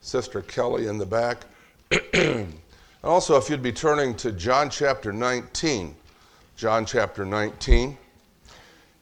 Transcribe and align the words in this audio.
Sister 0.00 0.42
Kelly 0.42 0.86
in 0.86 0.98
the 0.98 1.06
back. 1.06 1.44
and 2.12 2.54
also, 3.02 3.36
if 3.36 3.48
you'd 3.50 3.62
be 3.62 3.72
turning 3.72 4.14
to 4.16 4.32
John 4.32 4.70
chapter 4.70 5.12
19. 5.12 5.94
John 6.56 6.84
chapter 6.84 7.24
19. 7.24 7.96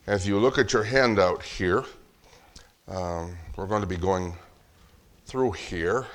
As 0.07 0.27
you 0.27 0.39
look 0.39 0.59
at 0.59 0.73
your 0.73 0.85
handout 0.85 1.43
here, 1.43 1.85
um, 2.89 3.37
we're 3.57 3.67
going 3.67 3.81
to 3.81 3.89
be 3.89 3.97
going 3.97 4.35
through 5.27 5.53
here. 5.53 6.07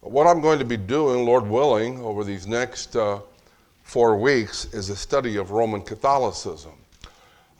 What 0.00 0.26
I'm 0.26 0.40
going 0.40 0.58
to 0.58 0.64
be 0.64 0.76
doing, 0.76 1.24
Lord 1.24 1.46
willing, 1.46 2.00
over 2.00 2.24
these 2.24 2.46
next 2.46 2.96
uh, 2.96 3.20
four 3.82 4.16
weeks 4.16 4.66
is 4.72 4.90
a 4.90 4.96
study 4.96 5.36
of 5.36 5.50
Roman 5.50 5.82
Catholicism. 5.82 6.72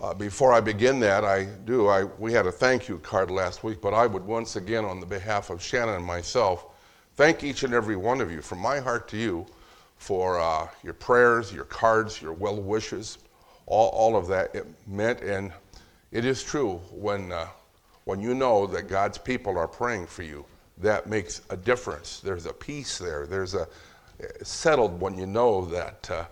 Uh, 0.00 0.14
before 0.14 0.52
I 0.52 0.60
begin 0.60 1.00
that, 1.00 1.24
I 1.24 1.46
do. 1.64 1.88
I, 1.88 2.04
we 2.04 2.32
had 2.32 2.46
a 2.46 2.52
thank 2.52 2.88
you 2.88 2.98
card 2.98 3.32
last 3.32 3.64
week, 3.64 3.80
but 3.80 3.92
I 3.92 4.06
would 4.06 4.24
once 4.24 4.54
again, 4.54 4.84
on 4.84 5.00
the 5.00 5.06
behalf 5.06 5.50
of 5.50 5.60
Shannon 5.60 5.96
and 5.96 6.04
myself, 6.04 6.66
thank 7.16 7.42
each 7.42 7.64
and 7.64 7.74
every 7.74 7.96
one 7.96 8.20
of 8.20 8.30
you 8.30 8.40
from 8.40 8.60
my 8.60 8.78
heart 8.78 9.08
to 9.08 9.16
you 9.16 9.44
for 9.96 10.38
uh, 10.38 10.68
your 10.84 10.92
prayers, 10.92 11.52
your 11.52 11.64
cards, 11.64 12.22
your 12.22 12.32
well 12.32 12.62
wishes, 12.62 13.18
all, 13.66 13.88
all 13.88 14.16
of 14.16 14.28
that. 14.28 14.54
It 14.54 14.66
meant, 14.86 15.20
and 15.20 15.52
it 16.12 16.24
is 16.24 16.44
true, 16.44 16.76
when, 16.92 17.32
uh, 17.32 17.48
when 18.04 18.20
you 18.20 18.34
know 18.34 18.68
that 18.68 18.86
God's 18.86 19.18
people 19.18 19.58
are 19.58 19.66
praying 19.66 20.06
for 20.06 20.22
you, 20.22 20.44
that 20.80 21.08
makes 21.08 21.42
a 21.50 21.56
difference. 21.56 22.20
There's 22.20 22.46
a 22.46 22.52
peace 22.52 22.98
there. 22.98 23.26
There's 23.26 23.54
a 23.54 23.66
settled 24.44 25.00
when 25.00 25.18
you 25.18 25.26
know 25.26 25.64
that 25.66 26.08
uh, 26.08 26.24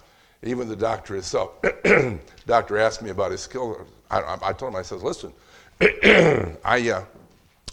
even 0.43 0.69
the 0.69 0.77
doctor 0.77 1.15
himself, 1.15 1.53
doctor 2.47 2.79
asked 2.79 3.03
me 3.03 3.11
about 3.11 3.33
his 3.33 3.41
skill. 3.41 3.87
I, 4.11 4.37
I 4.43 4.53
told 4.53 4.73
him, 4.73 4.77
I 4.77 4.83
says, 4.83 5.03
listen, 5.03 5.33
I, 5.81 6.91
uh, 6.91 7.05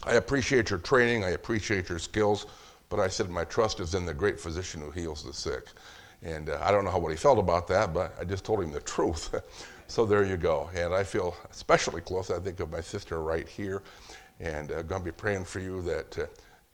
I 0.03 0.13
appreciate 0.13 0.69
your 0.69 0.79
training, 0.79 1.23
I 1.23 1.31
appreciate 1.31 1.89
your 1.89 1.99
skills, 1.99 2.45
but 2.89 2.99
I 2.99 3.07
said, 3.07 3.29
my 3.29 3.43
trust 3.45 3.79
is 3.79 3.95
in 3.95 4.05
the 4.05 4.13
great 4.13 4.39
physician 4.39 4.81
who 4.81 4.91
heals 4.91 5.23
the 5.23 5.33
sick. 5.33 5.67
And 6.21 6.49
uh, 6.49 6.59
I 6.61 6.71
don't 6.71 6.85
know 6.85 6.91
how 6.91 6.99
what 6.99 7.11
he 7.11 7.17
felt 7.17 7.37
about 7.37 7.67
that, 7.67 7.93
but 7.93 8.15
I 8.19 8.23
just 8.23 8.45
told 8.45 8.63
him 8.63 8.71
the 8.71 8.79
truth. 8.81 9.35
so 9.87 10.05
there 10.05 10.23
you 10.23 10.37
go. 10.37 10.69
And 10.75 10.93
I 10.93 11.03
feel 11.03 11.35
especially 11.51 12.01
close. 12.01 12.31
I 12.31 12.39
think 12.39 12.59
of 12.59 12.71
my 12.71 12.81
sister 12.81 13.21
right 13.21 13.47
here, 13.47 13.83
and 14.39 14.71
I'm 14.71 14.79
uh, 14.79 14.81
going 14.83 15.01
to 15.01 15.05
be 15.05 15.11
praying 15.11 15.45
for 15.45 15.59
you 15.59 15.81
that 15.83 16.17
uh, 16.17 16.25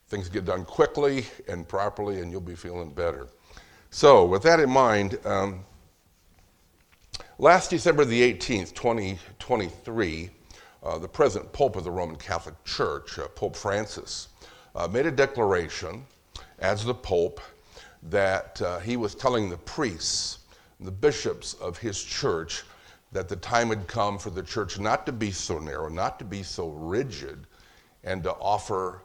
things 0.08 0.30
get 0.30 0.46
done 0.46 0.66
quickly 0.66 1.26
and 1.48 1.68
properly, 1.68 2.22
and 2.22 2.32
you'll 2.32 2.42
be 2.42 2.56
feeling 2.56 2.92
better. 2.92 3.28
So, 3.92 4.26
with 4.26 4.44
that 4.44 4.60
in 4.60 4.70
mind, 4.70 5.18
um, 5.26 5.66
Last 7.42 7.70
December 7.70 8.04
the 8.04 8.34
18th, 8.34 8.74
2023, 8.74 10.30
uh, 10.84 10.98
the 10.98 11.08
present 11.08 11.50
Pope 11.54 11.78
of 11.78 11.86
the 11.86 11.90
Roman 11.90 12.18
Catholic 12.18 12.62
Church, 12.66 13.18
uh, 13.18 13.30
Pope 13.30 13.56
Francis, 13.56 14.28
uh, 14.76 14.90
made 14.90 15.06
a 15.06 15.12
declaration 15.12 16.06
as 16.60 16.84
the 16.84 16.94
Pope 16.94 17.40
that 18.04 18.62
uh, 18.62 18.80
he 18.80 18.98
was 18.98 19.16
telling 19.16 19.50
the 19.50 19.56
priests, 19.56 20.40
the 20.82 20.92
bishops 20.92 21.54
of 21.54 21.78
his 21.78 22.04
church, 22.04 22.64
that 23.14 23.30
the 23.30 23.38
time 23.38 23.70
had 23.70 23.88
come 23.88 24.20
for 24.20 24.32
the 24.32 24.44
church 24.44 24.78
not 24.78 25.06
to 25.06 25.14
be 25.14 25.32
so 25.32 25.60
narrow, 25.60 25.88
not 25.88 26.20
to 26.20 26.26
be 26.26 26.44
so 26.44 26.68
rigid, 26.68 27.48
and 28.04 28.22
to 28.22 28.34
offer 28.34 29.04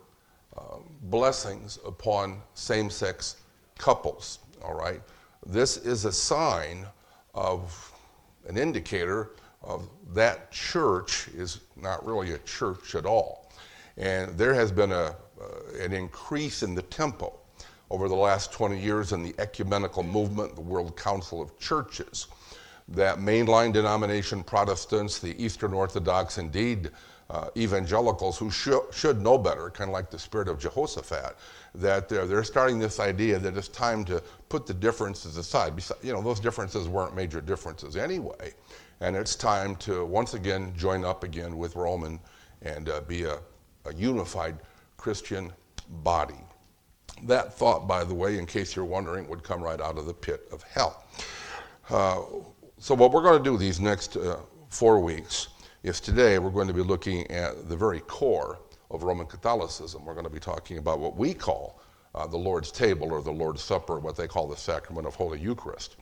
uh, 0.58 0.78
blessings 1.02 1.78
upon 1.86 2.42
same 2.54 2.90
sex 2.90 3.36
couples. 3.78 4.40
All 4.60 4.74
right? 4.74 5.00
This 5.46 5.76
is 5.76 6.04
a 6.04 6.12
sign 6.12 6.84
of 7.32 7.93
an 8.46 8.56
indicator 8.56 9.32
of 9.62 9.88
that 10.12 10.52
church 10.52 11.28
is 11.28 11.60
not 11.76 12.04
really 12.04 12.32
a 12.32 12.38
church 12.38 12.94
at 12.94 13.06
all. 13.06 13.50
And 13.96 14.36
there 14.36 14.54
has 14.54 14.70
been 14.70 14.92
a, 14.92 15.16
uh, 15.40 15.80
an 15.80 15.92
increase 15.92 16.62
in 16.62 16.74
the 16.74 16.82
tempo 16.82 17.32
over 17.90 18.08
the 18.08 18.14
last 18.14 18.52
20 18.52 18.78
years 18.78 19.12
in 19.12 19.22
the 19.22 19.34
ecumenical 19.38 20.02
movement, 20.02 20.54
the 20.54 20.60
World 20.60 20.96
Council 20.96 21.40
of 21.40 21.58
Churches, 21.58 22.26
that 22.88 23.18
mainline 23.18 23.72
denomination 23.72 24.42
Protestants, 24.42 25.18
the 25.18 25.42
Eastern 25.42 25.72
Orthodox, 25.72 26.38
indeed 26.38 26.90
uh, 27.30 27.48
evangelicals 27.56 28.38
who 28.38 28.50
sh- 28.50 28.70
should 28.92 29.22
know 29.22 29.38
better, 29.38 29.70
kind 29.70 29.88
of 29.88 29.94
like 29.94 30.10
the 30.10 30.18
spirit 30.18 30.48
of 30.48 30.58
Jehoshaphat, 30.58 31.36
that 31.74 32.08
they're, 32.08 32.26
they're 32.26 32.44
starting 32.44 32.78
this 32.78 33.00
idea 33.00 33.38
that 33.38 33.56
it's 33.56 33.68
time 33.68 34.04
to 34.04 34.22
put 34.48 34.66
the 34.66 34.74
differences 34.74 35.36
aside. 35.36 35.72
You 36.02 36.12
know, 36.12 36.22
those 36.22 36.40
differences 36.40 36.88
weren't 36.88 37.16
major 37.16 37.40
differences 37.40 37.96
anyway. 37.96 38.52
And 39.00 39.16
it's 39.16 39.34
time 39.34 39.76
to 39.76 40.04
once 40.04 40.34
again 40.34 40.72
join 40.76 41.04
up 41.04 41.24
again 41.24 41.56
with 41.56 41.76
Roman 41.76 42.20
and 42.62 42.88
uh, 42.88 43.00
be 43.02 43.24
a, 43.24 43.38
a 43.86 43.94
unified 43.94 44.56
Christian 44.96 45.52
body. 46.02 46.40
That 47.24 47.54
thought, 47.54 47.86
by 47.86 48.04
the 48.04 48.14
way, 48.14 48.38
in 48.38 48.46
case 48.46 48.76
you're 48.76 48.84
wondering, 48.84 49.28
would 49.28 49.42
come 49.42 49.62
right 49.62 49.80
out 49.80 49.98
of 49.98 50.06
the 50.06 50.14
pit 50.14 50.48
of 50.52 50.62
hell. 50.62 51.04
Uh, 51.90 52.22
so, 52.78 52.94
what 52.94 53.12
we're 53.12 53.22
going 53.22 53.42
to 53.42 53.44
do 53.44 53.56
these 53.56 53.80
next 53.80 54.16
uh, 54.16 54.38
four 54.68 54.98
weeks 54.98 55.48
is 55.84 56.00
today 56.00 56.38
we're 56.38 56.50
going 56.50 56.66
to 56.66 56.72
be 56.72 56.82
looking 56.82 57.30
at 57.30 57.68
the 57.68 57.76
very 57.76 58.00
core 58.00 58.58
of 58.90 59.02
Roman 59.02 59.26
Catholicism. 59.26 60.02
We're 60.02 60.14
going 60.14 60.24
to 60.24 60.32
be 60.32 60.40
talking 60.40 60.78
about 60.78 60.98
what 60.98 61.14
we 61.14 61.34
call 61.34 61.78
uh, 62.14 62.26
the 62.26 62.38
Lord's 62.38 62.72
table 62.72 63.12
or 63.12 63.20
the 63.20 63.30
Lord's 63.30 63.62
Supper, 63.62 63.98
what 63.98 64.16
they 64.16 64.26
call 64.26 64.48
the 64.48 64.56
sacrament 64.56 65.06
of 65.06 65.14
Holy 65.14 65.38
Eucharist. 65.38 65.96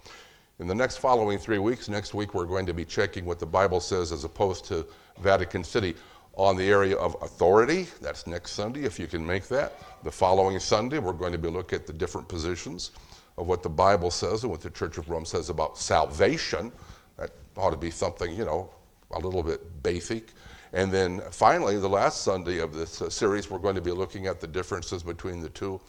In 0.60 0.68
the 0.68 0.74
next 0.74 0.98
following 0.98 1.36
three 1.36 1.58
weeks, 1.58 1.88
next 1.88 2.14
week 2.14 2.32
we're 2.32 2.46
going 2.46 2.64
to 2.64 2.72
be 2.72 2.84
checking 2.84 3.24
what 3.24 3.40
the 3.40 3.46
Bible 3.46 3.80
says 3.80 4.12
as 4.12 4.22
opposed 4.22 4.64
to 4.66 4.86
Vatican 5.18 5.64
City 5.64 5.96
on 6.34 6.56
the 6.56 6.68
area 6.70 6.96
of 6.96 7.16
authority. 7.20 7.88
That's 8.00 8.28
next 8.28 8.52
Sunday, 8.52 8.84
if 8.84 9.00
you 9.00 9.08
can 9.08 9.26
make 9.26 9.48
that. 9.48 9.82
The 10.04 10.12
following 10.12 10.60
Sunday, 10.60 11.00
we're 11.00 11.12
going 11.12 11.32
to 11.32 11.38
be 11.38 11.48
looking 11.48 11.80
at 11.80 11.88
the 11.88 11.92
different 11.92 12.28
positions 12.28 12.92
of 13.36 13.48
what 13.48 13.64
the 13.64 13.68
Bible 13.68 14.12
says 14.12 14.44
and 14.44 14.52
what 14.52 14.60
the 14.60 14.70
Church 14.70 14.96
of 14.96 15.10
Rome 15.10 15.24
says 15.24 15.50
about 15.50 15.76
salvation. 15.76 16.70
That 17.16 17.30
ought 17.56 17.70
to 17.70 17.76
be 17.76 17.90
something, 17.90 18.32
you 18.32 18.44
know, 18.44 18.70
a 19.12 19.18
little 19.18 19.42
bit 19.42 19.82
basic. 19.82 20.32
And 20.72 20.90
then 20.90 21.20
finally, 21.30 21.78
the 21.78 21.88
last 21.88 22.22
Sunday 22.22 22.58
of 22.58 22.74
this 22.74 23.02
uh, 23.02 23.10
series, 23.10 23.50
we're 23.50 23.58
going 23.58 23.74
to 23.74 23.82
be 23.82 23.90
looking 23.90 24.26
at 24.26 24.40
the 24.40 24.46
differences 24.46 25.02
between 25.02 25.40
the 25.40 25.50
two 25.50 25.80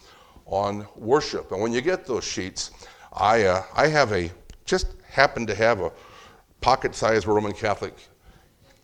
on 0.46 0.86
worship. 0.96 1.52
And 1.52 1.62
when 1.62 1.72
you 1.72 1.82
get 1.82 2.06
those 2.06 2.24
sheets, 2.24 2.72
I, 3.14 3.44
uh, 3.44 3.64
I 3.76 3.88
have 3.88 4.12
a, 4.12 4.30
just 4.66 4.88
happen 5.08 5.46
to 5.48 5.56
have 5.56 5.80
a 5.80 5.92
pocket 6.60 6.96
sized 6.96 7.28
Roman 7.28 7.54
Catholic 7.54 7.96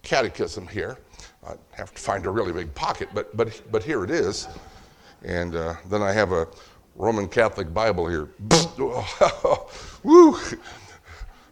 catechism 0.02 0.68
here. 0.68 0.98
I 1.46 1.56
have 1.72 1.94
to 1.94 2.02
find 2.02 2.26
a 2.26 2.30
really 2.30 2.54
big 2.54 2.74
pocket, 2.76 3.10
but, 3.14 3.36
but, 3.36 3.62
but 3.72 3.84
here 3.84 4.04
it 4.04 4.12
is. 4.12 4.48
And 5.24 5.56
uh, 5.56 5.76
then 5.90 6.02
I 6.02 6.14
have 6.14 6.32
a 6.32 6.48
Roman 6.96 7.28
Catholic 7.28 7.74
Bible 7.74 8.08
here. 8.08 8.30
Woo! 10.04 10.38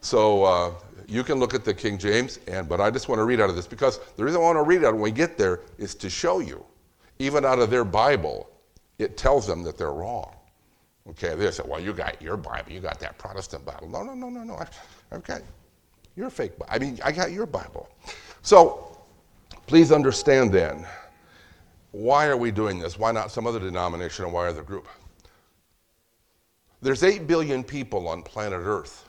So 0.02 0.44
uh, 0.44 0.74
you 1.07 1.23
can 1.23 1.40
look 1.40 1.53
at 1.53 1.63
the 1.63 1.73
King 1.73 1.97
James, 1.97 2.40
and 2.47 2.68
but 2.68 2.81
I 2.81 2.91
just 2.91 3.07
want 3.07 3.19
to 3.19 3.23
read 3.23 3.40
out 3.40 3.50
of 3.50 3.56
this 3.56 3.68
because 3.68 4.00
the 4.18 4.23
reason 4.23 4.41
I 4.41 4.44
want 4.44 4.57
to 4.57 4.63
read 4.63 4.84
out 4.84 4.94
when 4.94 5.01
we 5.01 5.12
get 5.12 5.38
there 5.38 5.62
is 5.78 5.95
to 5.95 6.09
show 6.09 6.40
you, 6.40 6.63
even 7.19 7.45
out 7.45 7.59
of 7.59 7.69
their 7.69 7.85
Bible, 7.85 8.50
it 9.00 9.18
tells 9.18 9.47
them 9.47 9.63
that 9.63 9.78
they're 9.78 9.94
wrong. 9.94 10.34
Okay, 11.09 11.35
they 11.35 11.50
say, 11.51 11.63
well, 11.66 11.79
you 11.79 11.94
got 11.94 12.22
your 12.22 12.35
Bible, 12.35 12.72
you 12.72 12.81
got 12.81 13.00
that 13.00 13.18
Protestant 13.18 13.66
Bible. 13.66 13.88
No, 13.88 14.03
no, 14.03 14.13
no, 14.13 14.28
no, 14.29 14.44
no. 14.44 14.59
I've 15.12 15.23
got 15.23 15.41
your 16.18 16.29
fake 16.29 16.59
Bible. 16.59 16.72
I 16.73 16.79
mean, 16.79 17.00
I 17.03 17.13
got 17.13 17.31
your 17.31 17.45
Bible. 17.45 17.89
So 18.41 18.97
please 19.68 19.94
understand 19.94 20.51
then, 20.51 20.85
why 21.91 22.28
are 22.28 22.38
we 22.38 22.51
doing 22.51 22.79
this? 22.79 23.00
Why 23.00 23.13
not 23.13 23.31
some 23.31 23.47
other 23.47 23.59
denomination 23.59 24.25
and 24.25 24.34
why 24.34 24.47
other 24.47 24.63
group? 24.63 24.88
There's 26.81 27.03
8 27.03 27.25
billion 27.25 27.63
people 27.63 28.07
on 28.09 28.22
planet 28.22 28.59
Earth. 28.62 29.06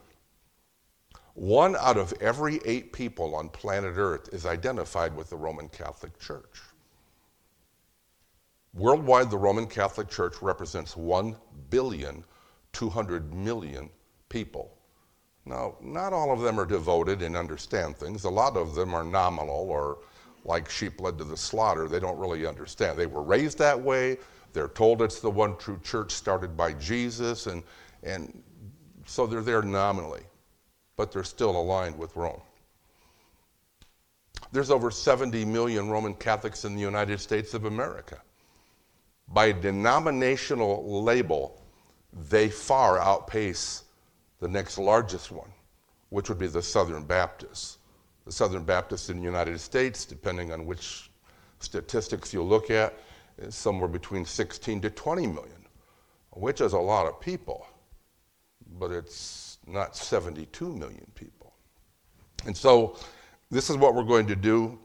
One 1.38 1.76
out 1.76 1.96
of 1.96 2.12
every 2.20 2.58
eight 2.64 2.92
people 2.92 3.36
on 3.36 3.48
planet 3.50 3.94
Earth 3.96 4.28
is 4.32 4.44
identified 4.44 5.14
with 5.14 5.30
the 5.30 5.36
Roman 5.36 5.68
Catholic 5.68 6.18
Church. 6.18 6.58
Worldwide, 8.74 9.30
the 9.30 9.38
Roman 9.38 9.68
Catholic 9.68 10.08
Church 10.08 10.42
represents 10.42 10.96
1 10.96 11.36
billion 11.70 12.24
200 12.72 13.32
million 13.32 13.88
people. 14.28 14.76
Now, 15.44 15.76
not 15.80 16.12
all 16.12 16.32
of 16.32 16.40
them 16.40 16.58
are 16.58 16.66
devoted 16.66 17.22
and 17.22 17.36
understand 17.36 17.96
things. 17.96 18.24
A 18.24 18.28
lot 18.28 18.56
of 18.56 18.74
them 18.74 18.92
are 18.92 19.04
nominal 19.04 19.70
or 19.70 19.98
like 20.44 20.68
sheep 20.68 21.00
led 21.00 21.18
to 21.18 21.24
the 21.24 21.36
slaughter. 21.36 21.86
They 21.86 22.00
don't 22.00 22.18
really 22.18 22.46
understand. 22.46 22.98
They 22.98 23.06
were 23.06 23.22
raised 23.22 23.58
that 23.58 23.80
way. 23.80 24.16
They're 24.52 24.66
told 24.66 25.02
it's 25.02 25.20
the 25.20 25.30
one 25.30 25.56
true 25.56 25.78
church 25.84 26.10
started 26.10 26.56
by 26.56 26.72
Jesus, 26.72 27.46
and, 27.46 27.62
and 28.02 28.42
so 29.06 29.24
they're 29.24 29.40
there 29.40 29.62
nominally 29.62 30.22
but 30.98 31.12
they're 31.12 31.24
still 31.24 31.56
aligned 31.58 31.96
with 31.96 32.14
Rome. 32.16 32.42
There's 34.52 34.70
over 34.70 34.90
70 34.90 35.44
million 35.44 35.88
Roman 35.88 36.12
Catholics 36.12 36.64
in 36.64 36.74
the 36.74 36.80
United 36.80 37.20
States 37.20 37.54
of 37.54 37.64
America. 37.64 38.20
By 39.28 39.52
denominational 39.52 41.02
label, 41.02 41.62
they 42.28 42.48
far 42.48 42.98
outpace 42.98 43.84
the 44.40 44.48
next 44.48 44.76
largest 44.76 45.30
one, 45.30 45.50
which 46.08 46.28
would 46.28 46.38
be 46.38 46.48
the 46.48 46.62
Southern 46.62 47.04
Baptists. 47.04 47.78
The 48.24 48.32
Southern 48.32 48.64
Baptists 48.64 49.08
in 49.08 49.18
the 49.18 49.24
United 49.24 49.60
States, 49.60 50.04
depending 50.04 50.52
on 50.52 50.66
which 50.66 51.10
statistics 51.60 52.32
you 52.32 52.42
look 52.42 52.70
at, 52.70 52.98
is 53.38 53.54
somewhere 53.54 53.88
between 53.88 54.24
16 54.24 54.80
to 54.80 54.90
20 54.90 55.26
million, 55.28 55.66
which 56.32 56.60
is 56.60 56.72
a 56.72 56.78
lot 56.78 57.06
of 57.06 57.20
people, 57.20 57.66
but 58.78 58.90
it's 58.90 59.47
not 59.68 59.96
72 59.96 60.72
million 60.72 61.06
people. 61.14 61.52
And 62.46 62.56
so 62.56 62.96
this 63.50 63.70
is 63.70 63.76
what 63.76 63.94
we're 63.94 64.02
going 64.02 64.26
to 64.26 64.36
do. 64.36 64.78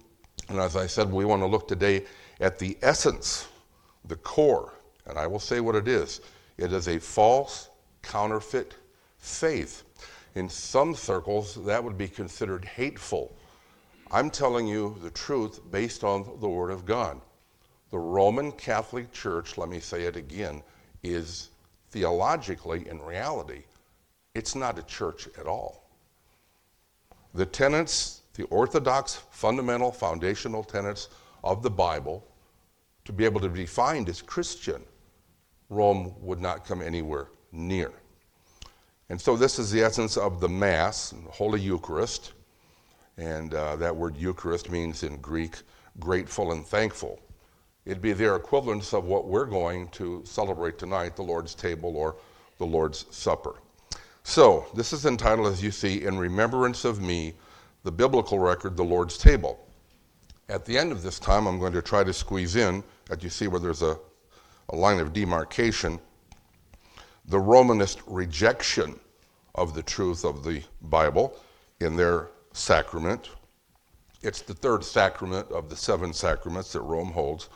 And 0.49 0.59
as 0.59 0.75
I 0.75 0.87
said, 0.87 1.11
we 1.11 1.25
want 1.25 1.41
to 1.41 1.47
look 1.47 1.67
today 1.67 2.05
at 2.39 2.59
the 2.59 2.77
essence, 2.81 3.47
the 4.05 4.15
core, 4.17 4.73
and 5.05 5.17
I 5.17 5.27
will 5.27 5.39
say 5.39 5.59
what 5.59 5.75
it 5.75 5.87
is. 5.87 6.21
It 6.57 6.73
is 6.73 6.87
a 6.87 6.99
false, 6.99 7.69
counterfeit 8.01 8.75
faith. 9.17 9.83
In 10.35 10.49
some 10.49 10.95
circles, 10.95 11.63
that 11.65 11.83
would 11.83 11.97
be 11.97 12.07
considered 12.07 12.65
hateful. 12.65 13.35
I'm 14.11 14.29
telling 14.29 14.67
you 14.67 14.97
the 15.01 15.11
truth 15.11 15.59
based 15.71 16.03
on 16.03 16.37
the 16.39 16.49
Word 16.49 16.71
of 16.71 16.85
God. 16.85 17.19
The 17.91 17.99
Roman 17.99 18.51
Catholic 18.51 19.11
Church, 19.11 19.57
let 19.57 19.69
me 19.69 19.79
say 19.79 20.03
it 20.03 20.15
again, 20.15 20.63
is 21.03 21.49
theologically, 21.91 22.87
in 22.89 22.99
reality, 23.01 23.63
it's 24.35 24.55
not 24.55 24.79
a 24.79 24.83
church 24.83 25.27
at 25.37 25.45
all. 25.45 25.89
The 27.33 27.45
tenets, 27.45 28.21
the 28.33 28.43
orthodox, 28.45 29.21
fundamental, 29.31 29.91
foundational 29.91 30.63
tenets 30.63 31.09
of 31.43 31.61
the 31.61 31.69
Bible, 31.69 32.25
to 33.05 33.13
be 33.13 33.25
able 33.25 33.41
to 33.41 33.49
be 33.49 33.61
defined 33.61 34.09
as 34.09 34.21
Christian, 34.21 34.81
Rome 35.69 36.13
would 36.21 36.41
not 36.41 36.65
come 36.65 36.81
anywhere 36.81 37.27
near. 37.51 37.91
And 39.09 39.19
so, 39.19 39.35
this 39.35 39.59
is 39.59 39.71
the 39.71 39.81
essence 39.81 40.17
of 40.17 40.39
the 40.39 40.49
Mass, 40.49 41.13
Holy 41.29 41.59
Eucharist. 41.59 42.33
And 43.17 43.53
uh, 43.53 43.75
that 43.75 43.95
word 43.95 44.17
Eucharist 44.17 44.71
means 44.71 45.03
in 45.03 45.17
Greek, 45.17 45.57
grateful 45.99 46.51
and 46.51 46.65
thankful. 46.65 47.19
It'd 47.85 48.01
be 48.01 48.13
their 48.13 48.35
equivalence 48.35 48.93
of 48.93 49.05
what 49.05 49.27
we're 49.27 49.45
going 49.45 49.89
to 49.89 50.23
celebrate 50.25 50.79
tonight, 50.79 51.15
the 51.15 51.23
Lord's 51.23 51.53
table 51.53 51.95
or 51.97 52.15
the 52.57 52.65
Lord's 52.65 53.05
Supper. 53.11 53.55
So, 54.23 54.65
this 54.73 54.93
is 54.93 55.05
entitled, 55.05 55.47
as 55.47 55.61
you 55.61 55.69
see, 55.69 56.05
In 56.05 56.17
Remembrance 56.17 56.85
of 56.85 57.01
Me, 57.01 57.33
the 57.83 57.91
biblical 57.91 58.39
record, 58.39 58.77
the 58.77 58.83
Lord's 58.83 59.17
table. 59.17 59.67
At 60.47 60.65
the 60.65 60.77
end 60.77 60.91
of 60.91 61.03
this 61.03 61.19
time, 61.19 61.45
I'm 61.45 61.59
going 61.59 61.73
to 61.73 61.81
try 61.81 62.03
to 62.03 62.13
squeeze 62.13 62.55
in, 62.55 62.83
as 63.09 63.21
you 63.21 63.29
see 63.29 63.47
where 63.47 63.59
there's 63.59 63.81
a, 63.81 63.97
a 64.69 64.75
line 64.75 64.99
of 64.99 65.11
demarcation, 65.11 65.99
the 67.25 67.39
Romanist 67.39 68.01
rejection 68.07 68.97
of 69.55 69.73
the 69.73 69.83
truth 69.83 70.23
of 70.23 70.43
the 70.43 70.63
Bible 70.83 71.37
in 71.81 71.95
their 71.95 72.29
sacrament. 72.53 73.29
It's 74.21 74.41
the 74.41 74.53
third 74.53 74.85
sacrament 74.85 75.51
of 75.51 75.69
the 75.69 75.75
seven 75.75 76.13
sacraments 76.13 76.71
that 76.73 76.81
Rome 76.81 77.11
holds, 77.11 77.49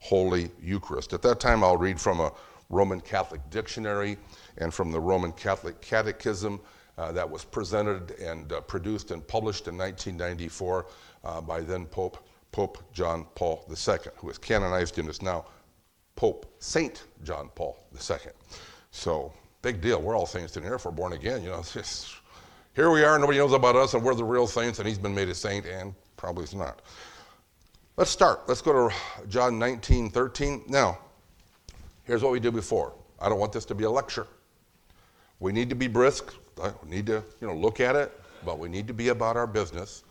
Holy 0.00 0.50
Eucharist. 0.60 1.12
At 1.12 1.22
that 1.22 1.38
time, 1.38 1.62
I'll 1.62 1.76
read 1.76 2.00
from 2.00 2.20
a 2.20 2.32
Roman 2.70 3.00
Catholic 3.00 3.40
dictionary 3.50 4.16
and 4.58 4.72
from 4.72 4.90
the 4.92 5.00
Roman 5.00 5.32
Catholic 5.32 5.80
Catechism 5.80 6.60
uh, 6.96 7.12
that 7.12 7.28
was 7.28 7.44
presented 7.44 8.12
and 8.12 8.52
uh, 8.52 8.60
produced 8.62 9.10
and 9.10 9.26
published 9.26 9.68
in 9.68 9.76
1994 9.76 10.86
uh, 11.24 11.40
by 11.40 11.60
then 11.60 11.86
Pope 11.86 12.18
Pope 12.52 12.78
John 12.92 13.26
Paul 13.34 13.66
II, 13.68 13.96
who 14.16 14.28
was 14.28 14.38
canonized 14.38 14.98
and 14.98 15.08
is 15.08 15.22
now 15.22 15.44
Pope 16.14 16.46
Saint 16.60 17.02
John 17.24 17.50
Paul 17.56 17.76
II. 17.92 18.16
So 18.92 19.32
big 19.60 19.80
deal. 19.80 20.00
We're 20.00 20.16
all 20.16 20.26
saints 20.26 20.56
in 20.56 20.62
here 20.62 20.74
if 20.74 20.84
we're 20.84 20.92
born 20.92 21.14
again. 21.14 21.42
You 21.42 21.48
know, 21.48 21.58
it's 21.58 21.72
just 21.72 22.14
here 22.76 22.90
we 22.90 23.02
are. 23.02 23.18
Nobody 23.18 23.38
knows 23.38 23.52
about 23.52 23.74
us, 23.74 23.94
and 23.94 24.04
we're 24.04 24.14
the 24.14 24.24
real 24.24 24.46
saints, 24.46 24.78
and 24.78 24.86
he's 24.86 24.98
been 24.98 25.14
made 25.14 25.28
a 25.28 25.34
saint, 25.34 25.66
and 25.66 25.94
probably 26.16 26.44
is 26.44 26.54
not. 26.54 26.82
Let's 27.96 28.10
start. 28.10 28.48
Let's 28.48 28.60
go 28.60 28.88
to 28.88 28.94
John 29.28 29.58
19, 29.58 30.10
13. 30.10 30.64
Now, 30.68 30.98
here's 32.04 32.22
what 32.22 32.32
we 32.32 32.40
did 32.40 32.54
before. 32.54 32.94
I 33.20 33.28
don't 33.28 33.38
want 33.38 33.52
this 33.52 33.64
to 33.66 33.74
be 33.74 33.84
a 33.84 33.90
lecture. 33.90 34.26
We 35.40 35.52
need 35.52 35.68
to 35.70 35.74
be 35.74 35.88
brisk. 35.88 36.34
We 36.56 36.90
need 36.90 37.06
to, 37.06 37.22
you 37.40 37.46
know, 37.46 37.54
look 37.54 37.80
at 37.80 37.96
it, 37.96 38.12
but 38.44 38.58
we 38.58 38.68
need 38.68 38.86
to 38.86 38.94
be 38.94 39.08
about 39.08 39.36
our 39.36 39.46
business. 39.46 40.04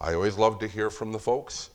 I 0.00 0.14
always 0.14 0.38
love 0.38 0.58
to 0.60 0.68
hear 0.68 0.88
from 0.88 1.12
the 1.12 1.18
folks, 1.18 1.70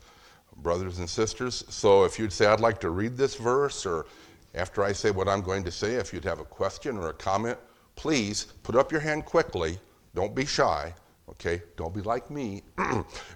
brothers 0.57 0.99
and 0.99 1.09
sisters. 1.09 1.63
So 1.69 2.05
if 2.05 2.17
you'd 2.17 2.33
say, 2.33 2.45
I'd 2.45 2.61
like 2.61 2.79
to 2.81 2.89
read 2.89 3.17
this 3.17 3.35
verse, 3.35 3.85
or 3.85 4.05
after 4.53 4.83
I 4.83 4.93
say 4.93 5.11
what 5.11 5.27
I'm 5.27 5.41
going 5.41 5.63
to 5.65 5.71
say, 5.71 5.95
if 5.95 6.13
you'd 6.13 6.23
have 6.23 6.39
a 6.39 6.45
question 6.45 6.97
or 6.97 7.09
a 7.09 7.13
comment, 7.13 7.57
please 7.95 8.45
put 8.63 8.75
up 8.75 8.91
your 8.91 9.01
hand 9.01 9.25
quickly 9.25 9.77
don't 10.15 10.33
be 10.33 10.45
shy, 10.45 10.93
okay? 11.29 11.61
Don't 11.75 11.93
be 11.93 12.01
like 12.01 12.31
me. 12.31 12.63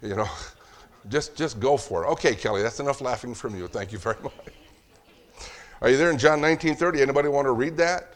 you 0.02 0.16
know, 0.16 0.30
just 1.10 1.36
just 1.36 1.60
go 1.60 1.76
for 1.76 2.06
it. 2.06 2.08
Okay, 2.08 2.34
Kelly, 2.34 2.64
that's 2.64 2.80
enough 2.80 3.02
laughing 3.02 3.34
from 3.34 3.56
you. 3.56 3.68
Thank 3.68 3.92
you 3.92 4.00
very 4.00 4.16
much. 4.24 4.34
Are 5.82 5.90
you 5.90 5.96
there 5.96 6.12
in 6.12 6.18
John 6.18 6.42
19:30? 6.42 7.02
Anybody 7.02 7.30
want 7.30 7.46
to 7.46 7.54
read 7.54 7.78
that? 7.78 8.16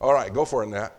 All 0.00 0.12
right, 0.12 0.32
go 0.32 0.44
for 0.44 0.64
it, 0.64 0.66
Nat. 0.66 0.90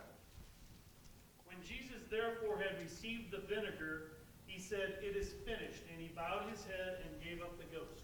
When 1.44 1.58
Jesus 1.62 2.00
therefore 2.10 2.56
had 2.56 2.82
received 2.82 3.30
the 3.30 3.38
vinegar, 3.38 4.12
he 4.46 4.58
said, 4.58 4.96
"It 5.02 5.14
is 5.14 5.34
finished," 5.44 5.82
and 5.92 6.00
he 6.00 6.08
bowed 6.08 6.48
his 6.50 6.64
head 6.64 7.04
and 7.04 7.22
gave 7.22 7.42
up 7.42 7.58
the 7.58 7.64
ghost. 7.64 8.02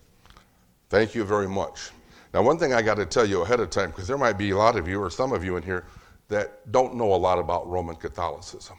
Thank 0.91 1.15
you 1.15 1.25
very 1.25 1.49
much. 1.49 1.91
Now, 2.35 2.43
one 2.43 2.59
thing 2.59 2.75
I 2.75 2.83
got 2.83 2.97
to 2.97 3.07
tell 3.07 3.25
you 3.25 3.43
ahead 3.43 3.61
of 3.61 3.71
time, 3.71 3.91
because 3.91 4.07
there 4.07 4.19
might 4.19 4.37
be 4.37 4.51
a 4.51 4.57
lot 4.57 4.77
of 4.77 4.87
you 4.87 5.03
or 5.03 5.09
some 5.09 5.33
of 5.33 5.43
you 5.43 5.57
in 5.57 5.63
here 5.63 5.87
that 6.29 6.71
don't 6.71 6.95
know 6.95 7.15
a 7.15 7.17
lot 7.17 7.39
about 7.39 7.69
Roman 7.69 7.97
Catholicism. 7.97 8.77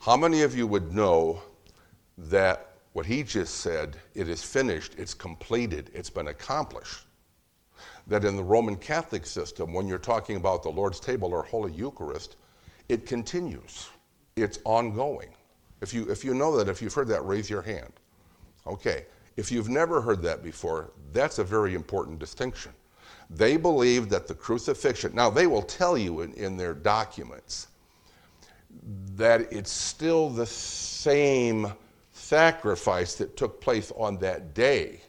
How 0.00 0.16
many 0.16 0.42
of 0.42 0.56
you 0.56 0.66
would 0.66 0.92
know 0.92 1.42
that 2.16 2.76
what 2.94 3.06
he 3.06 3.22
just 3.22 3.56
said, 3.60 3.98
it 4.14 4.28
is 4.28 4.42
finished, 4.42 4.94
it's 4.96 5.14
completed, 5.14 5.90
it's 5.94 6.10
been 6.10 6.28
accomplished? 6.28 7.04
That 8.06 8.24
in 8.24 8.36
the 8.36 8.42
Roman 8.42 8.76
Catholic 8.76 9.26
system, 9.26 9.72
when 9.72 9.86
you're 9.86 9.98
talking 9.98 10.36
about 10.36 10.62
the 10.62 10.70
Lord's 10.70 11.00
table 11.00 11.32
or 11.32 11.42
Holy 11.42 11.72
Eucharist, 11.72 12.36
it 12.88 13.06
continues, 13.06 13.88
it's 14.36 14.58
ongoing. 14.64 15.28
If 15.80 15.94
you, 15.94 16.10
if 16.10 16.24
you 16.24 16.34
know 16.34 16.56
that, 16.56 16.68
if 16.68 16.82
you've 16.82 16.94
heard 16.94 17.08
that, 17.08 17.24
raise 17.24 17.48
your 17.48 17.62
hand. 17.62 17.92
Okay. 18.66 19.06
If 19.36 19.50
you've 19.50 19.68
never 19.68 20.00
heard 20.00 20.22
that 20.22 20.42
before, 20.42 20.90
that's 21.12 21.38
a 21.38 21.44
very 21.44 21.74
important 21.74 22.18
distinction. 22.18 22.72
They 23.30 23.56
believe 23.56 24.10
that 24.10 24.26
the 24.26 24.34
crucifixion, 24.34 25.14
now 25.14 25.30
they 25.30 25.46
will 25.46 25.62
tell 25.62 25.96
you 25.96 26.20
in, 26.20 26.34
in 26.34 26.56
their 26.56 26.74
documents 26.74 27.68
that 29.16 29.52
it's 29.52 29.70
still 29.70 30.28
the 30.28 30.46
same 30.46 31.72
sacrifice 32.12 33.14
that 33.14 33.36
took 33.36 33.60
place 33.60 33.92
on 33.96 34.18
that 34.18 34.54
day, 34.54 35.00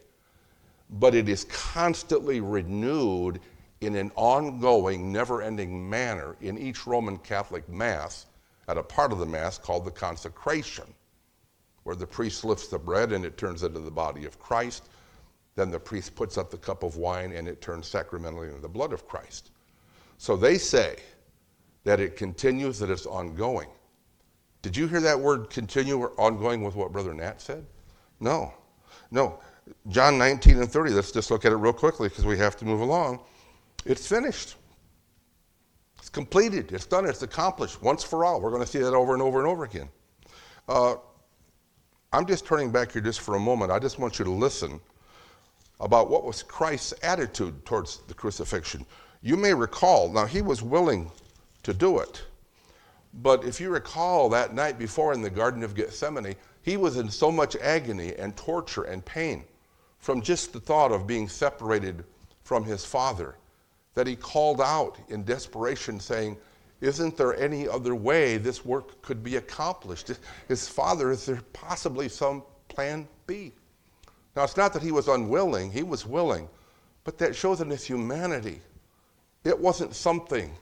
but 0.94 1.14
it 1.14 1.28
is 1.28 1.44
constantly 1.44 2.40
renewed 2.40 3.40
in 3.80 3.96
an 3.96 4.12
ongoing, 4.14 5.12
never 5.12 5.42
ending 5.42 5.88
manner 5.88 6.36
in 6.40 6.56
each 6.56 6.86
Roman 6.86 7.18
Catholic 7.18 7.68
Mass 7.68 8.26
at 8.68 8.78
a 8.78 8.82
part 8.82 9.12
of 9.12 9.18
the 9.18 9.26
Mass 9.26 9.58
called 9.58 9.84
the 9.84 9.90
consecration, 9.90 10.84
where 11.82 11.96
the 11.96 12.06
priest 12.06 12.44
lifts 12.44 12.68
the 12.68 12.78
bread 12.78 13.12
and 13.12 13.24
it 13.24 13.36
turns 13.36 13.62
into 13.62 13.80
the 13.80 13.90
body 13.90 14.24
of 14.24 14.38
Christ. 14.38 14.88
Then 15.56 15.70
the 15.70 15.80
priest 15.80 16.14
puts 16.14 16.38
up 16.38 16.50
the 16.50 16.56
cup 16.56 16.82
of 16.82 16.96
wine 16.96 17.32
and 17.32 17.48
it 17.48 17.60
turns 17.60 17.86
sacramentally 17.86 18.48
into 18.48 18.60
the 18.60 18.68
blood 18.68 18.92
of 18.92 19.06
Christ. 19.06 19.50
So 20.18 20.36
they 20.36 20.58
say 20.58 20.96
that 21.82 22.00
it 22.00 22.16
continues, 22.16 22.78
that 22.78 22.90
it's 22.90 23.04
ongoing. 23.04 23.68
Did 24.62 24.76
you 24.76 24.86
hear 24.86 25.00
that 25.00 25.18
word 25.18 25.50
continue 25.50 25.98
or 25.98 26.18
ongoing 26.18 26.62
with 26.62 26.76
what 26.76 26.92
Brother 26.92 27.12
Nat 27.12 27.42
said? 27.42 27.66
No. 28.20 28.54
No. 29.10 29.40
John 29.88 30.18
19 30.18 30.58
and 30.58 30.70
30, 30.70 30.92
let's 30.92 31.12
just 31.12 31.30
look 31.30 31.44
at 31.44 31.52
it 31.52 31.56
real 31.56 31.72
quickly 31.72 32.08
because 32.08 32.24
we 32.24 32.38
have 32.38 32.56
to 32.56 32.64
move 32.64 32.80
along. 32.80 33.20
It's 33.84 34.06
finished. 34.06 34.56
It's 35.98 36.08
completed. 36.08 36.72
It's 36.72 36.86
done. 36.86 37.06
It's 37.06 37.22
accomplished 37.22 37.82
once 37.82 38.02
for 38.02 38.24
all. 38.24 38.40
We're 38.40 38.50
going 38.50 38.62
to 38.62 38.68
see 38.68 38.78
that 38.78 38.94
over 38.94 39.14
and 39.14 39.22
over 39.22 39.38
and 39.38 39.48
over 39.48 39.64
again. 39.64 39.88
Uh, 40.68 40.96
I'm 42.12 42.26
just 42.26 42.46
turning 42.46 42.70
back 42.70 42.92
here 42.92 43.02
just 43.02 43.20
for 43.20 43.36
a 43.36 43.40
moment. 43.40 43.70
I 43.72 43.78
just 43.78 43.98
want 43.98 44.18
you 44.18 44.24
to 44.24 44.30
listen 44.30 44.80
about 45.80 46.10
what 46.10 46.24
was 46.24 46.42
Christ's 46.42 46.94
attitude 47.02 47.64
towards 47.64 47.98
the 48.06 48.14
crucifixion. 48.14 48.86
You 49.22 49.36
may 49.36 49.52
recall, 49.52 50.10
now 50.10 50.26
he 50.26 50.42
was 50.42 50.62
willing 50.62 51.10
to 51.62 51.74
do 51.74 51.98
it. 51.98 52.22
But 53.22 53.44
if 53.44 53.60
you 53.60 53.70
recall 53.70 54.28
that 54.30 54.54
night 54.54 54.78
before 54.78 55.12
in 55.12 55.22
the 55.22 55.30
Garden 55.30 55.62
of 55.62 55.74
Gethsemane, 55.74 56.36
he 56.62 56.76
was 56.76 56.96
in 56.96 57.10
so 57.10 57.30
much 57.30 57.56
agony 57.56 58.14
and 58.16 58.36
torture 58.36 58.84
and 58.84 59.04
pain 59.04 59.44
from 60.04 60.20
just 60.20 60.52
the 60.52 60.60
thought 60.60 60.92
of 60.92 61.06
being 61.06 61.26
separated 61.26 62.04
from 62.42 62.62
his 62.62 62.84
Father 62.84 63.36
that 63.94 64.06
he 64.06 64.14
called 64.14 64.60
out 64.60 64.98
in 65.08 65.24
desperation, 65.24 65.98
saying, 65.98 66.36
Isn't 66.82 67.16
there 67.16 67.34
any 67.36 67.66
other 67.66 67.94
way 67.94 68.36
this 68.36 68.66
work 68.66 69.00
could 69.00 69.24
be 69.24 69.36
accomplished? 69.36 70.12
His 70.46 70.68
Father, 70.68 71.10
is 71.10 71.24
there 71.24 71.40
possibly 71.54 72.10
some 72.10 72.42
plan 72.68 73.08
B? 73.26 73.54
Now, 74.36 74.44
it's 74.44 74.58
not 74.58 74.74
that 74.74 74.82
he 74.82 74.92
was 74.92 75.08
unwilling, 75.08 75.70
he 75.70 75.82
was 75.82 76.04
willing, 76.04 76.50
but 77.04 77.16
that 77.16 77.34
shows 77.34 77.62
in 77.62 77.70
his 77.70 77.84
humanity. 77.84 78.60
It 79.42 79.58
wasn't 79.58 79.94
something 79.94 80.54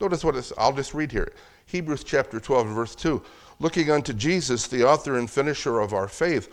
Notice 0.00 0.24
what 0.24 0.34
it's, 0.34 0.52
I'll 0.56 0.72
just 0.72 0.94
read 0.94 1.12
here. 1.12 1.32
Hebrews 1.66 2.04
chapter 2.04 2.40
12, 2.40 2.68
verse 2.68 2.94
2. 2.94 3.22
Looking 3.58 3.90
unto 3.90 4.14
Jesus, 4.14 4.66
the 4.66 4.88
author 4.88 5.18
and 5.18 5.30
finisher 5.30 5.80
of 5.80 5.92
our 5.92 6.08
faith, 6.08 6.48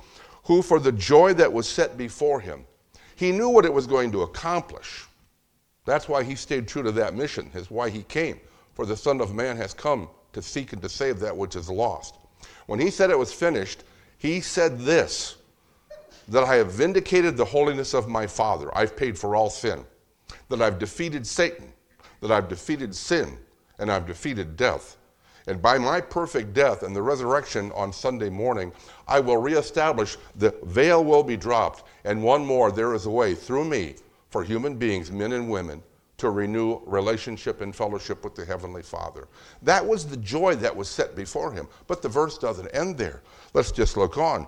who 0.48 0.62
for 0.62 0.80
the 0.80 0.94
joy 0.94 1.34
that 1.34 1.52
was 1.52 1.68
set 1.68 1.98
before 1.98 2.40
him, 2.40 2.66
He 3.16 3.32
knew 3.32 3.50
what 3.50 3.66
it 3.66 3.74
was 3.74 3.86
going 3.86 4.12
to 4.14 4.22
accomplish. 4.22 5.06
That's 5.86 6.08
why 6.08 6.24
he 6.24 6.36
stayed 6.36 6.68
true 6.68 6.84
to 6.84 6.92
that 6.94 7.16
mission, 7.16 7.52
is 7.54 7.70
why 7.70 7.90
he 7.90 8.04
came. 8.04 8.40
For 8.74 8.86
the 8.86 8.96
Son 8.96 9.20
of 9.20 9.34
Man 9.34 9.58
has 9.58 9.74
come 9.74 10.08
to 10.34 10.42
seek 10.42 10.72
and 10.72 10.82
to 10.84 10.90
save 10.90 11.20
that 11.20 11.36
which 11.36 11.56
is 11.56 11.70
lost. 11.70 12.16
When 12.68 12.80
he 12.80 12.92
said 12.92 13.10
it 13.10 13.18
was 13.18 13.34
finished, 13.34 13.84
he 14.18 14.40
said 14.40 14.80
this 14.80 15.38
that 16.30 16.44
I 16.44 16.56
have 16.56 16.72
vindicated 16.72 17.38
the 17.38 17.46
holiness 17.46 17.94
of 17.94 18.08
my 18.08 18.28
Father. 18.28 18.70
I've 18.78 18.96
paid 18.96 19.18
for 19.18 19.36
all 19.36 19.50
sin. 19.50 19.86
That 20.50 20.62
I've 20.62 20.78
defeated 20.78 21.26
Satan. 21.26 21.72
That 22.22 22.32
I've 22.32 22.50
defeated 22.50 22.94
sin. 22.94 23.38
And 23.80 23.90
I've 23.90 24.06
defeated 24.06 24.58
death. 24.58 24.97
And 25.48 25.62
by 25.62 25.78
my 25.78 26.02
perfect 26.02 26.54
death 26.54 26.84
and 26.84 26.96
the 26.96 27.02
resurrection 27.02 27.72
on 27.74 27.94
Sunday 27.94 28.30
morning, 28.30 28.74
I 29.08 29.22
will 29.22 29.38
reestablish 29.38 30.18
the 30.36 30.54
veil 30.64 31.04
will 31.04 31.24
be 31.24 31.38
dropped. 31.38 31.84
And 32.04 32.22
one 32.22 32.46
more, 32.46 32.72
there 32.72 32.94
is 32.94 33.06
a 33.06 33.10
way 33.10 33.34
through 33.34 33.66
me 33.66 33.96
for 34.30 34.44
human 34.44 34.76
beings, 34.76 35.10
men 35.10 35.32
and 35.32 35.50
women, 35.50 35.82
to 36.18 36.32
renew 36.32 36.82
relationship 36.86 37.62
and 37.62 37.74
fellowship 37.74 38.24
with 38.24 38.36
the 38.36 38.44
Heavenly 38.44 38.82
Father. 38.84 39.28
That 39.62 39.86
was 39.86 40.06
the 40.06 40.18
joy 40.18 40.56
that 40.56 40.76
was 40.76 40.90
set 40.90 41.16
before 41.16 41.54
him. 41.54 41.68
But 41.88 42.02
the 42.02 42.10
verse 42.10 42.38
doesn't 42.38 42.68
end 42.70 42.98
there. 42.98 43.22
Let's 43.54 43.72
just 43.72 43.96
look 43.96 44.18
on. 44.18 44.48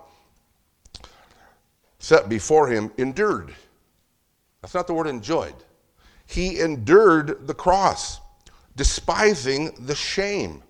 Set 1.98 2.28
before 2.28 2.68
him, 2.68 2.90
endured. 2.98 3.54
That's 4.60 4.74
not 4.74 4.86
the 4.86 4.94
word 4.94 5.06
enjoyed. 5.06 5.54
He 6.26 6.60
endured 6.60 7.46
the 7.46 7.54
cross, 7.54 8.20
despising 8.76 9.74
the 9.86 9.94
shame. 9.94 10.62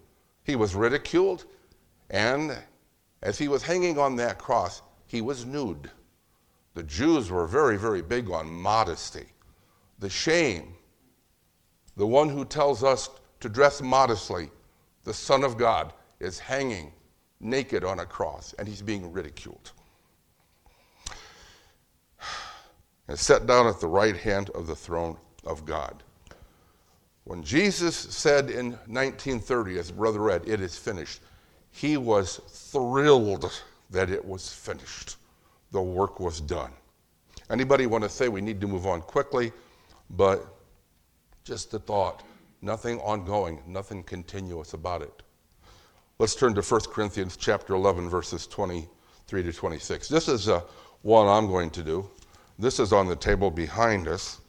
He 0.51 0.57
was 0.57 0.75
ridiculed, 0.75 1.45
and 2.11 2.59
as 3.23 3.39
he 3.39 3.47
was 3.47 3.63
hanging 3.63 4.01
on 4.01 4.17
that 4.17 4.37
cross, 4.37 4.83
he 5.07 5.21
was 5.21 5.47
nude. 5.47 5.89
The 6.75 6.83
Jews 6.83 7.31
were 7.31 7.47
very, 7.47 7.79
very 7.79 8.03
big 8.03 8.29
on 8.31 8.51
modesty. 8.51 9.27
The 10.01 10.11
shame, 10.11 10.75
the 11.97 12.07
one 12.09 12.29
who 12.29 12.45
tells 12.45 12.83
us 12.83 13.11
to 13.39 13.49
dress 13.49 13.81
modestly, 13.81 14.51
the 15.05 15.15
Son 15.15 15.45
of 15.45 15.57
God, 15.57 15.93
is 16.19 16.41
hanging 16.41 16.93
naked 17.39 17.85
on 17.85 18.01
a 18.01 18.05
cross 18.05 18.53
and 18.59 18.67
he's 18.67 18.83
being 18.83 19.13
ridiculed. 19.13 19.71
And 23.07 23.17
set 23.17 23.47
down 23.47 23.69
at 23.69 23.79
the 23.79 23.87
right 23.87 24.17
hand 24.17 24.51
of 24.51 24.67
the 24.67 24.75
throne 24.75 25.17
of 25.45 25.65
God. 25.65 26.03
When 27.25 27.43
Jesus 27.43 27.97
said 27.97 28.51
in 28.51 28.73
1930, 28.87 29.79
as 29.79 29.91
Brother 29.91 30.21
read, 30.21 30.49
it 30.49 30.61
is 30.61 30.77
finished, 30.77 31.21
he 31.71 31.97
was 31.97 32.41
thrilled 32.49 33.63
that 33.91 34.11
it 34.11 34.25
was 34.25 34.53
finished 34.53 35.17
the 35.73 35.81
work 35.81 36.21
was 36.21 36.41
done. 36.41 36.73
Anybody 37.51 37.87
want 37.87 38.05
to 38.05 38.11
say 38.11 38.29
we 38.29 38.41
need 38.41 38.61
to 38.61 38.67
move 38.67 38.87
on 38.87 39.01
quickly, 39.01 39.53
but 40.11 40.47
just 41.45 41.71
the 41.71 41.79
thought, 41.79 42.23
nothing 42.63 42.99
ongoing, 43.01 43.63
nothing 43.67 44.03
continuous 44.03 44.75
about 44.75 45.03
it. 45.03 45.23
Let's 46.19 46.35
turn 46.35 46.55
to 46.55 46.63
1 46.63 46.81
Corinthians 46.93 47.37
chapter 47.37 47.75
11 47.75 48.09
verses 48.09 48.47
23 48.47 49.43
to 49.43 49.53
26. 49.53 50.09
This 50.09 50.29
is 50.29 50.49
uh, 50.49 50.61
I'm 51.05 51.47
going 51.47 51.71
to 51.71 51.83
do. 51.83 52.09
This 52.59 52.79
is 52.79 52.93
on 52.93 53.07
the 53.07 53.17
table 53.17 53.51
behind 53.51 54.07
us. 54.07 54.41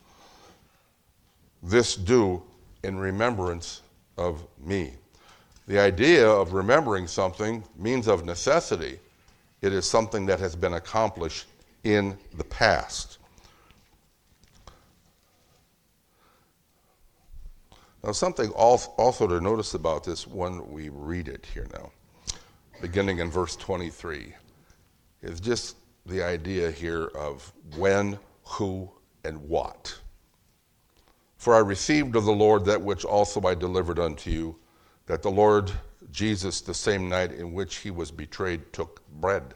This 1.64 1.96
do 1.96 2.44
in 2.84 2.98
remembrance 2.98 3.82
of 4.18 4.46
me. 4.60 4.94
The 5.68 5.80
idea 5.80 6.28
of 6.28 6.54
remembering 6.54 7.08
something 7.08 7.64
means 7.78 8.08
of 8.08 8.26
necessity 8.26 9.00
it 9.62 9.74
is 9.74 9.88
something 9.88 10.26
that 10.26 10.40
has 10.40 10.56
been 10.56 10.74
accomplished 10.74 11.46
in 11.84 12.18
the 12.36 12.44
past. 12.44 13.20
Now, 18.04 18.12
something 18.12 18.50
also 18.50 19.28
to 19.28 19.40
notice 19.40 19.76
about 19.76 20.04
this 20.04 20.26
when 20.26 20.68
we 20.72 20.90
read 20.90 21.28
it 21.28 21.46
here 21.54 21.68
now, 21.72 21.92
beginning 22.82 23.20
in 23.20 23.30
verse 23.30 23.56
23, 23.56 24.34
is 25.22 25.40
just 25.40 25.76
the 26.08 26.24
idea 26.24 26.72
here 26.72 27.06
of 27.16 27.54
when, 27.78 28.18
who, 28.44 28.90
and 29.24 29.38
what. 29.48 29.96
For 31.42 31.56
I 31.56 31.58
received 31.58 32.16
of 32.16 32.26
the 32.26 32.32
Lord 32.32 32.66
that 32.66 32.84
which 32.84 33.04
also 33.04 33.42
I 33.48 33.56
delivered 33.56 33.98
unto 33.98 34.30
you, 34.30 34.60
that 35.08 35.24
the 35.24 35.32
Lord 35.32 35.72
Jesus, 36.12 36.62
the 36.62 36.76
same 36.76 37.10
night 37.10 37.32
in 37.32 37.52
which 37.52 37.78
he 37.78 37.90
was 37.90 38.12
betrayed, 38.12 38.72
took 38.72 39.02
bread. 39.10 39.56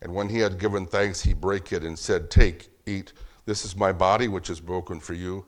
And 0.00 0.14
when 0.14 0.30
he 0.30 0.38
had 0.38 0.58
given 0.58 0.86
thanks, 0.86 1.20
he 1.20 1.34
brake 1.34 1.74
it 1.74 1.84
and 1.84 1.98
said, 1.98 2.30
Take, 2.30 2.70
eat. 2.86 3.12
This 3.44 3.66
is 3.66 3.76
my 3.76 3.92
body, 3.92 4.28
which 4.28 4.48
is 4.48 4.58
broken 4.58 4.98
for 4.98 5.12
you. 5.12 5.44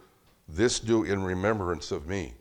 This 0.46 0.78
do 0.78 1.04
in 1.04 1.22
remembrance 1.22 1.90
of 1.90 2.06
me. 2.06 2.34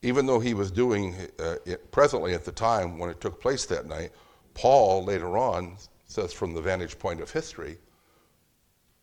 Even 0.00 0.24
though 0.24 0.40
he 0.40 0.54
was 0.54 0.70
doing 0.70 1.14
uh, 1.38 1.56
it 1.66 1.90
presently 1.90 2.32
at 2.32 2.46
the 2.46 2.52
time 2.52 2.98
when 2.98 3.10
it 3.10 3.20
took 3.20 3.42
place 3.42 3.66
that 3.66 3.84
night, 3.84 4.12
Paul 4.54 5.04
later 5.04 5.36
on 5.36 5.76
says, 6.06 6.32
from 6.32 6.54
the 6.54 6.62
vantage 6.62 6.98
point 6.98 7.20
of 7.20 7.30
history, 7.30 7.76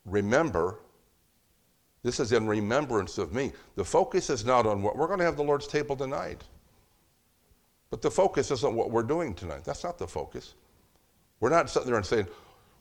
remember, 0.04 0.80
this 2.02 2.20
is 2.20 2.32
in 2.32 2.46
remembrance 2.46 3.18
of 3.18 3.32
me. 3.32 3.52
The 3.76 3.84
focus 3.84 4.30
is 4.30 4.44
not 4.44 4.66
on 4.66 4.82
what 4.82 4.96
we're 4.96 5.06
going 5.06 5.18
to 5.18 5.24
have 5.24 5.36
the 5.36 5.44
Lord's 5.44 5.66
table 5.66 5.96
tonight. 5.96 6.42
But 7.90 8.02
the 8.02 8.10
focus 8.10 8.50
isn't 8.50 8.74
what 8.74 8.90
we're 8.90 9.02
doing 9.02 9.34
tonight. 9.34 9.64
That's 9.64 9.84
not 9.84 9.98
the 9.98 10.06
focus. 10.06 10.54
We're 11.40 11.50
not 11.50 11.68
sitting 11.68 11.88
there 11.88 11.96
and 11.96 12.06
saying, 12.06 12.26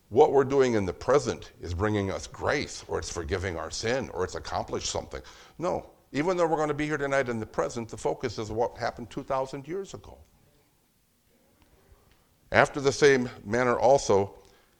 what 0.09 0.31
we're 0.31 0.43
doing 0.43 0.73
in 0.73 0.85
the 0.85 0.93
present 0.93 1.51
is 1.61 1.73
bringing 1.73 2.11
us 2.11 2.27
grace, 2.27 2.83
or 2.87 2.97
it's 2.97 3.11
forgiving 3.11 3.57
our 3.57 3.69
sin, 3.69 4.09
or 4.13 4.23
it's 4.23 4.35
accomplished 4.35 4.87
something. 4.87 5.21
No. 5.59 5.91
Even 6.11 6.35
though 6.35 6.47
we're 6.47 6.55
going 6.55 6.69
to 6.69 6.73
be 6.73 6.87
here 6.87 6.97
tonight 6.97 7.29
in 7.29 7.39
the 7.39 7.45
present, 7.45 7.89
the 7.89 7.97
focus 7.97 8.39
is 8.39 8.49
what 8.49 8.75
happened 8.77 9.11
2,000 9.11 9.67
years 9.67 9.93
ago. 9.93 10.17
After 12.51 12.81
the 12.81 12.91
same 12.91 13.29
manner 13.45 13.77
also, 13.77 14.33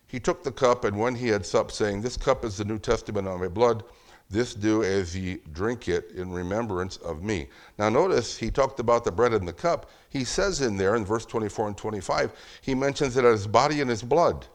he 0.08 0.20
took 0.20 0.44
the 0.44 0.52
cup, 0.52 0.86
and 0.86 0.98
when 0.98 1.14
he 1.14 1.28
had 1.28 1.46
supped, 1.46 1.72
saying, 1.72 2.02
This 2.02 2.18
cup 2.18 2.44
is 2.44 2.58
the 2.58 2.66
New 2.66 2.80
Testament 2.80 3.28
of 3.28 3.40
my 3.40 3.48
blood. 3.48 3.84
This 4.30 4.54
do 4.54 4.84
as 4.84 5.18
ye 5.18 5.40
drink 5.54 5.88
it 5.88 6.12
in 6.12 6.32
remembrance 6.32 6.98
of 6.98 7.24
me. 7.24 7.48
Now, 7.80 7.90
notice 7.90 8.38
he 8.38 8.52
talked 8.52 8.80
about 8.80 9.04
the 9.04 9.12
bread 9.12 9.34
and 9.34 9.48
the 9.48 9.54
cup. 9.54 9.90
He 10.10 10.24
says 10.24 10.62
in 10.62 10.78
there 10.78 10.96
in 10.96 11.04
verse 11.04 11.26
24 11.26 11.70
and 11.70 11.78
25, 11.78 12.32
he 12.62 12.76
mentions 12.76 13.18
it 13.18 13.26
as 13.26 13.48
body 13.48 13.82
and 13.82 13.90
his 13.90 14.04
blood. 14.04 14.46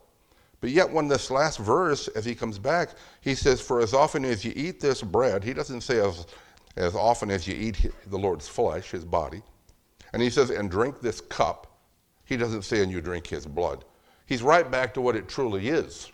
But 0.60 0.70
yet, 0.70 0.90
when 0.90 1.08
this 1.08 1.30
last 1.30 1.58
verse, 1.58 2.06
as 2.08 2.24
he 2.24 2.34
comes 2.34 2.58
back, 2.58 2.90
he 3.20 3.34
says, 3.34 3.60
For 3.60 3.80
as 3.80 3.92
often 3.92 4.24
as 4.24 4.44
you 4.44 4.52
eat 4.54 4.80
this 4.80 5.02
bread, 5.02 5.42
he 5.42 5.52
doesn't 5.52 5.82
say 5.82 5.98
as, 5.98 6.26
as 6.76 6.94
often 6.94 7.30
as 7.30 7.46
you 7.46 7.54
eat 7.54 7.90
the 8.06 8.18
Lord's 8.18 8.48
flesh, 8.48 8.92
his 8.92 9.04
body. 9.04 9.42
And 10.12 10.22
he 10.22 10.30
says, 10.30 10.50
And 10.50 10.70
drink 10.70 11.00
this 11.00 11.20
cup. 11.20 11.66
He 12.24 12.36
doesn't 12.36 12.62
say, 12.62 12.82
And 12.82 12.92
you 12.92 13.00
drink 13.00 13.26
his 13.26 13.44
blood. 13.44 13.84
He's 14.26 14.42
right 14.42 14.70
back 14.70 14.94
to 14.94 15.00
what 15.00 15.16
it 15.16 15.28
truly 15.28 15.68
is. 15.68 16.10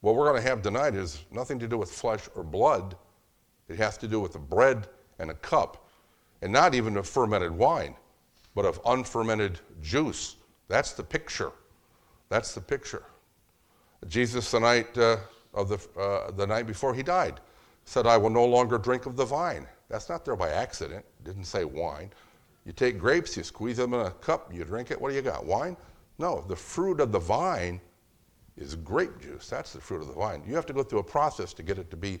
What 0.00 0.14
we're 0.14 0.30
going 0.30 0.42
to 0.42 0.48
have 0.48 0.62
tonight 0.62 0.94
is 0.94 1.24
nothing 1.30 1.58
to 1.58 1.68
do 1.68 1.76
with 1.76 1.90
flesh 1.90 2.28
or 2.34 2.42
blood. 2.42 2.96
It 3.68 3.76
has 3.76 3.98
to 3.98 4.08
do 4.08 4.20
with 4.20 4.34
a 4.34 4.38
bread 4.38 4.88
and 5.18 5.30
a 5.30 5.34
cup, 5.34 5.88
and 6.42 6.52
not 6.52 6.74
even 6.74 6.96
of 6.96 7.06
fermented 7.06 7.52
wine, 7.52 7.94
but 8.54 8.64
of 8.64 8.80
unfermented 8.86 9.60
juice. 9.82 10.36
That's 10.68 10.92
the 10.92 11.02
picture. 11.02 11.52
That's 12.30 12.54
the 12.54 12.60
picture. 12.60 13.04
Jesus, 14.08 14.50
the 14.50 14.60
night 14.60 14.96
uh, 14.96 15.18
of 15.52 15.68
the, 15.68 16.00
uh, 16.00 16.30
the 16.30 16.46
night 16.46 16.66
before 16.66 16.94
he 16.94 17.02
died, 17.02 17.40
said, 17.84 18.06
"I 18.06 18.16
will 18.16 18.30
no 18.30 18.46
longer 18.46 18.78
drink 18.78 19.04
of 19.04 19.16
the 19.16 19.24
vine." 19.24 19.66
That's 19.90 20.08
not 20.08 20.24
there 20.24 20.36
by 20.36 20.50
accident. 20.50 21.04
It 21.20 21.24
didn't 21.24 21.44
say 21.44 21.64
wine. 21.64 22.10
You 22.64 22.72
take 22.72 22.98
grapes, 22.98 23.36
you 23.36 23.42
squeeze 23.42 23.76
them 23.76 23.92
in 23.94 24.00
a 24.00 24.10
cup, 24.10 24.52
you 24.54 24.64
drink 24.64 24.90
it. 24.90 25.00
What 25.00 25.10
do 25.10 25.16
you 25.16 25.22
got? 25.22 25.44
Wine? 25.44 25.76
No, 26.18 26.44
the 26.46 26.56
fruit 26.56 27.00
of 27.00 27.12
the 27.12 27.18
vine 27.18 27.80
is 28.56 28.74
grape 28.76 29.20
juice. 29.20 29.48
That's 29.48 29.72
the 29.72 29.80
fruit 29.80 30.02
of 30.02 30.08
the 30.08 30.14
vine. 30.14 30.42
You 30.46 30.54
have 30.54 30.66
to 30.66 30.72
go 30.72 30.82
through 30.82 31.00
a 31.00 31.04
process 31.04 31.52
to 31.54 31.62
get 31.62 31.78
it 31.78 31.90
to 31.90 31.96
be 31.96 32.20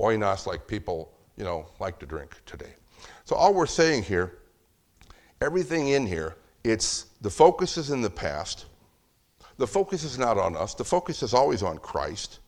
oinos 0.00 0.46
like 0.46 0.66
people, 0.66 1.12
you 1.36 1.44
know, 1.44 1.66
like 1.80 1.98
to 2.00 2.06
drink 2.06 2.36
today. 2.44 2.74
So 3.24 3.36
all 3.36 3.54
we're 3.54 3.66
saying 3.66 4.02
here, 4.02 4.38
everything 5.40 5.88
in 5.88 6.06
here, 6.06 6.36
it's 6.64 7.06
the 7.20 7.30
focus 7.30 7.76
is 7.76 7.90
in 7.90 8.02
the 8.02 8.10
past. 8.10 8.66
The 9.58 9.66
focus 9.66 10.04
is 10.04 10.18
not 10.18 10.38
on 10.38 10.56
us. 10.56 10.74
The 10.74 10.84
focus 10.84 11.22
is 11.22 11.32
always 11.32 11.62
on 11.62 11.78
Christ. 11.78 12.40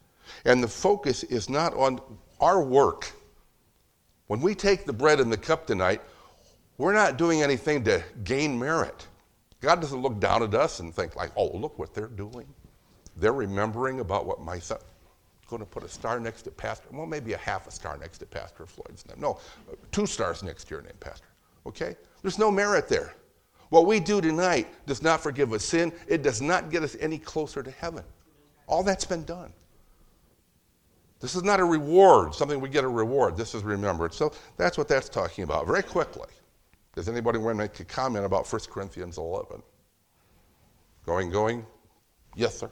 And 0.45 0.63
the 0.63 0.69
focus 0.69 1.23
is 1.25 1.49
not 1.49 1.75
on 1.75 2.01
our 2.41 2.63
work. 2.63 3.13
When 4.27 4.41
we 4.41 4.55
take 4.55 4.85
the 4.85 4.93
bread 4.93 5.21
and 5.21 5.33
the 5.33 5.39
cup 5.39 5.67
tonight, 5.67 6.03
we're 6.77 6.93
not 6.93 7.17
doing 7.17 7.43
anything 7.43 7.83
to 7.85 8.03
gain 8.25 8.59
merit. 8.59 9.07
God 9.61 9.81
doesn't 9.81 10.01
look 10.01 10.21
down 10.21 10.43
at 10.43 10.55
us 10.55 10.81
and 10.81 10.95
think 10.95 11.17
like, 11.17 11.33
"Oh, 11.35 11.49
look 11.57 11.79
what 11.79 11.95
they're 11.95 12.07
doing." 12.07 12.47
They're 13.19 13.33
remembering 13.33 14.01
about 14.01 14.27
what 14.27 14.41
my 14.41 14.59
son 14.59 14.79
going 15.49 15.61
to 15.61 15.67
put 15.67 15.83
a 15.83 15.89
star 15.89 16.21
next 16.21 16.43
to 16.43 16.51
Pastor. 16.51 16.89
Well, 16.93 17.07
maybe 17.07 17.33
a 17.33 17.39
half 17.39 17.67
a 17.67 17.71
star 17.71 17.97
next 17.97 18.19
to 18.19 18.27
Pastor 18.27 18.67
Floyd's 18.67 19.07
name. 19.09 19.17
No, 19.19 19.41
two 19.93 20.05
stars 20.05 20.43
next 20.43 20.65
to 20.65 20.75
your 20.75 20.83
name, 20.83 20.93
Pastor. 21.01 21.27
Okay? 21.65 21.97
There's 22.21 22.39
no 22.39 22.51
merit 22.51 22.87
there. 22.87 23.15
What 23.71 23.87
we 23.87 23.99
do 23.99 24.21
tonight 24.21 24.69
does 24.87 25.03
not 25.03 25.23
forgive 25.23 25.55
us 25.55 25.65
sin. 25.65 25.91
It 26.07 26.23
does 26.23 26.43
not 26.43 26.71
get 26.71 26.83
us 26.83 26.97
any 27.01 27.17
closer 27.17 27.63
to 27.63 27.71
heaven. 27.71 28.05
All 28.67 28.83
that's 28.83 29.07
been 29.07 29.25
done. 29.25 29.53
This 31.21 31.35
is 31.35 31.43
not 31.43 31.61
a 31.61 31.65
reward, 31.65 32.35
something 32.35 32.61
we 32.61 32.69
get 32.69 32.85
a 32.85 32.89
reward. 32.89 33.37
This 33.37 33.55
is 33.55 33.65
remembered. 33.65 34.15
So 34.15 34.33
that's 34.57 34.79
what 34.79 34.87
that's 34.87 35.09
talking 35.09 35.45
about. 35.45 35.67
Very 35.67 35.83
quickly. 35.83 36.29
Does 36.95 37.09
anybody 37.09 37.39
want 37.39 37.57
to 37.57 37.59
make 37.59 37.81
a 37.81 37.85
comment 37.85 38.25
about 38.25 38.51
1 38.51 38.63
Corinthians 38.71 39.19
11? 39.19 39.63
Going, 41.05 41.31
going? 41.31 41.65
Yes, 42.37 42.59
sir. 42.59 42.71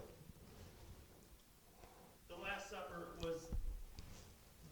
The 2.29 2.37
Last 2.37 2.71
Supper 2.71 3.09
was 3.21 3.47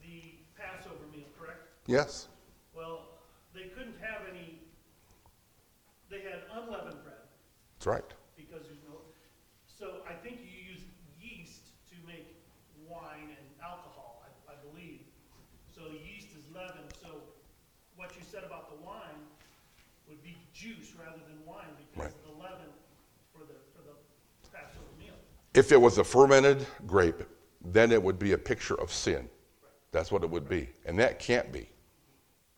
the 0.03 0.35
Passover 0.57 1.07
meal, 1.13 1.25
correct? 1.39 1.69
Yes. 1.87 2.29
Well, 2.75 3.03
they 3.55 3.65
couldn't 3.75 3.97
have 4.01 4.23
any, 4.31 4.59
they 6.11 6.21
had 6.21 6.43
unleavened 6.53 7.03
bread 7.05 7.17
That's 7.79 7.87
right. 7.87 8.05
because 8.37 8.63
there's 8.65 8.83
no, 8.89 8.97
so 9.67 10.01
I 10.09 10.15
think 10.15 10.41
you 10.41 10.73
use 10.73 10.81
yeast 11.21 11.63
to 11.91 11.97
make 12.07 12.27
wine 12.89 13.29
and 13.29 13.47
alcohol, 13.63 14.23
I, 14.25 14.53
I 14.53 14.55
believe. 14.71 15.01
So 15.75 15.83
yeast 16.07 16.29
is 16.37 16.45
leaven, 16.55 16.85
so 17.03 17.09
what 17.97 18.17
you 18.17 18.23
said 18.31 18.45
about 18.45 18.71
the 18.71 18.85
wine 18.85 19.21
would 20.09 20.23
be 20.23 20.37
juice 20.53 20.93
rather 20.99 21.21
than 21.29 21.45
wine 21.47 21.67
because 21.77 22.13
Right. 22.13 22.25
the 22.25 22.43
leaven 22.43 22.73
for 23.33 23.41
the, 23.41 23.55
for 23.75 23.83
the 23.83 23.95
Passover 24.53 24.85
meal. 24.99 25.15
If 25.55 25.71
it 25.73 25.81
was 25.81 25.99
a 25.99 26.05
fermented 26.05 26.67
grape, 26.87 27.23
then 27.65 27.93
it 27.93 28.03
would 28.03 28.19
be 28.19 28.33
a 28.33 28.39
picture 28.39 28.75
of 28.81 28.93
sin. 28.93 29.29
That's 29.93 30.11
what 30.11 30.23
it 30.25 30.31
would 30.31 30.49
be. 30.49 30.69
And 30.87 30.99
that 30.99 31.19
can't 31.21 31.53
be. 31.53 31.69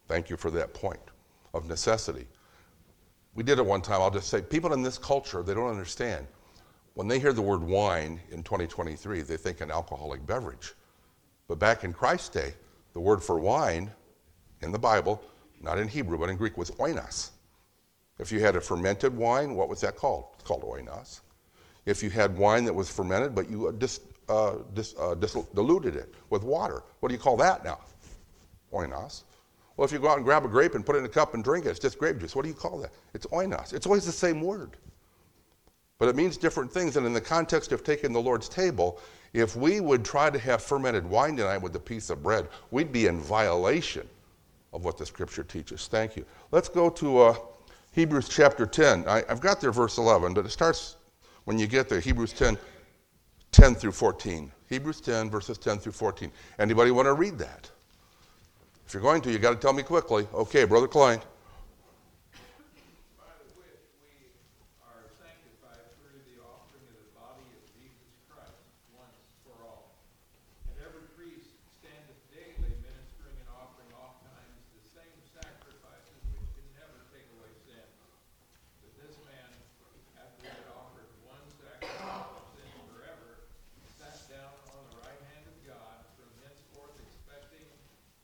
Thank 0.08 0.30
you 0.30 0.36
for 0.36 0.50
that 0.52 0.72
point 0.72 1.00
of 1.54 1.68
necessity. 1.68 2.26
We 3.34 3.42
did 3.42 3.58
it 3.58 3.66
one 3.66 3.82
time. 3.82 4.00
I'll 4.00 4.10
just 4.10 4.28
say 4.28 4.40
people 4.40 4.72
in 4.72 4.82
this 4.82 4.98
culture, 4.98 5.42
they 5.42 5.54
don't 5.54 5.68
understand. 5.68 6.26
When 6.94 7.08
they 7.08 7.18
hear 7.18 7.32
the 7.32 7.42
word 7.42 7.62
wine 7.62 8.20
in 8.30 8.42
2023, 8.42 9.22
they 9.22 9.36
think 9.36 9.60
an 9.60 9.70
alcoholic 9.70 10.24
beverage. 10.26 10.72
But 11.48 11.58
back 11.58 11.84
in 11.84 11.92
Christ's 11.92 12.30
day, 12.30 12.54
the 12.94 13.00
word 13.00 13.22
for 13.22 13.38
wine 13.38 13.90
in 14.62 14.72
the 14.72 14.78
Bible, 14.78 15.22
not 15.60 15.78
in 15.78 15.88
Hebrew, 15.88 16.18
but 16.18 16.30
in 16.30 16.36
Greek, 16.36 16.56
was 16.56 16.70
oinos. 16.72 17.30
If 18.18 18.32
you 18.32 18.40
had 18.40 18.56
a 18.56 18.60
fermented 18.60 19.14
wine, 19.14 19.54
what 19.54 19.68
was 19.68 19.80
that 19.82 19.96
called? 19.96 20.28
It's 20.34 20.44
called 20.44 20.62
oinos. 20.62 21.20
If 21.84 22.02
you 22.02 22.08
had 22.08 22.36
wine 22.36 22.64
that 22.64 22.74
was 22.74 22.88
fermented, 22.88 23.34
but 23.34 23.50
you 23.50 23.68
uh, 23.68 23.72
dis, 23.72 24.00
uh, 24.28 24.54
dis, 24.74 24.94
uh, 24.98 25.14
dis, 25.14 25.34
diluted 25.54 25.94
it 25.94 26.14
with 26.30 26.42
water, 26.42 26.82
what 27.00 27.10
do 27.10 27.14
you 27.14 27.20
call 27.20 27.36
that 27.36 27.64
now? 27.64 27.80
Oinos. 28.72 29.24
Well, 29.76 29.84
if 29.84 29.92
you 29.92 29.98
go 29.98 30.08
out 30.08 30.16
and 30.16 30.24
grab 30.24 30.44
a 30.44 30.48
grape 30.48 30.74
and 30.74 30.84
put 30.84 30.96
it 30.96 31.00
in 31.00 31.04
a 31.04 31.08
cup 31.08 31.34
and 31.34 31.44
drink 31.44 31.66
it, 31.66 31.70
it's 31.70 31.78
just 31.78 31.98
grape 31.98 32.18
juice. 32.18 32.34
What 32.34 32.42
do 32.42 32.48
you 32.48 32.54
call 32.54 32.78
that? 32.78 32.92
It's 33.12 33.26
oinos. 33.26 33.74
It's 33.74 33.86
always 33.86 34.06
the 34.06 34.12
same 34.12 34.40
word. 34.40 34.76
But 35.98 36.08
it 36.08 36.16
means 36.16 36.36
different 36.36 36.72
things. 36.72 36.96
And 36.96 37.06
in 37.06 37.12
the 37.12 37.20
context 37.20 37.72
of 37.72 37.84
taking 37.84 38.12
the 38.12 38.20
Lord's 38.20 38.48
table, 38.48 39.00
if 39.32 39.54
we 39.54 39.80
would 39.80 40.04
try 40.04 40.30
to 40.30 40.38
have 40.38 40.62
fermented 40.62 41.06
wine 41.08 41.36
tonight 41.36 41.58
with 41.58 41.76
a 41.76 41.80
piece 41.80 42.10
of 42.10 42.22
bread, 42.22 42.48
we'd 42.70 42.92
be 42.92 43.06
in 43.06 43.20
violation 43.20 44.08
of 44.72 44.84
what 44.84 44.98
the 44.98 45.06
scripture 45.06 45.44
teaches. 45.44 45.88
Thank 45.88 46.16
you. 46.16 46.24
Let's 46.52 46.68
go 46.68 46.90
to 46.90 47.18
uh, 47.18 47.36
Hebrews 47.92 48.28
chapter 48.28 48.66
10. 48.66 49.06
I, 49.08 49.24
I've 49.28 49.40
got 49.40 49.60
there 49.60 49.72
verse 49.72 49.98
11, 49.98 50.34
but 50.34 50.44
it 50.44 50.50
starts 50.50 50.96
when 51.44 51.58
you 51.58 51.66
get 51.66 51.88
there, 51.88 52.00
Hebrews 52.00 52.32
10, 52.32 52.58
10 53.52 53.74
through 53.74 53.92
14. 53.92 54.50
Hebrews 54.68 55.00
10, 55.00 55.30
verses 55.30 55.58
10 55.58 55.78
through 55.78 55.92
14. 55.92 56.30
Anybody 56.58 56.90
want 56.90 57.06
to 57.06 57.14
read 57.14 57.38
that? 57.38 57.70
If 58.86 58.94
you're 58.94 59.02
going 59.02 59.20
to, 59.22 59.32
you 59.32 59.38
got 59.40 59.50
to 59.50 59.56
tell 59.56 59.72
me 59.72 59.82
quickly. 59.82 60.28
Okay, 60.32 60.64
Brother 60.64 60.86
Klein. 60.86 61.18
by 63.18 63.26
the 63.42 63.50
which 63.58 63.82
we 63.98 64.30
are 64.78 65.02
sanctified 65.18 65.90
through 65.98 66.22
the 66.30 66.38
offering 66.46 66.86
of 66.86 66.96
the 67.02 67.10
body 67.18 67.42
of 67.50 67.66
Jesus 67.74 68.14
Christ 68.30 68.62
once 68.94 69.18
for 69.42 69.58
all. 69.66 69.90
And 70.70 70.78
every 70.86 71.02
priest 71.18 71.50
standeth 71.82 72.22
daily 72.30 72.78
ministering 72.86 73.34
and 73.42 73.50
offering 73.58 73.90
oftentimes 73.98 74.54
the 74.78 74.86
same 74.94 75.18
sacrifices 75.34 76.22
which 76.30 76.46
can 76.54 76.66
never 76.78 77.02
take 77.10 77.26
away 77.42 77.50
sin. 77.66 77.82
But 78.86 78.94
this 79.02 79.18
man, 79.26 79.50
after 80.14 80.46
he 80.46 80.54
had 80.62 80.70
offered 80.70 81.10
one 81.26 81.42
sacrifice 81.58 82.30
of 82.38 82.46
sin 82.54 82.70
forever, 82.94 83.50
sat 83.98 84.14
down 84.30 84.54
on 84.78 84.86
the 84.94 85.02
right 85.02 85.22
hand 85.34 85.42
of 85.50 85.58
God 85.66 86.06
from 86.14 86.30
henceforth 86.46 86.94
expecting 87.02 87.66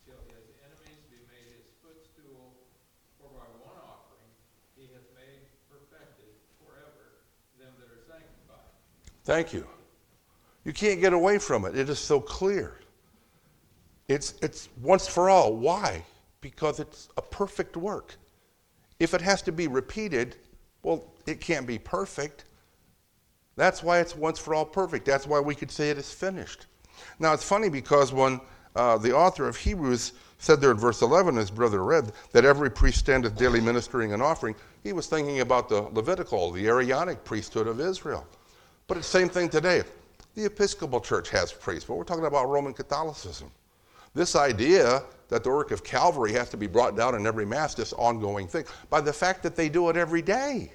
till 0.07 0.23
his 0.31 0.47
enemies 0.63 1.03
be 1.11 1.19
made 1.31 1.47
his 1.59 1.67
footstool. 1.83 2.55
For 3.19 3.31
by 3.31 3.47
one 3.63 3.79
offering 3.87 4.31
he 4.75 4.91
hath 4.91 5.07
made 5.15 5.47
perfected 5.71 6.35
forever 6.59 7.23
them 7.55 7.71
that 7.79 7.87
are 7.87 8.03
sanctified. 8.03 8.75
Thank 9.33 9.55
you. 9.55 9.66
You 10.62 10.75
can't 10.75 11.01
get 11.01 11.14
away 11.14 11.38
from 11.38 11.64
it. 11.64 11.75
It 11.75 11.88
is 11.88 11.99
so 11.99 12.21
clear. 12.21 12.81
It's, 14.07 14.35
it's 14.42 14.68
once 14.83 15.09
for 15.09 15.31
all. 15.31 15.57
Why? 15.57 16.05
Because 16.42 16.79
it's 16.81 17.09
a 17.16 17.23
perfect 17.23 17.75
work. 17.79 18.14
If 19.01 19.14
it 19.14 19.23
has 19.23 19.40
to 19.40 19.51
be 19.51 19.68
repeated, 19.68 20.37
well, 20.83 21.14
it 21.27 21.40
can't 21.40 21.66
be 21.66 21.79
perfect. 21.79 22.45
That's 23.57 23.83
why 23.83 24.01
it's 24.01 24.14
once 24.14 24.38
for 24.38 24.55
all 24.55 24.66
perfect. 24.66 25.07
That's 25.07 25.27
why 25.27 25.40
we 25.40 25.55
could 25.55 25.71
say 25.71 25.88
it 25.88 25.97
is 25.97 26.12
finished. 26.12 26.66
Now, 27.18 27.33
it's 27.33 27.42
funny 27.42 27.71
because 27.71 28.12
when 28.12 28.38
uh, 28.77 28.99
the 28.99 29.16
author 29.16 29.49
of 29.49 29.57
Hebrews 29.57 30.12
said 30.37 30.61
there 30.61 30.73
in 30.73 30.77
verse 30.77 31.01
11, 31.01 31.38
as 31.38 31.51
brother 31.51 31.83
read, 31.83 32.12
that 32.33 32.45
every 32.45 32.71
priest 32.71 32.99
standeth 32.99 33.38
daily 33.38 33.62
ministering 33.62 34.12
and 34.12 34.23
offering, 34.23 34.55
he 34.83 34.92
was 34.92 35.07
thinking 35.07 35.40
about 35.40 35.71
the 35.71 35.81
Levitical, 35.81 36.51
the 36.51 36.66
Aaronic 36.66 37.25
priesthood 37.25 37.66
of 37.66 37.81
Israel. 37.81 38.27
But 38.87 38.99
it's 38.99 39.11
the 39.11 39.18
same 39.18 39.29
thing 39.29 39.49
today. 39.49 39.83
The 40.35 40.47
Episcopal 40.47 41.01
Church 41.01 41.31
has 41.31 41.53
priests, 41.53 41.87
but 41.87 41.95
we're 41.95 42.05
talking 42.05 42.25
about 42.25 42.49
Roman 42.49 42.73
Catholicism. 42.73 43.51
This 44.14 44.37
idea 44.37 45.03
that 45.29 45.45
the 45.45 45.51
work 45.51 45.71
of 45.71 45.83
Calvary 45.85 46.33
has 46.33 46.51
to 46.51 46.57
be 46.57 46.66
brought 46.66 46.97
down 46.97 47.14
in 47.14 47.27
every 47.27 47.47
Mass, 47.47 47.75
this 47.75 47.92
ongoing 47.95 48.47
thing, 48.47 48.64
by 48.90 49.01
the 49.01 49.12
fact 49.12 49.42
that 49.42 49.57
they 49.57 49.68
do 49.68 49.88
it 49.88 49.97
every 49.97 50.23
day, 50.23 50.73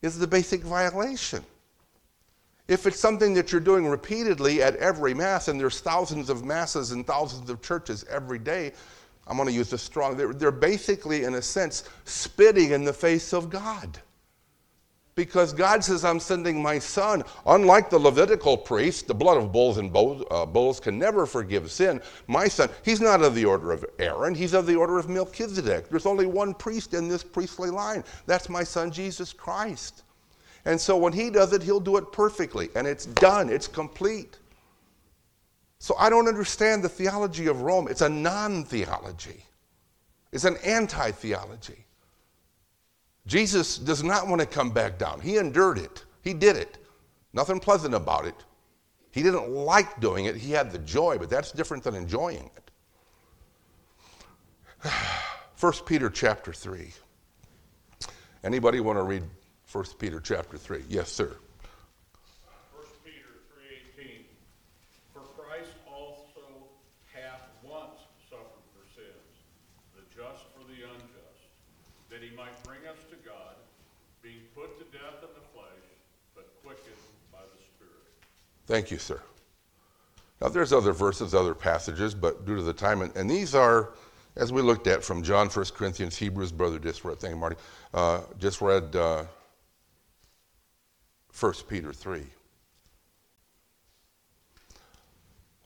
is 0.00 0.18
the 0.18 0.26
basic 0.26 0.62
violation. 0.62 1.44
If 2.68 2.86
it's 2.86 2.98
something 2.98 3.34
that 3.34 3.52
you're 3.52 3.60
doing 3.60 3.86
repeatedly 3.86 4.62
at 4.62 4.76
every 4.76 5.14
Mass, 5.14 5.48
and 5.48 5.60
there's 5.60 5.80
thousands 5.80 6.30
of 6.30 6.44
Masses 6.44 6.92
and 6.92 7.06
thousands 7.06 7.50
of 7.50 7.60
churches 7.60 8.04
every 8.08 8.38
day, 8.38 8.72
I'm 9.26 9.36
going 9.36 9.48
to 9.48 9.54
use 9.54 9.70
this 9.70 9.82
strong, 9.82 10.16
they're, 10.16 10.32
they're 10.32 10.50
basically, 10.50 11.24
in 11.24 11.34
a 11.34 11.42
sense, 11.42 11.84
spitting 12.04 12.70
in 12.70 12.84
the 12.84 12.92
face 12.92 13.32
of 13.32 13.50
God. 13.50 13.98
Because 15.14 15.52
God 15.52 15.84
says, 15.84 16.04
I'm 16.04 16.20
sending 16.20 16.62
my 16.62 16.78
son. 16.78 17.22
Unlike 17.44 17.90
the 17.90 17.98
Levitical 17.98 18.56
priest, 18.56 19.06
the 19.06 19.14
blood 19.14 19.36
of 19.36 19.52
bulls 19.52 19.76
and 19.76 19.92
bulls, 19.92 20.24
uh, 20.30 20.46
bulls 20.46 20.80
can 20.80 20.98
never 20.98 21.26
forgive 21.26 21.70
sin. 21.70 22.00
My 22.28 22.48
son, 22.48 22.70
he's 22.82 23.00
not 23.00 23.22
of 23.22 23.34
the 23.34 23.44
order 23.44 23.72
of 23.72 23.84
Aaron, 23.98 24.34
he's 24.34 24.54
of 24.54 24.66
the 24.66 24.74
order 24.74 24.98
of 24.98 25.10
Melchizedek. 25.10 25.90
There's 25.90 26.06
only 26.06 26.24
one 26.24 26.54
priest 26.54 26.94
in 26.94 27.08
this 27.08 27.22
priestly 27.22 27.68
line. 27.68 28.04
That's 28.26 28.48
my 28.48 28.64
son, 28.64 28.90
Jesus 28.90 29.34
Christ. 29.34 30.02
And 30.64 30.80
so 30.80 30.96
when 30.96 31.12
he 31.12 31.28
does 31.28 31.52
it, 31.52 31.62
he'll 31.62 31.80
do 31.80 31.98
it 31.98 32.10
perfectly. 32.12 32.70
And 32.74 32.86
it's 32.86 33.04
done, 33.04 33.50
it's 33.50 33.68
complete. 33.68 34.38
So 35.78 35.96
I 35.98 36.08
don't 36.08 36.28
understand 36.28 36.82
the 36.82 36.88
theology 36.88 37.48
of 37.48 37.62
Rome. 37.62 37.88
It's 37.88 38.02
a 38.02 38.08
non 38.08 38.64
theology, 38.64 39.44
it's 40.30 40.44
an 40.44 40.56
anti 40.64 41.10
theology. 41.10 41.81
Jesus 43.26 43.78
does 43.78 44.02
not 44.02 44.26
want 44.26 44.40
to 44.40 44.46
come 44.46 44.70
back 44.70 44.98
down. 44.98 45.20
He 45.20 45.36
endured 45.36 45.78
it, 45.78 46.04
he 46.22 46.34
did 46.34 46.56
it. 46.56 46.78
Nothing 47.32 47.60
pleasant 47.60 47.94
about 47.94 48.26
it. 48.26 48.34
He 49.10 49.22
didn't 49.22 49.50
like 49.50 50.00
doing 50.00 50.24
it, 50.24 50.36
he 50.36 50.52
had 50.52 50.72
the 50.72 50.78
joy, 50.78 51.18
but 51.18 51.30
that's 51.30 51.52
different 51.52 51.84
than 51.84 51.94
enjoying 51.94 52.50
it. 52.56 52.70
1 55.60 55.72
Peter 55.86 56.10
chapter 56.10 56.52
3. 56.52 56.90
Anybody 58.42 58.80
want 58.80 58.98
to 58.98 59.04
read 59.04 59.22
1 59.70 59.84
Peter 59.98 60.18
chapter 60.18 60.56
3? 60.58 60.82
Yes, 60.88 61.12
sir. 61.12 61.36
First 62.74 63.04
Peter 63.04 63.38
three 63.54 63.78
eighteen, 63.78 64.24
for 65.14 65.20
Christ 65.38 65.70
also 65.86 66.66
hath 67.14 67.46
once 67.62 68.00
suffered 68.28 68.66
for 68.74 68.82
sins, 68.96 69.46
the 69.94 70.02
just 70.10 70.42
for 70.56 70.66
the 70.66 70.82
unjust, 70.82 71.46
that 72.10 72.20
he 72.20 72.34
to 73.10 73.16
God, 73.28 73.56
being 74.22 74.42
put 74.54 74.78
to 74.78 74.84
death 74.96 75.22
in 75.22 75.28
the 75.34 75.46
flesh, 75.54 75.84
but 76.34 76.48
quickened 76.62 76.94
by 77.32 77.38
the 77.38 77.62
Spirit. 77.76 78.02
Thank 78.66 78.90
you, 78.90 78.98
sir. 78.98 79.20
Now, 80.40 80.48
there's 80.48 80.72
other 80.72 80.92
verses, 80.92 81.34
other 81.34 81.54
passages, 81.54 82.14
but 82.14 82.44
due 82.44 82.56
to 82.56 82.62
the 82.62 82.72
time, 82.72 83.02
and, 83.02 83.14
and 83.16 83.30
these 83.30 83.54
are, 83.54 83.90
as 84.36 84.52
we 84.52 84.60
looked 84.60 84.86
at 84.86 85.04
from 85.04 85.22
John, 85.22 85.48
1 85.48 85.66
Corinthians, 85.74 86.16
Hebrews, 86.16 86.50
brother 86.50 86.78
just 86.78 87.04
read, 87.04 87.20
thank 87.20 87.34
you, 87.34 87.38
Marty, 87.38 87.56
uh, 87.94 88.22
just 88.38 88.60
read 88.60 88.96
uh, 88.96 89.24
1 91.38 91.52
Peter 91.68 91.92
3. 91.92 92.24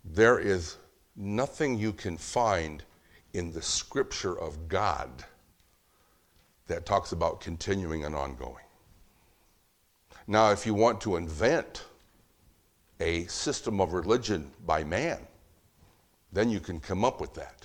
There 0.05 0.39
is 0.39 0.77
nothing 1.17 1.79
you 1.79 1.93
can 1.93 2.17
find 2.17 2.83
in 3.33 3.51
the 3.53 3.63
scripture 3.63 4.39
of 4.39 4.69
God 4.69 5.11
that 6.67 6.87
talks 6.87 7.13
about 7.13 7.41
continuing 7.41 8.05
and 8.05 8.15
ongoing. 8.15 8.65
Now, 10.27 10.51
if 10.51 10.67
you 10.67 10.75
want 10.75 11.01
to 11.03 11.17
invent 11.17 11.85
a 13.01 13.25
system 13.27 13.81
of 13.81 13.93
religion 13.93 14.51
by 14.65 14.83
man, 14.83 15.19
then 16.33 16.51
you 16.51 16.61
can 16.61 16.81
come 16.81 17.05
up 17.05 17.21
with 17.21 17.35
that. 17.35 17.65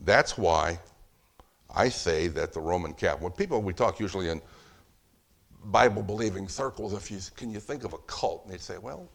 That's 0.00 0.38
why 0.38 0.78
I 1.74 1.88
say 1.88 2.28
that 2.28 2.52
the 2.52 2.60
Roman 2.60 2.92
Catholic, 2.92 3.36
people, 3.36 3.60
we 3.62 3.72
talk 3.72 3.98
usually 3.98 4.28
in 4.28 4.40
Bible 5.64 6.02
believing 6.02 6.48
circles, 6.48 6.92
if 6.92 7.10
you, 7.10 7.18
can 7.36 7.50
you 7.50 7.58
think 7.58 7.84
of 7.84 7.94
a 7.94 7.98
cult? 7.98 8.44
And 8.44 8.52
they 8.52 8.58
say, 8.58 8.78
well, 8.78 9.08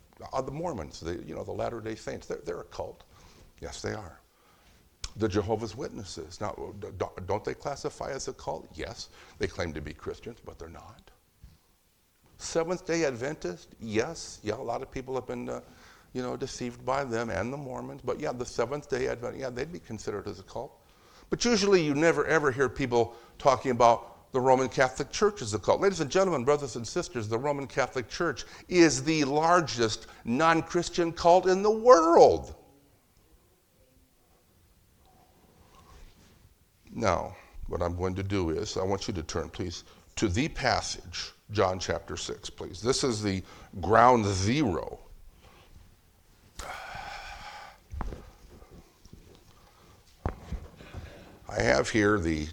the 0.43 0.51
Mormons, 0.51 0.99
the, 0.99 1.23
you 1.25 1.35
know, 1.35 1.43
the 1.43 1.51
Latter 1.51 1.79
day 1.79 1.95
Saints, 1.95 2.27
they're, 2.27 2.39
they're 2.45 2.61
a 2.61 2.65
cult. 2.65 3.03
Yes, 3.61 3.81
they 3.81 3.93
are. 3.93 4.18
The 5.17 5.28
Jehovah's 5.28 5.76
Witnesses, 5.76 6.39
now, 6.39 6.74
don't 7.26 7.43
they 7.43 7.54
classify 7.54 8.12
as 8.12 8.28
a 8.28 8.34
cult? 8.34 8.67
Yes. 8.74 9.10
They 9.38 9.48
claim 9.48 9.74
to 9.74 9.82
be 9.82 9.93
Christians, 9.93 10.39
but 10.43 10.60
they're 10.60 10.69
not. 10.69 11.12
Seventh 12.38 12.86
day 12.86 13.04
Adventist, 13.04 13.69
yes. 13.82 14.39
Yeah, 14.43 14.56
a 14.56 14.56
lot 14.56 14.82
of 14.82 14.89
people 14.91 15.13
have 15.15 15.28
been, 15.28 15.50
uh, 15.50 15.60
you 16.13 16.22
know, 16.22 16.38
deceived 16.38 16.86
by 16.86 17.04
them 17.04 17.30
and 17.30 17.52
the 17.52 17.58
Mormons. 17.58 18.02
But 18.04 18.19
yeah, 18.19 18.32
the 18.32 18.45
Seventh 18.45 18.89
day 18.89 19.08
Adventist, 19.08 19.41
yeah, 19.41 19.50
they'd 19.50 19.74
be 19.74 19.80
considered 19.80 20.28
as 20.28 20.39
a 20.39 20.43
cult. 20.43 20.72
But 21.30 21.43
usually 21.43 21.84
you 21.84 21.93
never 21.93 22.26
ever 22.26 22.52
hear 22.52 22.69
people 22.69 23.13
talking 23.38 23.72
about 23.72 24.32
the 24.32 24.39
Roman 24.39 24.69
Catholic 24.69 25.12
Church 25.12 25.41
as 25.41 25.54
a 25.54 25.60
cult. 25.60 25.82
Ladies 25.82 26.00
and 26.00 26.10
gentlemen, 26.10 26.45
brothers 26.45 26.76
and 26.76 26.88
sisters, 26.88 27.28
the 27.28 27.38
Roman 27.38 27.67
Catholic 27.67 28.08
Church 28.08 28.45
is 28.67 29.04
the 29.04 29.24
largest 29.26 30.08
non 30.24 30.62
Christian 30.62 31.12
cult 31.12 31.48
in 31.48 31.62
the 31.62 31.72
world. 31.72 32.56
Now, 36.93 37.36
what 37.67 37.82
I'm 37.82 37.95
going 37.95 38.15
to 38.15 38.23
do 38.23 38.49
is, 38.49 38.78
I 38.78 38.84
want 38.84 39.08
you 39.08 39.13
to 39.13 39.23
turn, 39.23 39.49
please, 39.49 39.84
to 40.15 40.28
the 40.28 40.47
passage, 40.49 41.32
John 41.52 41.80
chapter 41.80 42.17
6, 42.17 42.49
please. 42.49 42.82
This 42.82 43.04
is 43.04 43.21
the 43.21 43.43
ground 43.80 44.25
zero 44.25 44.99
I 51.52 51.62
have 51.63 51.89
here 51.89 52.19
the 52.19 52.47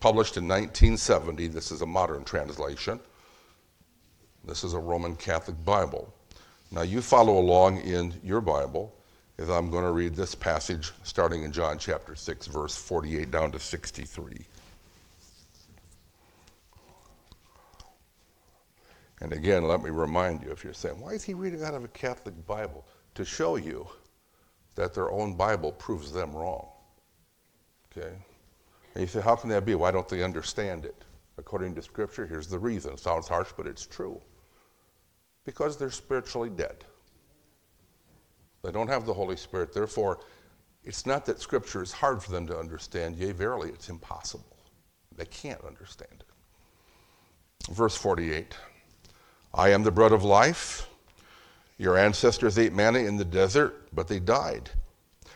published 0.00 0.36
in 0.36 0.48
1970. 0.48 1.46
This 1.48 1.70
is 1.70 1.82
a 1.82 1.86
modern 1.86 2.24
translation. 2.24 2.98
This 4.44 4.64
is 4.64 4.74
a 4.74 4.78
Roman 4.78 5.14
Catholic 5.14 5.64
Bible. 5.64 6.12
Now 6.72 6.82
you 6.82 7.00
follow 7.00 7.38
along 7.38 7.80
in 7.82 8.12
your 8.24 8.40
Bible 8.40 8.92
as 9.38 9.50
I'm 9.50 9.70
going 9.70 9.84
to 9.84 9.92
read 9.92 10.14
this 10.14 10.34
passage 10.34 10.92
starting 11.02 11.42
in 11.42 11.52
John 11.52 11.78
chapter 11.78 12.14
6, 12.14 12.46
verse 12.46 12.76
48 12.76 13.30
down 13.30 13.50
to 13.52 13.58
63. 13.58 14.46
And 19.20 19.32
again, 19.32 19.66
let 19.66 19.82
me 19.82 19.90
remind 19.90 20.42
you 20.42 20.50
if 20.50 20.62
you're 20.62 20.74
saying, 20.74 21.00
why 21.00 21.12
is 21.12 21.24
he 21.24 21.34
reading 21.34 21.64
out 21.64 21.74
of 21.74 21.84
a 21.84 21.88
Catholic 21.88 22.46
Bible? 22.46 22.84
To 23.14 23.24
show 23.24 23.56
you 23.56 23.86
that 24.74 24.92
their 24.92 25.10
own 25.10 25.34
Bible 25.34 25.72
proves 25.72 26.12
them 26.12 26.32
wrong. 26.32 26.68
Okay? 27.90 28.12
And 28.94 29.00
you 29.00 29.06
say, 29.06 29.20
how 29.20 29.36
can 29.36 29.50
that 29.50 29.64
be? 29.64 29.74
Why 29.74 29.90
don't 29.90 30.08
they 30.08 30.22
understand 30.22 30.84
it? 30.84 31.04
According 31.38 31.74
to 31.76 31.82
Scripture, 31.82 32.26
here's 32.26 32.48
the 32.48 32.58
reason. 32.58 32.92
It 32.92 33.00
sounds 33.00 33.26
harsh, 33.26 33.50
but 33.56 33.66
it's 33.66 33.86
true. 33.86 34.20
Because 35.44 35.76
they're 35.76 35.90
spiritually 35.90 36.50
dead. 36.50 36.84
They 38.64 38.72
don't 38.72 38.88
have 38.88 39.04
the 39.04 39.12
Holy 39.12 39.36
Spirit. 39.36 39.74
Therefore, 39.74 40.20
it's 40.84 41.04
not 41.04 41.26
that 41.26 41.38
Scripture 41.38 41.82
is 41.82 41.92
hard 41.92 42.22
for 42.22 42.30
them 42.30 42.46
to 42.46 42.58
understand. 42.58 43.16
Yea, 43.16 43.32
verily, 43.32 43.68
it's 43.68 43.90
impossible. 43.90 44.56
They 45.14 45.26
can't 45.26 45.62
understand 45.64 46.24
it. 46.24 47.72
Verse 47.72 47.94
48 47.94 48.56
I 49.52 49.68
am 49.68 49.82
the 49.82 49.90
bread 49.90 50.12
of 50.12 50.24
life. 50.24 50.88
Your 51.76 51.98
ancestors 51.98 52.58
ate 52.58 52.72
manna 52.72 53.00
in 53.00 53.18
the 53.18 53.24
desert, 53.24 53.88
but 53.92 54.08
they 54.08 54.18
died. 54.18 54.70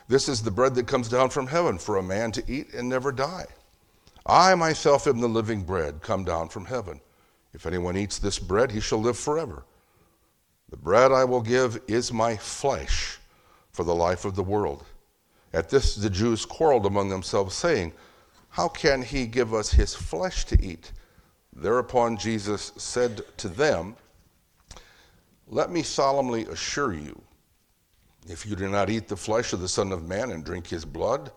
This 0.07 0.27
is 0.27 0.41
the 0.41 0.51
bread 0.51 0.73
that 0.75 0.87
comes 0.87 1.07
down 1.07 1.29
from 1.29 1.45
heaven 1.45 1.77
for 1.77 1.97
a 1.97 2.03
man 2.03 2.31
to 2.31 2.43
eat 2.51 2.73
and 2.73 2.89
never 2.89 3.11
die. 3.11 3.45
I 4.25 4.55
myself 4.55 5.05
am 5.05 5.19
the 5.19 5.29
living 5.29 5.61
bread 5.61 6.01
come 6.01 6.23
down 6.25 6.49
from 6.49 6.65
heaven. 6.65 6.99
If 7.53 7.67
anyone 7.67 7.95
eats 7.95 8.17
this 8.17 8.39
bread, 8.39 8.71
he 8.71 8.79
shall 8.79 9.01
live 9.01 9.17
forever. 9.17 9.65
The 10.69 10.77
bread 10.77 11.11
I 11.11 11.25
will 11.25 11.41
give 11.41 11.79
is 11.87 12.11
my 12.11 12.35
flesh 12.35 13.18
for 13.79 13.85
the 13.85 13.95
life 13.95 14.25
of 14.25 14.35
the 14.35 14.43
world. 14.43 14.83
At 15.53 15.69
this, 15.69 15.95
the 15.95 16.09
Jews 16.09 16.45
quarreled 16.45 16.85
among 16.85 17.07
themselves, 17.07 17.55
saying, 17.55 17.93
How 18.49 18.67
can 18.67 19.01
he 19.01 19.25
give 19.25 19.53
us 19.53 19.71
his 19.71 19.95
flesh 19.95 20.43
to 20.47 20.61
eat? 20.61 20.91
Thereupon 21.55 22.17
Jesus 22.17 22.73
said 22.75 23.21
to 23.37 23.47
them, 23.47 23.95
Let 25.47 25.71
me 25.71 25.81
solemnly 25.81 26.45
assure 26.47 26.93
you, 26.93 27.21
if 28.27 28.45
you 28.45 28.57
do 28.57 28.67
not 28.67 28.89
eat 28.89 29.07
the 29.07 29.15
flesh 29.15 29.53
of 29.53 29.61
the 29.61 29.69
Son 29.69 29.93
of 29.93 30.05
Man 30.05 30.31
and 30.31 30.43
drink 30.43 30.67
his 30.67 30.83
blood, 30.83 31.31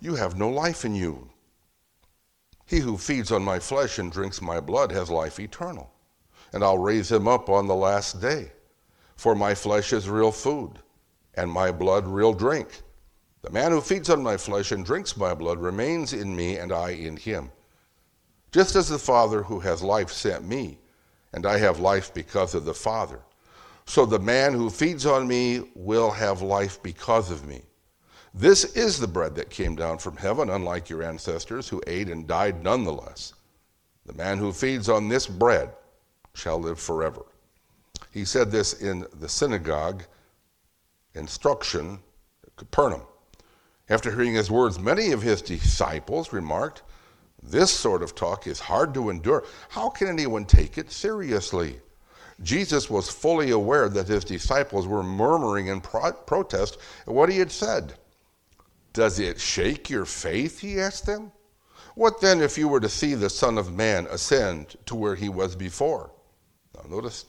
you 0.00 0.14
have 0.14 0.38
no 0.38 0.48
life 0.48 0.86
in 0.86 0.94
you. 0.94 1.28
He 2.64 2.78
who 2.78 2.96
feeds 2.96 3.30
on 3.30 3.44
my 3.44 3.58
flesh 3.58 3.98
and 3.98 4.10
drinks 4.10 4.40
my 4.40 4.58
blood 4.58 4.90
has 4.90 5.10
life 5.10 5.38
eternal, 5.38 5.92
and 6.54 6.64
I'll 6.64 6.78
raise 6.78 7.12
him 7.12 7.28
up 7.28 7.50
on 7.50 7.66
the 7.66 7.76
last 7.76 8.22
day. 8.22 8.52
For 9.16 9.34
my 9.34 9.54
flesh 9.54 9.92
is 9.92 10.08
real 10.08 10.32
food, 10.32 10.78
and 11.36 11.50
my 11.50 11.70
blood 11.70 12.06
real 12.06 12.32
drink. 12.32 12.82
The 13.42 13.50
man 13.50 13.72
who 13.72 13.80
feeds 13.80 14.08
on 14.08 14.22
my 14.22 14.36
flesh 14.36 14.72
and 14.72 14.84
drinks 14.84 15.16
my 15.16 15.34
blood 15.34 15.58
remains 15.58 16.12
in 16.12 16.34
me, 16.34 16.56
and 16.56 16.72
I 16.72 16.90
in 16.90 17.16
him. 17.16 17.50
Just 18.52 18.76
as 18.76 18.88
the 18.88 18.98
Father 18.98 19.42
who 19.42 19.60
has 19.60 19.82
life 19.82 20.10
sent 20.10 20.46
me, 20.46 20.78
and 21.32 21.44
I 21.44 21.58
have 21.58 21.80
life 21.80 22.14
because 22.14 22.54
of 22.54 22.64
the 22.64 22.74
Father. 22.74 23.20
So 23.86 24.06
the 24.06 24.18
man 24.18 24.54
who 24.54 24.70
feeds 24.70 25.04
on 25.04 25.26
me 25.26 25.70
will 25.74 26.10
have 26.10 26.40
life 26.40 26.82
because 26.82 27.30
of 27.30 27.46
me. 27.46 27.62
This 28.32 28.64
is 28.76 28.98
the 28.98 29.06
bread 29.06 29.34
that 29.36 29.50
came 29.50 29.76
down 29.76 29.98
from 29.98 30.16
heaven, 30.16 30.50
unlike 30.50 30.88
your 30.88 31.02
ancestors 31.02 31.68
who 31.68 31.82
ate 31.86 32.08
and 32.08 32.26
died 32.26 32.62
nonetheless. 32.62 33.34
The 34.06 34.14
man 34.14 34.38
who 34.38 34.52
feeds 34.52 34.88
on 34.88 35.08
this 35.08 35.26
bread 35.26 35.70
shall 36.34 36.58
live 36.58 36.80
forever. 36.80 37.26
He 38.10 38.24
said 38.24 38.50
this 38.50 38.74
in 38.74 39.06
the 39.20 39.28
synagogue 39.28 40.04
instruction 41.14 41.98
at 42.46 42.56
Capernaum. 42.56 43.02
After 43.88 44.10
hearing 44.10 44.34
his 44.34 44.50
words, 44.50 44.78
many 44.78 45.12
of 45.12 45.22
his 45.22 45.42
disciples 45.42 46.32
remarked, 46.32 46.82
This 47.42 47.70
sort 47.70 48.02
of 48.02 48.14
talk 48.14 48.46
is 48.46 48.60
hard 48.60 48.94
to 48.94 49.10
endure. 49.10 49.44
How 49.68 49.90
can 49.90 50.08
anyone 50.08 50.46
take 50.46 50.78
it 50.78 50.90
seriously? 50.90 51.80
Jesus 52.42 52.90
was 52.90 53.08
fully 53.08 53.50
aware 53.50 53.88
that 53.88 54.08
his 54.08 54.24
disciples 54.24 54.86
were 54.86 55.02
murmuring 55.02 55.68
in 55.68 55.80
pro- 55.80 56.12
protest 56.12 56.78
at 57.06 57.12
what 57.12 57.28
he 57.28 57.38
had 57.38 57.52
said. 57.52 57.94
Does 58.92 59.18
it 59.18 59.40
shake 59.40 59.90
your 59.90 60.04
faith? 60.04 60.60
He 60.60 60.80
asked 60.80 61.06
them. 61.06 61.32
What 61.94 62.20
then 62.20 62.40
if 62.40 62.58
you 62.58 62.66
were 62.66 62.80
to 62.80 62.88
see 62.88 63.14
the 63.14 63.30
Son 63.30 63.56
of 63.56 63.72
Man 63.72 64.06
ascend 64.06 64.76
to 64.86 64.96
where 64.96 65.14
he 65.14 65.28
was 65.28 65.54
before? 65.54 66.10
Now, 66.74 66.88
notice 66.88 67.26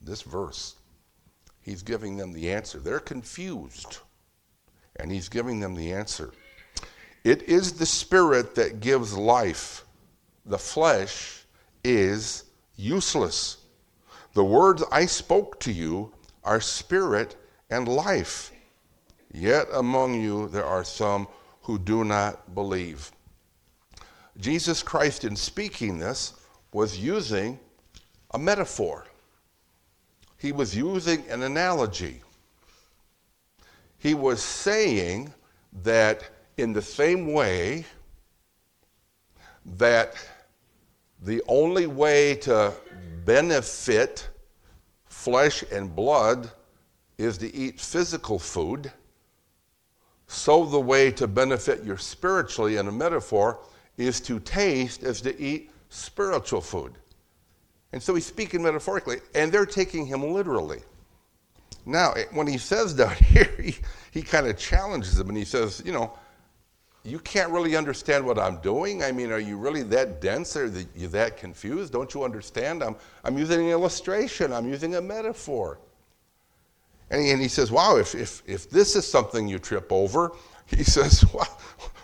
this 0.00 0.22
verse. 0.22 0.76
He's 1.64 1.82
giving 1.82 2.16
them 2.18 2.32
the 2.32 2.52
answer. 2.52 2.78
They're 2.78 3.00
confused, 3.00 3.98
and 4.96 5.10
he's 5.10 5.30
giving 5.30 5.60
them 5.60 5.74
the 5.74 5.92
answer. 5.92 6.32
It 7.24 7.42
is 7.44 7.72
the 7.72 7.86
Spirit 7.86 8.54
that 8.56 8.80
gives 8.80 9.16
life, 9.16 9.84
the 10.44 10.58
flesh 10.58 11.46
is 11.82 12.44
useless. 12.76 13.56
The 14.34 14.44
words 14.44 14.82
I 14.92 15.06
spoke 15.06 15.58
to 15.60 15.72
you 15.72 16.12
are 16.42 16.60
spirit 16.60 17.36
and 17.70 17.88
life. 17.88 18.52
Yet 19.32 19.68
among 19.72 20.20
you 20.20 20.48
there 20.48 20.66
are 20.66 20.84
some 20.84 21.28
who 21.62 21.78
do 21.78 22.04
not 22.04 22.54
believe. 22.54 23.10
Jesus 24.38 24.82
Christ, 24.82 25.24
in 25.24 25.36
speaking 25.36 25.98
this, 25.98 26.34
was 26.72 26.98
using 26.98 27.58
a 28.32 28.38
metaphor. 28.38 29.06
He 30.38 30.52
was 30.52 30.76
using 30.76 31.24
an 31.28 31.42
analogy. 31.42 32.22
He 33.98 34.14
was 34.14 34.42
saying 34.42 35.32
that 35.82 36.22
in 36.56 36.72
the 36.72 36.82
same 36.82 37.32
way 37.32 37.86
that 39.76 40.14
the 41.22 41.42
only 41.48 41.86
way 41.86 42.34
to 42.36 42.74
benefit 43.24 44.28
flesh 45.06 45.64
and 45.72 45.94
blood 45.94 46.50
is 47.16 47.38
to 47.38 47.54
eat 47.54 47.80
physical 47.80 48.38
food, 48.38 48.92
so 50.26 50.64
the 50.64 50.80
way 50.80 51.10
to 51.12 51.26
benefit 51.26 51.84
you 51.84 51.96
spiritually 51.96 52.76
in 52.76 52.88
a 52.88 52.92
metaphor 52.92 53.60
is 53.96 54.20
to 54.20 54.40
taste 54.40 55.02
is 55.02 55.20
to 55.22 55.40
eat 55.40 55.70
spiritual 55.88 56.60
food. 56.60 56.92
And 57.94 58.02
so 58.02 58.12
he's 58.16 58.26
speaking 58.26 58.60
metaphorically, 58.60 59.18
and 59.36 59.52
they're 59.52 59.64
taking 59.64 60.04
him 60.04 60.24
literally. 60.24 60.80
Now, 61.86 62.12
when 62.32 62.48
he 62.48 62.58
says 62.58 62.92
down 62.92 63.14
here, 63.14 63.54
he, 63.56 63.76
he 64.10 64.20
kind 64.20 64.48
of 64.48 64.58
challenges 64.58 65.14
them 65.14 65.28
and 65.28 65.38
he 65.38 65.44
says, 65.44 65.80
you 65.86 65.92
know, 65.92 66.12
you 67.04 67.20
can't 67.20 67.52
really 67.52 67.76
understand 67.76 68.26
what 68.26 68.36
I'm 68.36 68.56
doing? 68.62 69.04
I 69.04 69.12
mean, 69.12 69.30
are 69.30 69.38
you 69.38 69.56
really 69.56 69.84
that 69.84 70.20
dense 70.20 70.54
that 70.54 70.88
you 70.96 71.06
that 71.06 71.36
confused? 71.36 71.92
Don't 71.92 72.12
you 72.12 72.24
understand? 72.24 72.82
I'm, 72.82 72.96
I'm 73.22 73.38
using 73.38 73.60
an 73.60 73.68
illustration, 73.68 74.52
I'm 74.52 74.68
using 74.68 74.96
a 74.96 75.00
metaphor. 75.00 75.78
And 77.10 77.22
he, 77.22 77.30
and 77.30 77.40
he 77.40 77.46
says, 77.46 77.70
Wow, 77.70 77.96
if, 77.96 78.16
if, 78.16 78.42
if 78.44 78.68
this 78.70 78.96
is 78.96 79.06
something 79.06 79.46
you 79.46 79.60
trip 79.60 79.92
over, 79.92 80.32
he 80.66 80.82
says, 80.82 81.20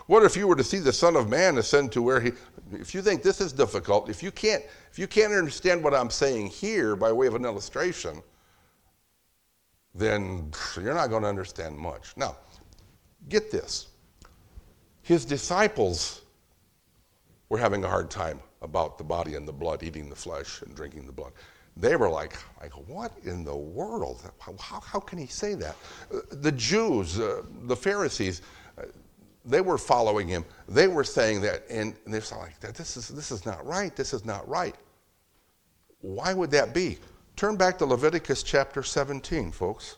What 0.07 0.23
if 0.23 0.37
you 0.37 0.47
were 0.47 0.55
to 0.55 0.63
see 0.63 0.79
the 0.79 0.93
Son 0.93 1.17
of 1.17 1.27
Man 1.27 1.57
ascend 1.57 1.91
to 1.91 2.01
where 2.01 2.21
he. 2.21 2.31
If 2.73 2.93
you 2.93 3.01
think 3.01 3.23
this 3.23 3.41
is 3.41 3.51
difficult, 3.51 4.09
if 4.09 4.23
you 4.23 4.31
can't, 4.31 4.63
if 4.91 4.99
you 4.99 5.07
can't 5.07 5.33
understand 5.33 5.83
what 5.83 5.93
I'm 5.93 6.09
saying 6.09 6.47
here 6.47 6.95
by 6.95 7.11
way 7.11 7.27
of 7.27 7.35
an 7.35 7.45
illustration, 7.45 8.21
then 9.93 10.51
you're 10.75 10.93
not 10.93 11.09
going 11.09 11.23
to 11.23 11.29
understand 11.29 11.77
much. 11.77 12.13
Now, 12.15 12.37
get 13.29 13.51
this. 13.51 13.87
His 15.01 15.25
disciples 15.25 16.21
were 17.49 17.57
having 17.57 17.83
a 17.83 17.89
hard 17.89 18.09
time 18.09 18.39
about 18.61 18.97
the 18.97 19.03
body 19.03 19.35
and 19.35 19.47
the 19.47 19.51
blood, 19.53 19.83
eating 19.83 20.09
the 20.09 20.15
flesh 20.15 20.61
and 20.61 20.75
drinking 20.75 21.07
the 21.07 21.11
blood. 21.11 21.33
They 21.75 21.95
were 21.95 22.09
like, 22.09 22.37
like 22.61 22.71
what 22.87 23.11
in 23.23 23.43
the 23.43 23.55
world? 23.55 24.29
How, 24.39 24.79
how 24.79 24.99
can 24.99 25.17
he 25.17 25.27
say 25.27 25.55
that? 25.55 25.75
The 26.29 26.51
Jews, 26.51 27.19
uh, 27.19 27.43
the 27.63 27.75
Pharisees, 27.75 28.41
uh, 28.41 28.43
they 29.45 29.61
were 29.61 29.77
following 29.77 30.27
him. 30.27 30.45
They 30.67 30.87
were 30.87 31.03
saying 31.03 31.41
that, 31.41 31.63
and, 31.69 31.95
they're 32.05 32.21
like, 32.31 32.59
this 32.59 32.97
is, 32.97 33.07
this 33.07 33.31
is 33.31 33.45
not 33.45 33.65
right. 33.65 33.95
This 33.95 34.13
is 34.13 34.25
not 34.25 34.47
right. 34.47 34.75
Why 36.01 36.33
would 36.33 36.51
that 36.51 36.73
be? 36.73 36.97
Turn 37.35 37.55
back 37.55 37.77
to 37.79 37.85
Leviticus 37.85 38.43
chapter 38.43 38.83
17, 38.83 39.51
folks. 39.51 39.97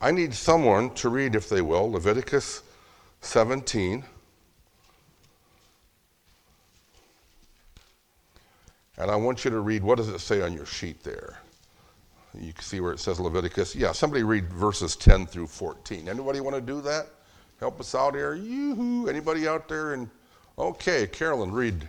I 0.00 0.10
need 0.10 0.34
someone 0.34 0.90
to 0.94 1.08
read, 1.08 1.34
if 1.34 1.48
they 1.48 1.60
will, 1.60 1.90
Leviticus 1.90 2.62
17. 3.20 4.04
And 8.98 9.10
I 9.10 9.16
want 9.16 9.44
you 9.44 9.50
to 9.52 9.60
read, 9.60 9.82
what 9.82 9.98
does 9.98 10.08
it 10.08 10.18
say 10.20 10.42
on 10.42 10.52
your 10.52 10.66
sheet 10.66 11.02
there? 11.02 11.38
You 12.38 12.52
can 12.52 12.62
see 12.64 12.80
where 12.80 12.92
it 12.92 13.00
says 13.00 13.20
Leviticus. 13.20 13.74
Yeah, 13.74 13.92
somebody 13.92 14.22
read 14.22 14.52
verses 14.52 14.96
10 14.96 15.26
through 15.26 15.48
14. 15.48 16.08
Anybody 16.08 16.40
want 16.40 16.56
to 16.56 16.62
do 16.62 16.80
that? 16.80 17.08
Help 17.60 17.78
us 17.78 17.94
out 17.94 18.14
here. 18.14 18.34
Yoo-hoo. 18.34 19.06
Anybody 19.06 19.46
out 19.46 19.68
there? 19.68 19.92
And 19.94 20.08
okay, 20.58 21.06
Carolyn, 21.06 21.52
read 21.52 21.88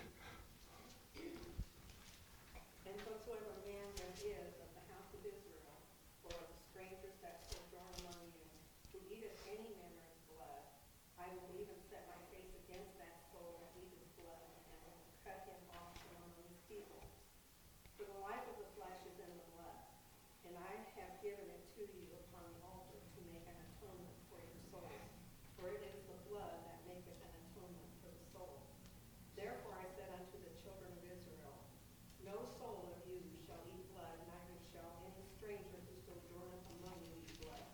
And 2.84 2.96
whatsoever 3.08 3.56
man 3.64 3.88
there 3.96 4.12
is 4.20 4.54
of 4.60 4.70
the 4.76 4.84
house 4.92 5.12
of 5.16 5.24
Israel, 5.24 5.74
or 6.28 6.36
of 6.36 6.48
the 6.52 6.60
strangers 6.72 7.16
that 7.24 7.42
sojourn 7.48 7.94
among 8.04 8.22
you, 8.36 8.44
who 8.92 9.00
eateth 9.08 9.40
any 9.48 9.72
manner 9.80 10.04
of 10.04 10.18
blood, 10.36 10.64
I 11.18 11.32
will 11.32 11.50
even 11.56 11.80
set 11.88 12.04
my 12.12 12.20
face 12.30 12.52
against 12.68 12.94
that 13.00 13.16
soul 13.32 13.64
that 13.64 13.72
eateth 13.80 14.08
blood, 14.20 14.44
and 14.68 14.78
will 14.84 15.00
cut 15.24 15.40
him 15.48 15.62
off 15.80 15.96
from 16.04 16.20
among 16.22 16.36
his 16.52 16.60
people. 16.68 17.00
For 17.96 18.06
the 18.06 18.20
life 18.22 18.44
of 18.46 18.60
the 18.60 18.70
flesh 18.76 19.00
is 19.08 19.18
in 19.18 19.32
the 19.32 19.46
blood, 19.56 19.80
and 20.50 20.54
I 20.60 20.72
have 21.00 21.14
given 21.24 21.48
it 21.50 21.64
to 21.80 21.84
you 21.88 22.06
upon 22.28 22.46
the 22.46 22.62
altar 22.68 23.00
to 23.00 23.20
make 23.32 23.48
an 23.48 23.58
atonement 23.74 24.18
for 24.28 24.38
your 24.44 24.60
souls. 24.70 25.02
For 25.56 25.72
it 25.72 25.82
is 25.82 25.98
the 26.06 26.20
blood 26.28 26.62
that 26.68 26.84
maketh 26.86 27.16
an 27.24 27.34
atonement 27.48 27.90
for 28.04 28.12
the 28.12 28.24
soul. 28.36 28.60
Therefore 29.40 29.74
I 29.80 29.88
said 29.96 30.12
unto 30.14 30.36
the 30.44 30.54
children 30.62 30.92
of 30.94 31.04
Israel, 31.08 31.56
No 32.28 32.38
soul 32.60 32.92
of 32.92 33.00
you 33.08 33.24
shall 33.48 33.64
eat 33.72 33.88
blood, 33.96 34.16
neither 34.28 34.60
shall 34.72 34.92
any 35.08 35.24
stranger 35.40 35.80
who 35.88 35.96
sojourneth 36.04 36.68
among 36.80 36.98
you 37.08 37.16
eat 37.24 37.40
blood. 37.44 37.68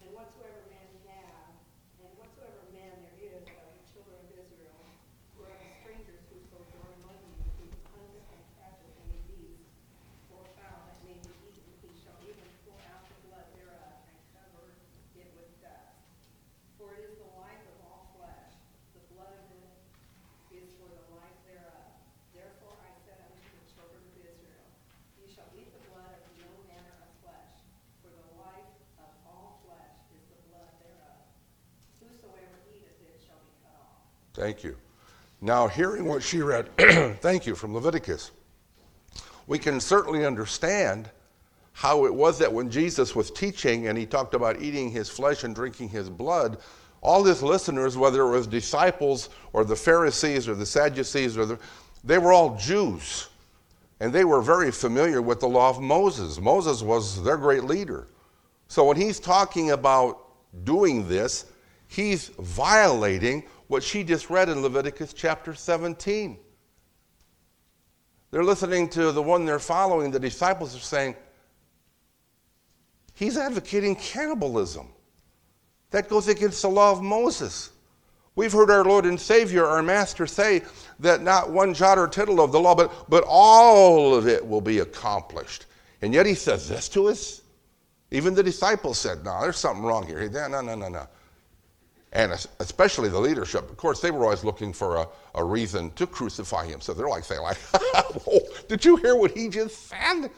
And 0.00 0.08
whatsoever 0.14 0.62
man 0.70 0.88
have, 1.10 1.50
and 2.00 2.10
whatsoever 2.16 2.62
man 2.70 2.94
there 3.02 3.18
is 3.18 3.44
of 3.50 3.70
the 3.74 3.84
children 3.90 4.18
of 4.24 4.30
Israel, 4.34 4.80
or 5.36 5.50
of 5.50 5.58
the 5.58 5.72
strangers 5.82 6.22
who 6.30 6.38
sojourn 6.48 6.90
among 7.02 7.18
you, 7.28 7.42
who 7.60 7.66
hunteth 7.92 8.28
and 8.30 8.44
catcheth 8.56 8.96
any 9.10 9.20
beast, 9.30 9.66
or 10.30 10.42
fowl 10.58 10.86
that 10.86 10.98
may 11.06 11.18
be 11.18 11.32
eaten, 11.50 11.66
he 11.86 11.92
shall 12.02 12.18
even 12.24 12.48
pour 12.66 12.78
out 12.90 13.04
the 13.10 13.18
blood 13.30 13.46
thereof, 13.58 13.94
and 14.10 14.18
cover 14.34 14.74
it 15.14 15.28
with 15.38 15.50
dust. 15.62 16.02
For 16.80 16.90
it 16.96 17.04
is 17.06 17.14
the 17.20 17.30
life 17.38 17.62
of 17.62 17.76
all 17.86 18.04
flesh, 18.16 18.58
the 18.96 19.04
blood 19.14 19.30
of 19.36 19.46
it 19.54 19.70
is 20.50 20.74
for 20.80 20.88
the 20.90 21.06
life 21.14 21.38
thereof. 21.46 21.86
Therefore 22.34 22.74
I 22.82 22.90
said 23.06 23.20
unto 23.22 23.46
the 23.54 23.66
children 23.70 24.02
of 24.02 24.14
Israel, 24.18 24.66
Ye 25.20 25.30
shall 25.30 25.46
eat 25.54 25.70
the 25.70 25.84
blood 25.92 26.16
of 26.24 26.30
no 26.42 26.50
manner 26.66 26.96
of 27.06 27.10
flesh, 27.22 27.54
for 28.02 28.10
the 28.10 28.28
life 28.40 28.72
of 28.98 29.10
all 29.28 29.62
flesh 29.62 29.94
is 30.10 30.24
the 30.26 30.40
blood 30.50 30.70
thereof. 30.82 31.22
Whosoever 32.02 32.56
eateth 32.66 32.98
it 32.98 33.18
shall 33.22 33.38
be 33.44 33.52
cut 33.62 33.76
off. 33.78 34.10
Thank 34.34 34.62
you. 34.64 34.76
Now, 35.40 35.68
hearing 35.68 36.04
what 36.04 36.22
she 36.22 36.42
read, 36.42 36.68
thank 37.20 37.46
you, 37.46 37.54
from 37.54 37.74
Leviticus, 37.74 38.30
we 39.46 39.58
can 39.58 39.80
certainly 39.80 40.24
understand 40.24 41.10
how 41.72 42.04
it 42.04 42.14
was 42.14 42.38
that 42.38 42.52
when 42.52 42.70
Jesus 42.70 43.16
was 43.16 43.30
teaching 43.30 43.88
and 43.88 43.96
he 43.96 44.04
talked 44.04 44.34
about 44.34 44.60
eating 44.60 44.90
his 44.90 45.08
flesh 45.08 45.44
and 45.44 45.54
drinking 45.54 45.88
his 45.88 46.10
blood, 46.10 46.58
all 47.00 47.24
his 47.24 47.42
listeners, 47.42 47.96
whether 47.96 48.22
it 48.22 48.30
was 48.30 48.46
disciples 48.46 49.30
or 49.52 49.64
the 49.64 49.76
Pharisees 49.76 50.46
or 50.46 50.54
the 50.54 50.66
Sadducees, 50.66 51.38
or 51.38 51.46
the, 51.46 51.58
they 52.04 52.18
were 52.18 52.32
all 52.32 52.56
Jews. 52.56 53.28
And 54.00 54.12
they 54.12 54.24
were 54.24 54.42
very 54.42 54.70
familiar 54.70 55.20
with 55.20 55.40
the 55.40 55.48
law 55.48 55.70
of 55.70 55.80
Moses. 55.80 56.40
Moses 56.40 56.82
was 56.82 57.22
their 57.22 57.36
great 57.36 57.64
leader. 57.64 58.06
So 58.68 58.84
when 58.84 58.96
he's 58.96 59.18
talking 59.18 59.72
about 59.72 60.26
doing 60.64 61.08
this, 61.08 61.46
he's 61.88 62.28
violating 62.38 63.44
what 63.70 63.84
she 63.84 64.02
just 64.02 64.28
read 64.30 64.48
in 64.48 64.62
Leviticus 64.62 65.12
chapter 65.12 65.54
17. 65.54 66.36
They're 68.32 68.42
listening 68.42 68.88
to 68.88 69.12
the 69.12 69.22
one 69.22 69.44
they're 69.44 69.60
following, 69.60 70.10
the 70.10 70.18
disciples 70.18 70.74
are 70.74 70.80
saying, 70.80 71.14
He's 73.14 73.38
advocating 73.38 73.94
cannibalism. 73.94 74.88
That 75.92 76.08
goes 76.08 76.26
against 76.26 76.62
the 76.62 76.68
law 76.68 76.90
of 76.90 77.00
Moses. 77.00 77.70
We've 78.34 78.50
heard 78.50 78.72
our 78.72 78.84
Lord 78.84 79.06
and 79.06 79.20
Savior, 79.20 79.64
our 79.64 79.84
Master, 79.84 80.26
say 80.26 80.62
that 80.98 81.22
not 81.22 81.52
one 81.52 81.72
jot 81.72 81.96
or 81.96 82.08
tittle 82.08 82.40
of 82.40 82.50
the 82.50 82.58
law, 82.58 82.74
but, 82.74 83.08
but 83.08 83.22
all 83.24 84.16
of 84.16 84.26
it 84.26 84.44
will 84.44 84.60
be 84.60 84.80
accomplished. 84.80 85.66
And 86.02 86.12
yet 86.12 86.26
he 86.26 86.34
says 86.34 86.68
this 86.68 86.88
to 86.88 87.06
us. 87.06 87.42
Even 88.10 88.34
the 88.34 88.42
disciples 88.42 88.98
said, 88.98 89.24
No, 89.24 89.42
there's 89.42 89.58
something 89.58 89.84
wrong 89.84 90.08
here. 90.08 90.28
No, 90.28 90.48
no, 90.48 90.60
no, 90.60 90.74
no, 90.74 90.88
no. 90.88 91.06
And 92.12 92.32
especially 92.58 93.08
the 93.08 93.20
leadership. 93.20 93.70
Of 93.70 93.76
course, 93.76 94.00
they 94.00 94.10
were 94.10 94.24
always 94.24 94.42
looking 94.42 94.72
for 94.72 94.96
a, 94.96 95.08
a 95.36 95.44
reason 95.44 95.92
to 95.92 96.06
crucify 96.06 96.66
him. 96.66 96.80
So 96.80 96.92
they're 96.92 97.08
like 97.08 97.24
saying, 97.24 97.42
like, 97.42 97.58
did 98.68 98.84
you 98.84 98.96
hear 98.96 99.14
what 99.14 99.30
he 99.30 99.48
just 99.48 99.88
said? 99.88 100.28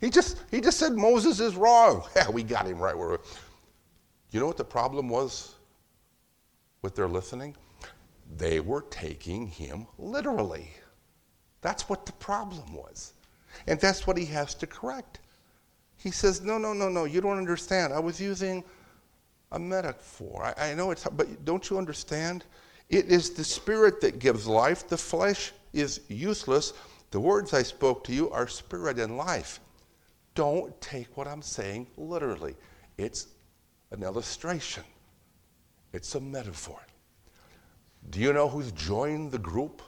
He 0.00 0.08
just, 0.08 0.42
he 0.50 0.60
just 0.60 0.78
said 0.78 0.92
Moses 0.92 1.40
is 1.40 1.56
wrong. 1.56 2.04
Yeah, 2.16 2.30
we 2.30 2.42
got 2.42 2.66
him 2.66 2.78
right 2.78 2.96
where. 2.96 3.18
You 4.30 4.40
know 4.40 4.46
what 4.46 4.56
the 4.56 4.64
problem 4.64 5.08
was 5.08 5.54
with 6.82 6.94
their 6.94 7.08
listening? 7.08 7.56
They 8.36 8.60
were 8.60 8.82
taking 8.90 9.46
him 9.46 9.86
literally. 9.98 10.70
That's 11.60 11.88
what 11.88 12.06
the 12.06 12.12
problem 12.12 12.74
was. 12.74 13.14
And 13.66 13.80
that's 13.80 14.06
what 14.06 14.16
he 14.16 14.24
has 14.26 14.54
to 14.56 14.66
correct. 14.66 15.20
He 15.96 16.10
says, 16.10 16.42
No, 16.42 16.58
no, 16.58 16.72
no, 16.72 16.88
no, 16.88 17.04
you 17.04 17.20
don't 17.20 17.38
understand. 17.38 17.92
I 17.92 17.98
was 17.98 18.20
using 18.20 18.62
a 19.52 19.58
metaphor. 19.58 20.54
I, 20.56 20.70
I 20.70 20.74
know 20.74 20.90
it's, 20.90 21.04
but 21.04 21.44
don't 21.44 21.68
you 21.70 21.78
understand? 21.78 22.44
It 22.88 23.06
is 23.06 23.30
the 23.30 23.44
spirit 23.44 24.00
that 24.00 24.18
gives 24.18 24.46
life. 24.46 24.88
The 24.88 24.96
flesh 24.96 25.52
is 25.72 26.00
useless. 26.08 26.72
The 27.10 27.20
words 27.20 27.52
I 27.54 27.62
spoke 27.62 28.04
to 28.04 28.12
you 28.12 28.30
are 28.30 28.48
spirit 28.48 28.98
and 28.98 29.16
life. 29.16 29.60
Don't 30.34 30.78
take 30.80 31.16
what 31.16 31.26
I'm 31.26 31.42
saying 31.42 31.86
literally. 31.96 32.54
It's 32.98 33.28
an 33.90 34.02
illustration, 34.02 34.84
it's 35.92 36.14
a 36.14 36.20
metaphor. 36.20 36.80
Do 38.10 38.20
you 38.20 38.32
know 38.32 38.48
who's 38.48 38.70
joined 38.72 39.32
the 39.32 39.38
group 39.38 39.82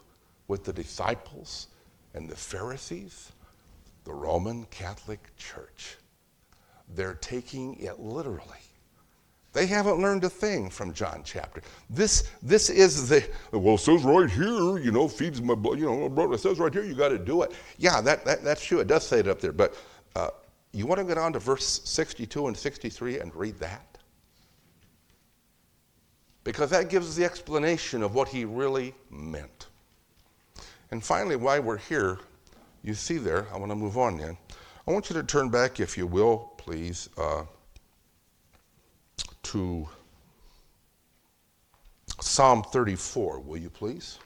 with 0.48 0.64
the 0.64 0.72
disciples 0.72 1.68
and 2.14 2.28
the 2.28 2.36
Pharisees? 2.36 3.32
The 4.04 4.12
Roman 4.14 4.64
Catholic 4.66 5.20
Church. 5.36 5.96
They're 6.94 7.14
taking 7.14 7.76
it 7.76 8.00
literally. 8.00 8.64
They 9.52 9.66
haven't 9.66 10.00
learned 10.00 10.24
a 10.24 10.30
thing 10.30 10.68
from 10.68 10.92
John 10.92 11.22
chapter. 11.24 11.62
This, 11.88 12.30
this 12.42 12.68
is 12.68 13.08
the, 13.08 13.26
well, 13.52 13.76
it 13.76 13.78
says 13.78 14.04
right 14.04 14.30
here, 14.30 14.78
you 14.78 14.92
know, 14.92 15.08
feeds 15.08 15.40
my 15.40 15.54
blood, 15.54 15.78
you 15.78 15.86
know, 15.86 16.08
brother, 16.08 16.34
it 16.34 16.40
says 16.40 16.58
right 16.58 16.72
here, 16.72 16.84
you 16.84 16.94
got 16.94 17.08
to 17.08 17.18
do 17.18 17.42
it. 17.42 17.52
Yeah, 17.78 18.00
that, 18.02 18.24
that, 18.24 18.44
that's 18.44 18.62
true. 18.62 18.80
It 18.80 18.88
does 18.88 19.06
say 19.06 19.20
it 19.20 19.28
up 19.28 19.40
there. 19.40 19.52
But 19.52 19.74
uh, 20.14 20.28
you 20.72 20.86
want 20.86 20.98
to 21.00 21.04
get 21.04 21.16
on 21.16 21.32
to 21.32 21.38
verse 21.38 21.80
62 21.84 22.46
and 22.46 22.56
63 22.56 23.20
and 23.20 23.34
read 23.34 23.58
that? 23.58 23.98
Because 26.44 26.70
that 26.70 26.88
gives 26.88 27.16
the 27.16 27.24
explanation 27.24 28.02
of 28.02 28.14
what 28.14 28.28
he 28.28 28.44
really 28.44 28.94
meant. 29.10 29.68
And 30.90 31.02
finally, 31.02 31.36
while 31.36 31.60
we're 31.62 31.78
here, 31.78 32.18
you 32.82 32.94
see 32.94 33.18
there, 33.18 33.46
I 33.52 33.58
want 33.58 33.70
to 33.70 33.76
move 33.76 33.98
on 33.98 34.18
then. 34.18 34.36
I 34.86 34.92
want 34.92 35.10
you 35.10 35.14
to 35.14 35.22
turn 35.22 35.50
back, 35.50 35.80
if 35.80 35.98
you 35.98 36.06
will, 36.06 36.52
please. 36.56 37.08
Uh, 37.18 37.42
to 39.48 39.88
Psalm 42.20 42.62
34, 42.62 43.40
will 43.40 43.56
you 43.56 43.70
please? 43.70 44.18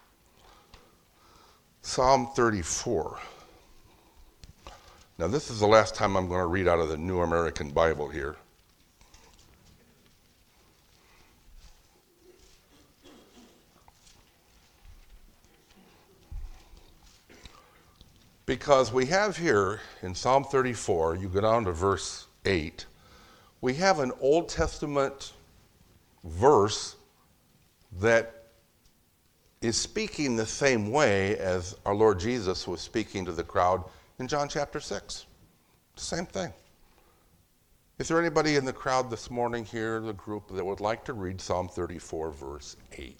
Psalm 1.83 2.29
34. 2.35 3.19
Now, 5.19 5.29
this 5.29 5.49
is 5.49 5.61
the 5.61 5.67
last 5.67 5.95
time 5.95 6.17
I'm 6.17 6.27
going 6.27 6.41
to 6.41 6.47
read 6.47 6.67
out 6.67 6.81
of 6.81 6.89
the 6.89 6.97
New 6.97 7.21
American 7.21 7.71
Bible 7.71 8.09
here. 8.09 8.35
Because 18.45 18.93
we 18.93 19.07
have 19.07 19.37
here 19.37 19.81
in 20.03 20.17
Psalm 20.17 20.43
34, 20.43 21.15
you 21.15 21.29
go 21.29 21.43
down 21.43 21.65
to 21.67 21.73
verse 21.73 22.27
8, 22.45 22.87
we 23.63 23.75
have 23.75 24.01
an 24.01 24.13
Old 24.21 24.49
Testament 24.49 25.33
verse 26.25 26.97
that 28.01 28.43
is 29.63 29.77
speaking 29.77 30.37
the 30.37 30.45
same 30.45 30.91
way 30.91 31.39
as 31.39 31.77
our 31.87 31.95
Lord 31.95 32.19
Jesus 32.19 32.67
was 32.67 32.81
speaking 32.81 33.25
to 33.25 33.33
the 33.33 33.45
crowd 33.45 33.85
in 34.19 34.27
John 34.27 34.49
chapter 34.49 34.81
6. 34.81 35.27
Same 35.95 36.27
thing. 36.27 36.53
Is 37.99 38.09
there 38.09 38.19
anybody 38.19 38.57
in 38.57 38.65
the 38.65 38.73
crowd 38.73 39.11
this 39.11 39.31
morning 39.31 39.65
here, 39.65 40.01
the 40.01 40.15
group, 40.15 40.49
that 40.53 40.65
would 40.65 40.81
like 40.81 41.05
to 41.05 41.13
read 41.13 41.41
Psalm 41.41 41.69
34, 41.69 42.33
verse 42.33 42.77
8? 42.93 43.17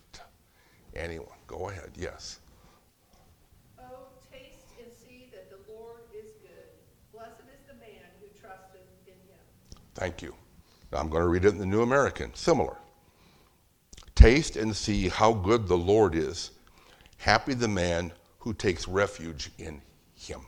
Anyone? 0.97 1.29
Go 1.47 1.69
ahead, 1.69 1.91
yes. 1.95 2.41
Oh, 3.79 4.09
taste 4.33 4.73
and 4.83 4.91
see 4.93 5.29
that 5.33 5.51
the 5.51 5.73
Lord 5.73 6.01
is 6.13 6.33
good. 6.43 6.67
Blessed 7.13 7.43
is 7.43 7.61
the 7.69 7.75
man 7.75 8.03
who 8.19 8.27
trusteth 8.41 8.81
in 9.07 9.13
him. 9.13 9.39
Thank 10.03 10.21
you. 10.21 10.35
I'm 10.93 11.09
going 11.09 11.23
to 11.23 11.29
read 11.29 11.45
it 11.45 11.51
in 11.51 11.59
the 11.59 11.65
New 11.65 11.83
American. 11.83 12.35
Similar. 12.35 12.77
Taste 14.17 14.57
and 14.57 14.75
see 14.75 15.09
how 15.09 15.33
good 15.33 15.69
the 15.69 15.77
Lord 15.77 16.17
is. 16.17 16.51
Happy 17.19 17.55
the 17.55 17.69
man 17.69 18.13
who 18.41 18.53
takes 18.53 18.89
refuge 18.89 19.53
in 19.59 19.81
him. 20.17 20.41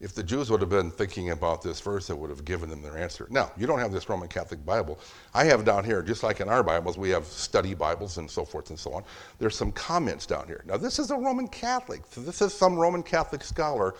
If 0.00 0.14
the 0.14 0.22
Jews 0.22 0.50
would 0.50 0.62
have 0.62 0.70
been 0.70 0.90
thinking 0.90 1.28
about 1.28 1.60
this 1.60 1.78
verse, 1.78 2.08
it 2.08 2.16
would 2.16 2.30
have 2.30 2.46
given 2.46 2.70
them 2.70 2.80
their 2.80 2.96
answer. 2.96 3.28
Now, 3.28 3.52
you 3.58 3.66
don't 3.66 3.78
have 3.78 3.92
this 3.92 4.08
Roman 4.08 4.28
Catholic 4.28 4.64
Bible. 4.64 4.98
I 5.34 5.44
have 5.44 5.66
down 5.66 5.84
here, 5.84 6.02
just 6.02 6.22
like 6.22 6.40
in 6.40 6.48
our 6.48 6.62
Bibles, 6.62 6.96
we 6.96 7.10
have 7.10 7.26
study 7.26 7.74
Bibles 7.74 8.16
and 8.16 8.30
so 8.30 8.46
forth 8.46 8.70
and 8.70 8.78
so 8.78 8.94
on. 8.94 9.04
There's 9.38 9.56
some 9.56 9.72
comments 9.72 10.24
down 10.24 10.46
here. 10.46 10.64
Now, 10.66 10.78
this 10.78 10.98
is 10.98 11.10
a 11.10 11.16
Roman 11.16 11.48
Catholic. 11.48 12.00
So 12.08 12.22
this 12.22 12.40
is 12.40 12.54
some 12.54 12.76
Roman 12.76 13.02
Catholic 13.02 13.44
scholar 13.44 13.94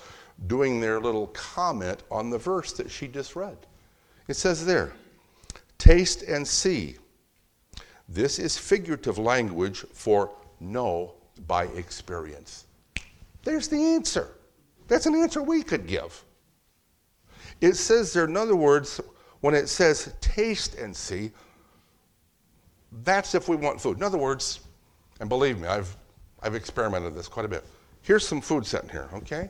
doing 0.47 0.81
their 0.81 1.01
little 1.01 1.29
comment 1.29 2.03
on 2.11 2.31
the 2.31 2.39
verse 2.39 2.73
that 2.73 2.91
she 2.91 3.09
just 3.09 3.37
read. 3.37 3.57
It 4.29 4.35
says 4.35 4.65
there, 4.65 4.93
taste 5.79 6.23
and 6.23 6.47
see. 6.47 6.97
This 8.09 8.39
is 8.39 8.59
figurative 8.59 9.19
language 9.19 9.85
for 9.93 10.31
know 10.61 11.15
by 11.47 11.65
experience. 11.65 12.67
There's 13.45 13.69
the 13.69 13.83
answer. 13.95 14.29
That's 14.89 15.07
an 15.07 15.15
answer 15.15 15.43
we 15.43 15.63
could 15.63 15.87
give. 15.87 16.25
It 17.61 17.75
says 17.77 18.13
there, 18.13 18.25
in 18.25 18.37
other 18.37 18.57
words, 18.57 19.01
when 19.41 19.55
it 19.55 19.69
says 19.69 20.15
taste 20.21 20.75
and 20.77 20.95
see, 20.95 21.31
that's 23.05 23.35
if 23.35 23.49
we 23.49 23.57
want 23.57 23.81
food. 23.81 23.97
In 23.97 24.03
other 24.03 24.19
words, 24.19 24.61
and 25.21 25.29
believe 25.29 25.59
me, 25.59 25.69
I've, 25.69 25.97
I've 26.43 26.55
experimented 26.55 27.15
this 27.15 27.29
quite 27.29 27.47
a 27.47 27.49
bit. 27.49 27.65
Here's 28.03 28.27
some 28.27 28.41
food 28.41 28.67
sitting 28.67 28.89
here, 28.89 29.09
okay? 29.15 29.49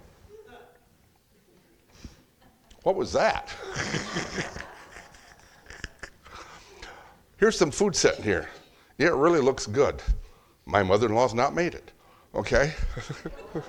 What 2.83 2.97
was 2.97 3.13
that? 3.13 3.49
Here's 7.37 7.59
some 7.59 7.71
food 7.71 7.95
sitting 7.95 8.25
here. 8.25 8.49
Yeah, 8.99 9.09
It 9.09 9.15
really 9.15 9.41
looks 9.41 9.67
good. 9.67 10.03
My 10.65 10.83
mother 10.83 11.07
in 11.07 11.15
law's 11.15 11.35
not 11.35 11.55
made 11.55 11.75
it, 11.75 11.91
okay? 12.35 12.73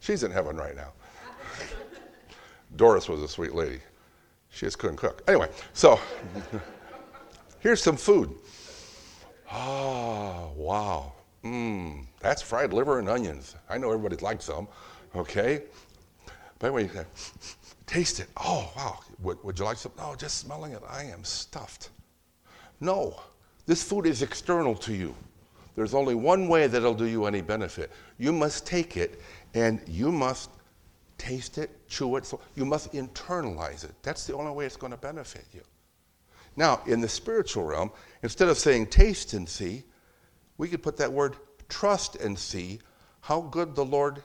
She's 0.00 0.22
in 0.22 0.30
heaven 0.30 0.56
right 0.56 0.74
now. 0.74 0.92
Doris 2.76 3.08
was 3.08 3.22
a 3.22 3.28
sweet 3.28 3.54
lady. 3.54 3.80
She 4.50 4.66
just 4.66 4.78
couldn't 4.78 4.96
cook. 4.96 5.22
Anyway, 5.28 5.48
so 5.72 5.98
here's 7.60 7.82
some 7.82 7.96
food. 7.96 8.34
Oh, 9.52 10.52
wow. 10.56 11.12
Mmm, 11.44 12.06
that's 12.20 12.40
fried 12.40 12.72
liver 12.72 12.98
and 12.98 13.08
onions. 13.08 13.54
I 13.68 13.76
know 13.76 13.88
everybody 13.92 14.16
likes 14.16 14.46
them, 14.46 14.66
okay? 15.14 15.62
But 16.64 16.74
anyway, 16.74 17.04
taste 17.84 18.20
it. 18.20 18.28
Oh, 18.38 18.72
wow. 18.74 18.98
Would, 19.20 19.44
would 19.44 19.58
you 19.58 19.66
like 19.66 19.76
some? 19.76 19.92
No, 19.98 20.14
just 20.14 20.38
smelling 20.38 20.72
it, 20.72 20.82
I 20.88 21.02
am 21.02 21.22
stuffed. 21.22 21.90
No, 22.80 23.20
this 23.66 23.82
food 23.82 24.06
is 24.06 24.22
external 24.22 24.74
to 24.76 24.94
you. 24.94 25.14
There's 25.76 25.92
only 25.92 26.14
one 26.14 26.48
way 26.48 26.66
that'll 26.66 26.94
do 26.94 27.04
you 27.04 27.26
any 27.26 27.42
benefit. 27.42 27.90
You 28.16 28.32
must 28.32 28.66
take 28.66 28.96
it 28.96 29.20
and 29.52 29.78
you 29.86 30.10
must 30.10 30.48
taste 31.18 31.58
it, 31.58 31.86
chew 31.86 32.16
it. 32.16 32.24
So 32.24 32.40
you 32.54 32.64
must 32.64 32.94
internalize 32.94 33.84
it. 33.84 33.92
That's 34.02 34.26
the 34.26 34.34
only 34.34 34.52
way 34.52 34.64
it's 34.64 34.78
going 34.78 34.92
to 34.92 34.96
benefit 34.96 35.44
you. 35.52 35.60
Now, 36.56 36.80
in 36.86 37.02
the 37.02 37.08
spiritual 37.10 37.64
realm, 37.64 37.90
instead 38.22 38.48
of 38.48 38.56
saying 38.56 38.86
taste 38.86 39.34
and 39.34 39.46
see, 39.46 39.84
we 40.56 40.68
could 40.68 40.82
put 40.82 40.96
that 40.96 41.12
word 41.12 41.36
trust 41.68 42.16
and 42.16 42.38
see 42.38 42.78
how 43.20 43.42
good 43.42 43.74
the 43.74 43.84
Lord 43.84 44.22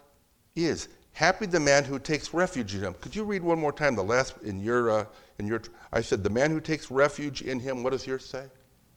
is. 0.55 0.87
Happy 1.19 1.45
the 1.45 1.59
man 1.59 1.83
who 1.83 1.99
takes 1.99 2.33
refuge 2.33 2.75
in 2.75 2.79
him. 2.79 2.93
Could 3.01 3.13
you 3.13 3.25
read 3.25 3.43
one 3.43 3.59
more 3.59 3.73
time 3.73 3.93
the 3.93 4.01
last 4.01 4.35
in 4.41 4.61
your 4.61 4.89
uh, 4.89 5.05
in 5.37 5.47
your 5.47 5.61
I 5.91 5.99
said 5.99 6.23
the 6.23 6.29
man 6.29 6.49
who 6.49 6.61
takes 6.61 6.89
refuge 6.89 7.41
in 7.41 7.59
him. 7.59 7.83
What 7.83 7.89
does 7.89 8.07
yours 8.07 8.23
say? 8.23 8.45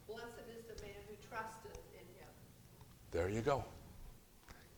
Blessed 0.07 0.23
is 0.49 0.63
the 0.73 0.87
man 0.87 0.95
who 1.09 1.17
trusteth 1.29 1.81
in 1.93 2.21
him. 2.21 2.29
There 3.11 3.29
you 3.29 3.41
go. 3.41 3.65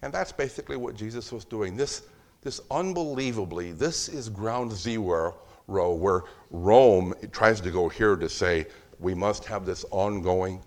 And 0.01 0.11
that's 0.11 0.33
basically 0.33 0.79
what 0.79 0.97
Jesus 0.97 1.31
was 1.33 1.45
doing. 1.45 1.77
This, 1.77 2.05
this 2.41 2.63
unbelievably, 2.71 3.73
this 3.73 4.09
is 4.09 4.31
ground 4.31 4.73
zero 4.73 5.35
where 5.67 6.23
Rome 6.51 7.13
tries 7.31 7.61
to 7.61 7.71
go 7.71 7.91
here 7.91 8.17
to 8.17 8.29
say 8.31 8.65
we 9.01 9.13
must 9.13 9.45
have 9.45 9.67
this 9.67 9.85
ongoing, 9.91 10.63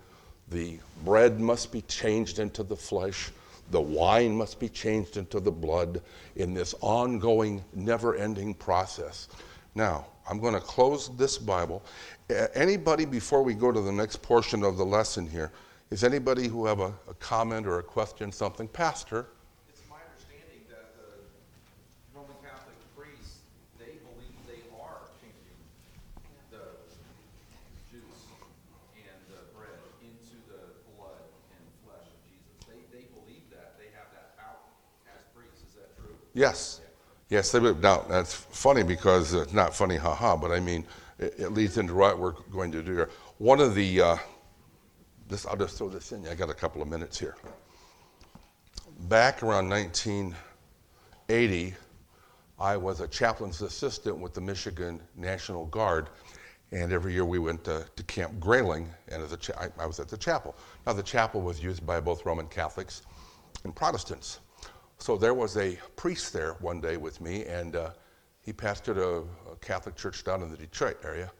the 0.50 0.78
bread 1.04 1.40
must 1.40 1.72
be 1.72 1.82
changed 1.82 2.38
into 2.38 2.62
the 2.62 2.76
flesh, 2.76 3.32
the 3.70 3.80
wine 3.80 4.36
must 4.36 4.58
be 4.58 4.68
changed 4.68 5.16
into 5.16 5.40
the 5.40 5.50
blood 5.50 6.00
in 6.36 6.54
this 6.54 6.74
ongoing, 6.80 7.64
never 7.74 8.16
ending 8.16 8.54
process. 8.54 9.28
Now, 9.74 10.06
I'm 10.28 10.40
going 10.40 10.54
to 10.54 10.60
close 10.60 11.08
this 11.16 11.38
Bible. 11.38 11.82
Anybody, 12.54 13.06
before 13.06 13.42
we 13.42 13.54
go 13.54 13.72
to 13.72 13.80
the 13.80 13.92
next 13.92 14.20
portion 14.22 14.62
of 14.62 14.76
the 14.76 14.84
lesson 14.84 15.26
here, 15.26 15.52
is 15.90 16.04
anybody 16.04 16.48
who 16.48 16.66
have 16.66 16.80
a, 16.80 16.92
a, 17.08 17.14
comment 17.14 17.66
or 17.66 17.78
a 17.78 17.82
question, 17.82 18.30
something? 18.30 18.68
Pastor? 18.68 19.24
It's 19.70 19.80
my 19.88 19.96
understanding 20.04 20.60
that 20.68 20.92
the 21.00 21.16
Roman 22.12 22.36
Catholic 22.44 22.76
priests, 22.92 23.40
they 23.80 23.96
believe 24.04 24.36
they 24.44 24.60
are 24.76 25.00
changing 25.16 25.56
the 26.52 26.60
juice 27.88 28.28
and 29.00 29.16
the 29.32 29.48
bread 29.56 29.80
into 30.04 30.36
the 30.52 30.60
blood 30.92 31.24
and 31.56 31.64
flesh 31.88 32.04
of 32.04 32.20
Jesus. 32.28 32.52
They, 32.68 32.84
they 32.92 33.08
believe 33.16 33.48
that. 33.48 33.80
They 33.80 33.88
have 33.96 34.12
that 34.12 34.36
power 34.36 34.60
as 35.08 35.24
priests. 35.32 35.64
Is 35.64 35.80
that 35.80 35.96
true? 35.96 36.12
Yes. 36.38 36.80
Yes, 37.30 37.50
they 37.50 37.58
would. 37.58 37.82
Now, 37.82 38.04
that's 38.08 38.32
funny 38.32 38.84
because 38.84 39.34
it's 39.34 39.52
not 39.52 39.74
funny, 39.74 39.96
haha, 39.96 40.36
but 40.36 40.52
I 40.52 40.60
mean, 40.60 40.86
it, 41.18 41.34
it 41.36 41.52
leads 41.52 41.78
into 41.78 41.94
what 41.94 42.16
we're 42.16 42.30
going 42.52 42.70
to 42.70 42.80
do 42.80 42.92
here. 42.92 43.10
One 43.38 43.58
of 43.58 43.74
the, 43.74 44.00
uh, 44.00 44.16
this, 45.26 45.44
I'll 45.46 45.56
just 45.56 45.76
throw 45.76 45.88
this 45.88 46.12
in. 46.12 46.28
I 46.28 46.36
got 46.36 46.48
a 46.48 46.54
couple 46.54 46.80
of 46.80 46.86
minutes 46.86 47.18
here. 47.18 47.34
Back 49.08 49.42
around 49.42 49.68
1980, 49.68 51.74
I 52.60 52.76
was 52.76 53.00
a 53.00 53.08
chaplain's 53.08 53.60
assistant 53.60 54.16
with 54.16 54.32
the 54.32 54.40
Michigan 54.40 55.00
National 55.16 55.66
Guard, 55.66 56.08
and 56.70 56.92
every 56.92 57.14
year 57.14 57.24
we 57.24 57.40
went 57.40 57.64
to, 57.64 57.84
to 57.96 58.02
Camp 58.04 58.38
Grayling, 58.38 58.88
and 59.08 59.24
as 59.24 59.32
a 59.32 59.36
cha- 59.36 59.58
I, 59.58 59.82
I 59.82 59.86
was 59.86 59.98
at 59.98 60.08
the 60.08 60.16
chapel. 60.16 60.54
Now, 60.86 60.92
the 60.92 61.02
chapel 61.02 61.40
was 61.40 61.60
used 61.60 61.84
by 61.84 61.98
both 61.98 62.24
Roman 62.24 62.46
Catholics 62.46 63.02
and 63.64 63.74
Protestants. 63.74 64.38
So 64.98 65.16
there 65.16 65.34
was 65.34 65.56
a 65.56 65.78
priest 65.96 66.32
there 66.32 66.54
one 66.54 66.80
day 66.80 66.96
with 66.96 67.20
me, 67.20 67.44
and 67.44 67.76
uh, 67.76 67.90
he 68.42 68.52
pastored 68.52 68.96
a, 68.96 69.22
a, 69.50 69.56
Catholic 69.56 69.96
church 69.96 70.24
down 70.24 70.42
in 70.42 70.50
the 70.50 70.56
Detroit 70.56 70.98
area. 71.04 71.30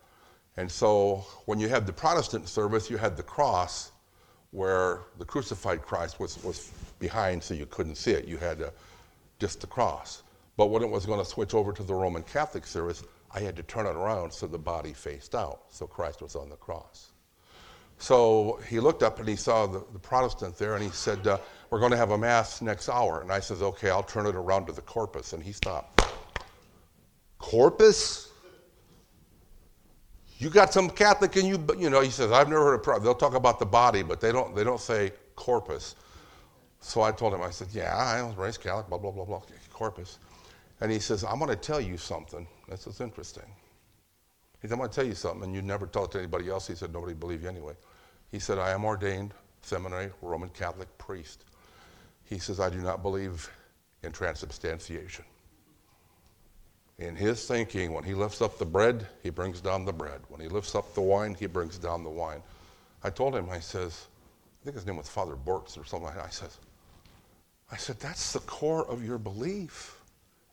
And 0.56 0.70
so 0.70 1.24
when 1.46 1.58
you 1.58 1.68
had 1.68 1.86
the 1.86 1.92
Protestant 1.92 2.48
service, 2.48 2.88
you 2.88 2.96
had 2.96 3.16
the 3.16 3.22
cross 3.22 3.92
where 4.50 5.00
the 5.18 5.24
crucified 5.24 5.82
Christ 5.82 6.20
was, 6.20 6.42
was 6.42 6.70
behind 6.98 7.42
so 7.42 7.54
you 7.54 7.66
couldn't 7.66 7.96
see 7.96 8.12
it. 8.12 8.26
You 8.26 8.38
had 8.38 8.62
uh, 8.62 8.70
just 9.38 9.60
the 9.60 9.66
cross. 9.66 10.22
But 10.56 10.66
when 10.66 10.82
it 10.82 10.88
was 10.88 11.06
going 11.06 11.18
to 11.18 11.24
switch 11.24 11.54
over 11.54 11.72
to 11.72 11.82
the 11.82 11.94
Roman 11.94 12.22
Catholic 12.22 12.66
service, 12.66 13.04
I 13.32 13.40
had 13.40 13.56
to 13.56 13.62
turn 13.62 13.86
it 13.86 13.94
around 13.94 14.32
so 14.32 14.46
the 14.46 14.58
body 14.58 14.92
faced 14.92 15.34
out, 15.34 15.62
so 15.68 15.86
Christ 15.86 16.22
was 16.22 16.34
on 16.34 16.48
the 16.48 16.56
cross. 16.56 17.12
So 17.98 18.60
he 18.68 18.80
looked 18.80 19.02
up 19.02 19.18
and 19.18 19.28
he 19.28 19.36
saw 19.36 19.66
the, 19.66 19.84
the 19.92 19.98
Protestant 19.98 20.56
there 20.56 20.74
and 20.74 20.82
he 20.82 20.90
said, 20.90 21.26
uh, 21.26 21.38
We're 21.70 21.80
going 21.80 21.90
to 21.90 21.96
have 21.96 22.10
a 22.10 22.18
Mass 22.18 22.62
next 22.62 22.88
hour. 22.88 23.20
And 23.20 23.30
I 23.30 23.40
says, 23.40 23.62
Okay, 23.62 23.90
I'll 23.90 24.02
turn 24.02 24.26
it 24.26 24.34
around 24.34 24.66
to 24.66 24.72
the 24.72 24.82
corpus. 24.82 25.32
And 25.32 25.42
he 25.42 25.52
stopped. 25.52 26.02
Corpus? 27.38 28.30
You 30.38 30.50
got 30.50 30.72
some 30.72 30.88
Catholic 30.88 31.36
in 31.36 31.46
you, 31.46 31.64
you 31.76 31.90
know, 31.90 32.00
he 32.00 32.10
says, 32.10 32.30
I've 32.30 32.48
never 32.48 32.62
heard 32.62 32.74
of, 32.74 32.82
pro-" 32.84 33.00
they'll 33.00 33.14
talk 33.14 33.34
about 33.34 33.58
the 33.58 33.66
body, 33.66 34.04
but 34.04 34.20
they 34.20 34.30
don't, 34.30 34.54
they 34.54 34.62
don't 34.62 34.80
say 34.80 35.12
corpus. 35.34 35.96
So 36.80 37.02
I 37.02 37.10
told 37.10 37.34
him, 37.34 37.42
I 37.42 37.50
said, 37.50 37.68
yeah, 37.72 37.94
I 37.96 38.22
was 38.22 38.36
raised 38.36 38.60
Catholic, 38.60 38.88
blah, 38.88 38.98
blah, 38.98 39.10
blah, 39.10 39.24
blah, 39.24 39.42
corpus. 39.72 40.18
And 40.80 40.92
he 40.92 41.00
says, 41.00 41.24
I'm 41.24 41.38
going 41.38 41.50
to 41.50 41.56
tell 41.56 41.80
you 41.80 41.96
something. 41.96 42.46
This 42.68 42.86
is 42.86 43.00
interesting. 43.00 43.50
He 44.62 44.68
said, 44.68 44.74
I'm 44.74 44.78
going 44.78 44.90
to 44.90 44.94
tell 44.94 45.06
you 45.06 45.14
something, 45.14 45.42
and 45.42 45.54
you 45.54 45.62
never 45.62 45.86
tell 45.86 46.04
it 46.04 46.12
to 46.12 46.18
anybody 46.18 46.48
else. 46.48 46.68
He 46.68 46.76
said, 46.76 46.92
nobody 46.92 47.14
believe 47.14 47.42
you 47.42 47.48
anyway. 47.48 47.74
He 48.30 48.38
said, 48.38 48.58
I 48.58 48.70
am 48.70 48.84
ordained 48.84 49.34
seminary 49.62 50.10
Roman 50.22 50.50
Catholic 50.50 50.96
priest. 50.98 51.44
He 52.28 52.38
says, 52.38 52.60
I 52.60 52.68
do 52.68 52.78
not 52.78 53.02
believe 53.02 53.50
in 54.02 54.12
transubstantiation. 54.12 55.24
In 56.98 57.14
his 57.14 57.46
thinking, 57.46 57.92
when 57.92 58.04
he 58.04 58.12
lifts 58.12 58.42
up 58.42 58.58
the 58.58 58.66
bread, 58.66 59.06
he 59.22 59.30
brings 59.30 59.60
down 59.60 59.84
the 59.84 59.92
bread. 59.92 60.20
When 60.28 60.40
he 60.40 60.48
lifts 60.48 60.74
up 60.74 60.94
the 60.94 61.00
wine, 61.00 61.34
he 61.38 61.46
brings 61.46 61.78
down 61.78 62.04
the 62.04 62.10
wine. 62.10 62.42
I 63.02 63.10
told 63.10 63.34
him, 63.34 63.48
I 63.48 63.60
says, 63.60 64.08
I 64.60 64.64
think 64.64 64.76
his 64.76 64.84
name 64.84 64.96
was 64.96 65.08
Father 65.08 65.36
Bortz 65.36 65.78
or 65.78 65.84
something 65.84 66.06
like 66.06 66.16
that. 66.16 66.26
I 66.26 66.30
says, 66.30 66.58
I 67.70 67.76
said, 67.76 68.00
that's 68.00 68.32
the 68.32 68.40
core 68.40 68.84
of 68.90 69.04
your 69.04 69.18
belief, 69.18 70.00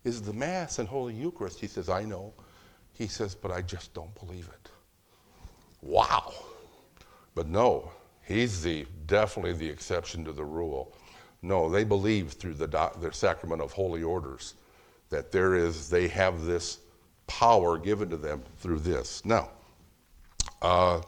is 0.03 0.21
the 0.21 0.33
Mass 0.33 0.79
and 0.79 0.87
Holy 0.87 1.13
Eucharist. 1.13 1.59
He 1.59 1.67
says, 1.67 1.89
I 1.89 2.03
know. 2.03 2.33
He 2.93 3.07
says, 3.07 3.35
but 3.35 3.51
I 3.51 3.61
just 3.61 3.93
don't 3.93 4.13
believe 4.15 4.47
it. 4.47 4.69
Wow. 5.81 6.33
But 7.33 7.47
no, 7.47 7.91
he's 8.23 8.61
the 8.61 8.85
definitely 9.07 9.53
the 9.53 9.67
exception 9.67 10.23
to 10.25 10.31
the 10.31 10.45
rule. 10.45 10.93
No, 11.45 11.69
they 11.69 11.83
believe 11.83 12.31
through 12.31 12.55
the, 12.55 12.67
doc, 12.67 12.99
the 12.99 13.13
sacrament 13.13 13.61
of 13.61 13.71
holy 13.71 14.01
orders 14.01 14.55
that 15.11 15.31
there 15.31 15.53
is, 15.53 15.91
they 15.91 16.07
have 16.07 16.45
this 16.45 16.79
power 17.27 17.77
given 17.77 18.09
to 18.09 18.17
them 18.17 18.41
through 18.57 18.79
this. 18.79 19.23
Now, 19.23 19.49
uh, 20.63 21.01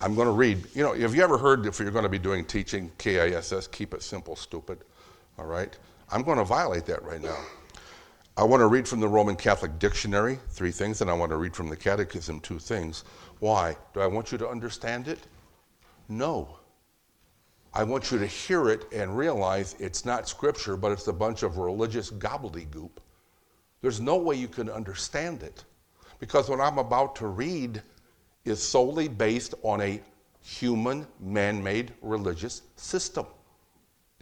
I'm 0.00 0.14
going 0.14 0.28
to 0.28 0.32
read. 0.32 0.64
You 0.74 0.84
know, 0.84 0.92
have 0.94 1.12
you 1.12 1.24
ever 1.24 1.38
heard 1.38 1.66
if 1.66 1.80
you're 1.80 1.90
going 1.90 2.04
to 2.04 2.08
be 2.08 2.20
doing 2.20 2.44
teaching, 2.44 2.92
KISS, 2.98 3.66
keep 3.66 3.94
it 3.94 4.02
simple, 4.02 4.36
stupid? 4.36 4.78
All 5.36 5.46
right? 5.46 5.76
I'm 6.12 6.22
going 6.22 6.38
to 6.38 6.44
violate 6.44 6.86
that 6.86 7.02
right 7.02 7.20
now. 7.20 7.36
I 8.36 8.44
want 8.44 8.60
to 8.60 8.68
read 8.68 8.86
from 8.86 9.00
the 9.00 9.08
Roman 9.08 9.34
Catholic 9.34 9.76
Dictionary, 9.80 10.38
three 10.50 10.70
things, 10.70 11.00
and 11.00 11.10
I 11.10 11.14
want 11.14 11.30
to 11.30 11.36
read 11.36 11.56
from 11.56 11.68
the 11.68 11.76
Catechism, 11.76 12.40
two 12.40 12.60
things. 12.60 13.02
Why? 13.40 13.76
Do 13.92 14.00
I 14.00 14.06
want 14.06 14.30
you 14.30 14.38
to 14.38 14.48
understand 14.48 15.08
it? 15.08 15.18
No. 16.08 16.59
I 17.72 17.84
want 17.84 18.10
you 18.10 18.18
to 18.18 18.26
hear 18.26 18.68
it 18.68 18.86
and 18.92 19.16
realize 19.16 19.76
it's 19.78 20.04
not 20.04 20.28
scripture, 20.28 20.76
but 20.76 20.90
it's 20.90 21.06
a 21.06 21.12
bunch 21.12 21.42
of 21.42 21.58
religious 21.58 22.10
gobbledygook. 22.10 22.90
There's 23.80 24.00
no 24.00 24.16
way 24.16 24.34
you 24.34 24.48
can 24.48 24.68
understand 24.68 25.42
it. 25.42 25.64
Because 26.18 26.48
what 26.48 26.60
I'm 26.60 26.78
about 26.78 27.16
to 27.16 27.28
read 27.28 27.82
is 28.44 28.62
solely 28.62 29.08
based 29.08 29.54
on 29.62 29.80
a 29.80 30.00
human, 30.40 31.06
man 31.20 31.62
made 31.62 31.92
religious 32.02 32.62
system. 32.76 33.26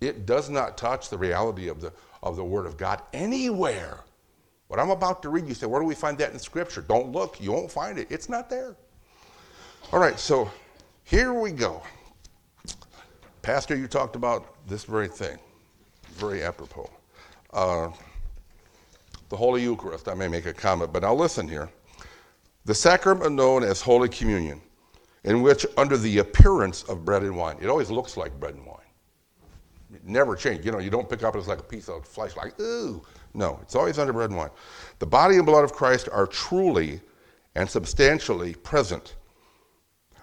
It 0.00 0.26
does 0.26 0.50
not 0.50 0.76
touch 0.76 1.08
the 1.08 1.18
reality 1.18 1.68
of 1.68 1.80
the, 1.80 1.92
of 2.22 2.36
the 2.36 2.44
Word 2.44 2.66
of 2.66 2.76
God 2.76 3.02
anywhere. 3.12 4.00
What 4.68 4.78
I'm 4.78 4.90
about 4.90 5.22
to 5.22 5.30
read, 5.30 5.48
you 5.48 5.54
say, 5.54 5.66
where 5.66 5.80
do 5.80 5.86
we 5.86 5.94
find 5.94 6.18
that 6.18 6.32
in 6.32 6.38
Scripture? 6.38 6.82
Don't 6.82 7.12
look, 7.12 7.40
you 7.40 7.52
won't 7.52 7.70
find 7.70 7.98
it. 7.98 8.08
It's 8.10 8.28
not 8.28 8.50
there. 8.50 8.76
All 9.92 9.98
right, 9.98 10.18
so 10.18 10.50
here 11.04 11.32
we 11.32 11.50
go. 11.50 11.82
Pastor, 13.48 13.74
you 13.74 13.88
talked 13.88 14.14
about 14.14 14.56
this 14.66 14.84
very 14.84 15.08
thing, 15.08 15.38
very 16.16 16.42
apropos. 16.42 16.90
Uh, 17.50 17.88
the 19.30 19.36
Holy 19.38 19.62
Eucharist, 19.62 20.06
I 20.06 20.12
may 20.12 20.28
make 20.28 20.44
a 20.44 20.52
comment, 20.52 20.92
but 20.92 21.00
now 21.00 21.14
listen 21.14 21.48
here. 21.48 21.70
The 22.66 22.74
sacrament 22.74 23.34
known 23.34 23.64
as 23.64 23.80
Holy 23.80 24.10
Communion, 24.10 24.60
in 25.24 25.40
which, 25.40 25.64
under 25.78 25.96
the 25.96 26.18
appearance 26.18 26.82
of 26.90 27.06
bread 27.06 27.22
and 27.22 27.38
wine, 27.38 27.56
it 27.62 27.68
always 27.68 27.90
looks 27.90 28.18
like 28.18 28.38
bread 28.38 28.54
and 28.54 28.66
wine. 28.66 28.84
It 29.94 30.06
never 30.06 30.36
changes. 30.36 30.66
You 30.66 30.72
know, 30.72 30.78
you 30.78 30.90
don't 30.90 31.08
pick 31.08 31.22
up 31.22 31.34
it's 31.34 31.48
like 31.48 31.60
a 31.60 31.62
piece 31.62 31.88
of 31.88 32.06
flesh, 32.06 32.36
like, 32.36 32.60
ooh. 32.60 33.02
No, 33.32 33.60
it's 33.62 33.74
always 33.74 33.98
under 33.98 34.12
bread 34.12 34.28
and 34.28 34.38
wine. 34.38 34.50
The 34.98 35.06
body 35.06 35.36
and 35.36 35.46
blood 35.46 35.64
of 35.64 35.72
Christ 35.72 36.10
are 36.12 36.26
truly 36.26 37.00
and 37.54 37.66
substantially 37.66 38.56
present, 38.56 39.14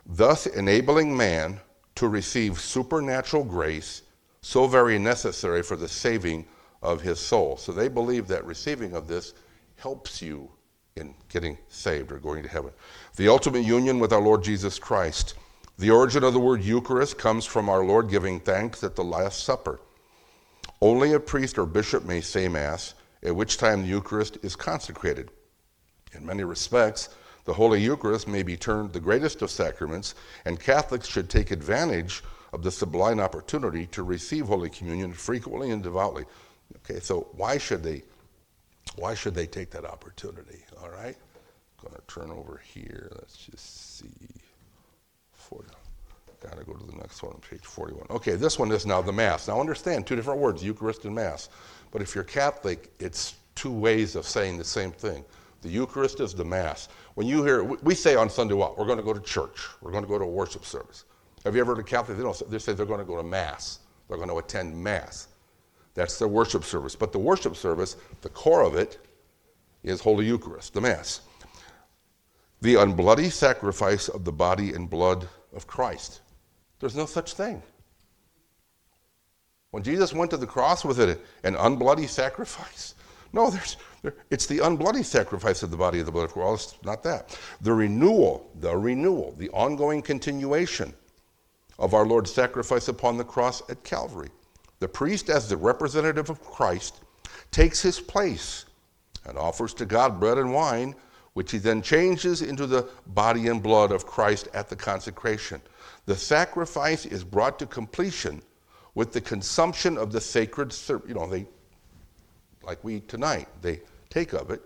thus 0.06 0.46
enabling 0.46 1.18
man 1.18 1.60
to 1.96 2.08
receive 2.08 2.60
supernatural 2.60 3.44
grace 3.44 4.04
so 4.42 4.68
very 4.68 5.00
necessary 5.00 5.64
for 5.64 5.76
the 5.76 5.88
saving 5.88 6.46
of 6.82 7.02
his 7.02 7.20
soul. 7.20 7.58
So 7.58 7.72
they 7.72 7.88
believe 7.88 8.28
that 8.28 8.46
receiving 8.46 8.94
of 8.94 9.08
this 9.08 9.34
helps 9.78 10.22
you 10.22 10.50
in 10.96 11.14
getting 11.30 11.58
saved 11.68 12.12
or 12.12 12.20
going 12.20 12.44
to 12.44 12.50
heaven. 12.50 12.72
The 13.16 13.28
ultimate 13.28 13.64
union 13.64 14.00
with 14.00 14.14
our 14.14 14.22
Lord 14.22 14.44
Jesus 14.44 14.80
Christ. 14.80 15.34
The 15.78 15.90
origin 15.90 16.24
of 16.24 16.34
the 16.34 16.40
word 16.40 16.64
Eucharist 16.64 17.18
comes 17.18 17.44
from 17.46 17.68
our 17.68 17.84
Lord 17.84 18.10
giving 18.10 18.40
thanks 18.40 18.84
at 18.84 18.96
the 18.96 19.04
Last 19.04 19.44
Supper. 19.44 19.82
Only 20.82 21.14
a 21.14 21.20
priest 21.20 21.58
or 21.58 21.66
bishop 21.66 22.06
may 22.06 22.22
say 22.22 22.48
Mass, 22.48 22.94
at 23.24 23.36
which 23.36 23.58
time 23.58 23.82
the 23.82 23.88
Eucharist 23.88 24.38
is 24.44 24.56
consecrated. 24.56 25.32
In 26.14 26.26
many 26.26 26.44
respects, 26.44 27.10
the 27.46 27.54
Holy 27.54 27.82
Eucharist 27.82 28.28
may 28.28 28.44
be 28.44 28.58
termed 28.58 28.92
the 28.92 29.00
greatest 29.00 29.42
of 29.42 29.52
sacraments, 29.52 30.16
and 30.46 30.60
Catholics 30.60 31.08
should 31.08 31.30
take 31.30 31.52
advantage 31.52 32.24
of 32.54 32.64
the 32.64 32.72
sublime 32.72 33.20
opportunity 33.20 33.86
to 33.88 34.04
receive 34.04 34.48
Holy 34.48 34.70
Communion 34.70 35.14
frequently 35.14 35.72
and 35.72 35.84
devoutly. 35.84 36.26
Okay, 36.78 37.00
so 37.00 37.28
why 37.34 37.58
should 37.58 37.84
they 37.84 38.04
why 38.96 39.14
should 39.14 39.36
they 39.36 39.48
take 39.48 39.72
that 39.72 39.84
opportunity? 39.84 40.64
All 40.82 40.90
right? 40.90 41.18
I'm 41.86 41.92
to 41.94 42.02
turn 42.08 42.32
over 42.32 42.62
here. 42.64 43.12
Let's 43.16 43.38
just 43.38 43.98
see. 43.98 44.10
40. 45.34 45.70
Got 46.42 46.58
to 46.58 46.64
go 46.64 46.74
to 46.74 46.86
the 46.86 46.98
next 46.98 47.22
one, 47.24 47.36
page 47.50 47.62
41. 47.62 48.08
Okay, 48.10 48.36
this 48.36 48.58
one 48.60 48.72
is 48.72 48.86
now 48.86 49.02
the 49.02 49.12
Mass. 49.12 49.48
Now 49.48 49.60
understand 49.60 50.06
two 50.06 50.16
different 50.16 50.40
words, 50.40 50.64
Eucharist 50.64 51.06
and 51.06 51.16
Mass. 51.16 51.50
But 51.92 52.02
if 52.02 52.16
you're 52.16 52.24
Catholic, 52.24 52.92
it's 53.00 53.36
two 53.56 53.72
ways 53.72 54.16
of 54.16 54.26
saying 54.26 54.58
the 54.58 54.64
same 54.64 54.92
thing. 54.92 55.24
The 55.62 55.70
Eucharist 55.70 56.20
is 56.20 56.34
the 56.34 56.46
Mass. 56.46 56.90
When 57.16 57.28
you 57.28 57.44
hear, 57.44 57.64
we 57.64 57.96
say 57.96 58.16
on 58.16 58.30
Sunday, 58.30 58.54
what? 58.54 58.78
We're 58.78 58.86
going 58.86 58.98
to 58.98 59.04
go 59.04 59.14
to 59.14 59.22
church. 59.22 59.68
We're 59.82 59.92
going 59.92 60.04
to 60.04 60.08
go 60.08 60.18
to 60.18 60.26
a 60.26 60.30
worship 60.30 60.66
service. 60.66 61.06
Have 61.46 61.56
you 61.56 61.62
ever 61.62 61.76
heard 61.76 61.84
a 61.84 61.88
Catholic? 61.88 62.18
They, 62.18 62.24
don't, 62.24 62.52
they 62.52 62.60
say 62.60 62.74
they're 62.74 62.86
going 62.86 63.00
to 63.00 63.06
go 63.06 63.16
to 63.16 63.24
Mass. 63.24 63.80
They're 64.08 64.18
going 64.18 64.30
to 64.30 64.38
attend 64.38 64.76
Mass. 64.76 65.30
That's 65.94 66.20
their 66.20 66.28
worship 66.28 66.66
service. 66.66 66.96
But 66.96 67.14
the 67.14 67.20
worship 67.20 67.56
service, 67.56 67.96
the 68.22 68.30
core 68.30 68.64
of 68.64 68.76
it, 68.76 69.00
is 69.84 70.02
Holy 70.02 70.26
Eucharist, 70.26 70.74
the 70.74 70.82
Mass. 70.82 71.22
The 72.62 72.76
unbloody 72.76 73.32
sacrifice 73.32 74.10
of 74.10 74.26
the 74.26 74.32
body 74.32 74.74
and 74.74 74.90
blood 74.90 75.28
of 75.54 75.68
Christ. 75.68 76.22
There's 76.80 76.96
no 76.96 77.06
such 77.06 77.34
thing. 77.34 77.62
When 79.72 79.84
Jesus 79.84 80.14
went 80.14 80.32
to 80.32 80.38
the 80.38 80.48
cross, 80.48 80.84
was 80.84 81.00
it 81.00 81.22
an 81.44 81.56
unbloody 81.56 82.10
sacrifice? 82.10 82.96
No, 83.34 83.50
there's, 83.50 83.78
there, 83.95 83.95
it's 84.30 84.46
the 84.46 84.60
unbloody 84.60 85.04
sacrifice 85.04 85.64
of 85.64 85.72
the 85.72 85.78
body 85.78 86.00
of 86.00 86.06
the 86.06 86.12
blood 86.12 86.26
of 86.26 86.34
Christ, 86.34 86.78
not 86.84 87.04
that. 87.04 87.38
The 87.62 87.74
renewal, 87.74 88.50
the 88.60 88.76
renewal, 88.76 89.34
the 89.38 89.50
ongoing 89.50 90.02
continuation 90.02 90.94
of 91.78 91.94
our 91.94 92.06
Lord's 92.06 92.34
sacrifice 92.34 92.88
upon 92.88 93.18
the 93.18 93.24
cross 93.24 93.62
at 93.70 93.84
Calvary. 93.84 94.30
The 94.80 94.88
priest, 94.88 95.30
as 95.30 95.50
the 95.50 95.58
representative 95.58 96.30
of 96.30 96.44
Christ, 96.44 97.02
takes 97.52 97.82
his 97.82 98.00
place 98.00 98.66
and 99.26 99.38
offers 99.38 99.74
to 99.76 99.86
God 99.86 100.20
bread 100.20 100.38
and 100.38 100.54
wine, 100.54 100.96
which 101.34 101.52
he 101.52 101.58
then 101.58 101.82
changes 101.82 102.42
into 102.42 102.66
the 102.66 102.88
body 103.08 103.48
and 103.48 103.62
blood 103.62 103.92
of 103.92 104.06
Christ 104.06 104.48
at 104.54 104.70
the 104.70 104.76
consecration. 104.76 105.62
The 106.06 106.16
sacrifice 106.16 107.06
is 107.06 107.24
brought 107.24 107.60
to 107.60 107.66
completion 107.66 108.42
with 108.94 109.12
the 109.12 109.22
consumption 109.22 109.98
of 109.98 110.12
the 110.12 110.22
sacred, 110.22 110.74
you 111.08 111.14
know, 111.14 111.28
they, 111.28 111.46
like 112.64 112.82
we 112.84 113.02
tonight, 113.02 113.48
they 113.62 113.82
take 114.16 114.32
of 114.32 114.50
it, 114.50 114.62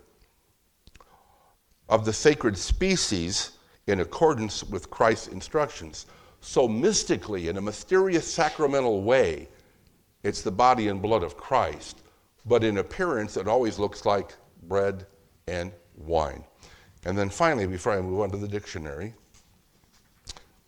of 1.90 2.06
the 2.06 2.14
sacred 2.14 2.56
species 2.56 3.54
in 3.88 4.02
accordance 4.02 4.64
with 4.64 4.92
Christ's 4.92 5.30
instructions. 5.30 6.06
So, 6.42 6.68
mystically, 6.68 7.48
in 7.48 7.58
a 7.58 7.62
mysterious 7.62 8.32
sacramental 8.32 9.02
way, 9.02 9.50
it's 10.22 10.44
the 10.44 10.52
body 10.52 10.90
and 10.90 11.02
blood 11.02 11.24
of 11.24 11.36
Christ, 11.36 12.04
but 12.46 12.64
in 12.64 12.78
appearance, 12.78 13.38
it 13.38 13.48
always 13.48 13.80
looks 13.80 14.06
like 14.06 14.36
bread 14.68 15.08
and 15.48 15.72
wine. 15.98 16.44
And 17.06 17.18
then 17.18 17.30
finally, 17.30 17.66
before 17.66 17.94
I 17.94 18.02
move 18.02 18.20
on 18.20 18.30
to 18.30 18.38
the 18.38 18.48
dictionary, 18.48 19.16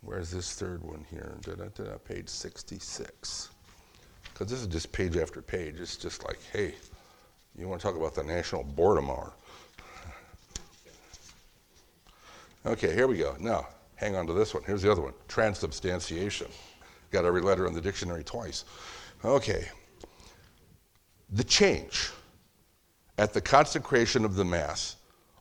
where's 0.00 0.32
this 0.32 0.54
third 0.54 0.82
one 0.82 1.06
here? 1.08 1.38
Da-da-da, 1.42 1.98
page 1.98 2.28
66. 2.28 3.50
Because 4.24 4.48
this 4.48 4.60
is 4.60 4.66
just 4.66 4.90
page 4.90 5.16
after 5.16 5.40
page. 5.40 5.78
It's 5.78 5.96
just 5.96 6.24
like, 6.24 6.40
hey, 6.52 6.74
you 7.56 7.68
want 7.68 7.80
to 7.80 7.86
talk 7.86 7.96
about 7.96 8.14
the 8.14 8.22
national 8.22 8.64
boredom 8.64 9.10
hour. 9.10 9.32
Okay, 12.64 12.94
here 12.94 13.06
we 13.06 13.18
go. 13.18 13.36
Now, 13.40 13.66
hang 13.96 14.14
on 14.14 14.26
to 14.26 14.32
this 14.32 14.54
one. 14.54 14.62
Here's 14.64 14.82
the 14.82 14.90
other 14.90 15.02
one 15.02 15.14
transubstantiation. 15.28 16.46
Got 17.10 17.24
every 17.24 17.42
letter 17.42 17.66
in 17.66 17.74
the 17.74 17.80
dictionary 17.80 18.24
twice. 18.24 18.64
Okay. 19.24 19.66
The 21.30 21.44
change 21.44 22.10
at 23.18 23.32
the 23.32 23.40
consecration 23.40 24.24
of 24.24 24.36
the 24.36 24.44
Mass 24.44 24.96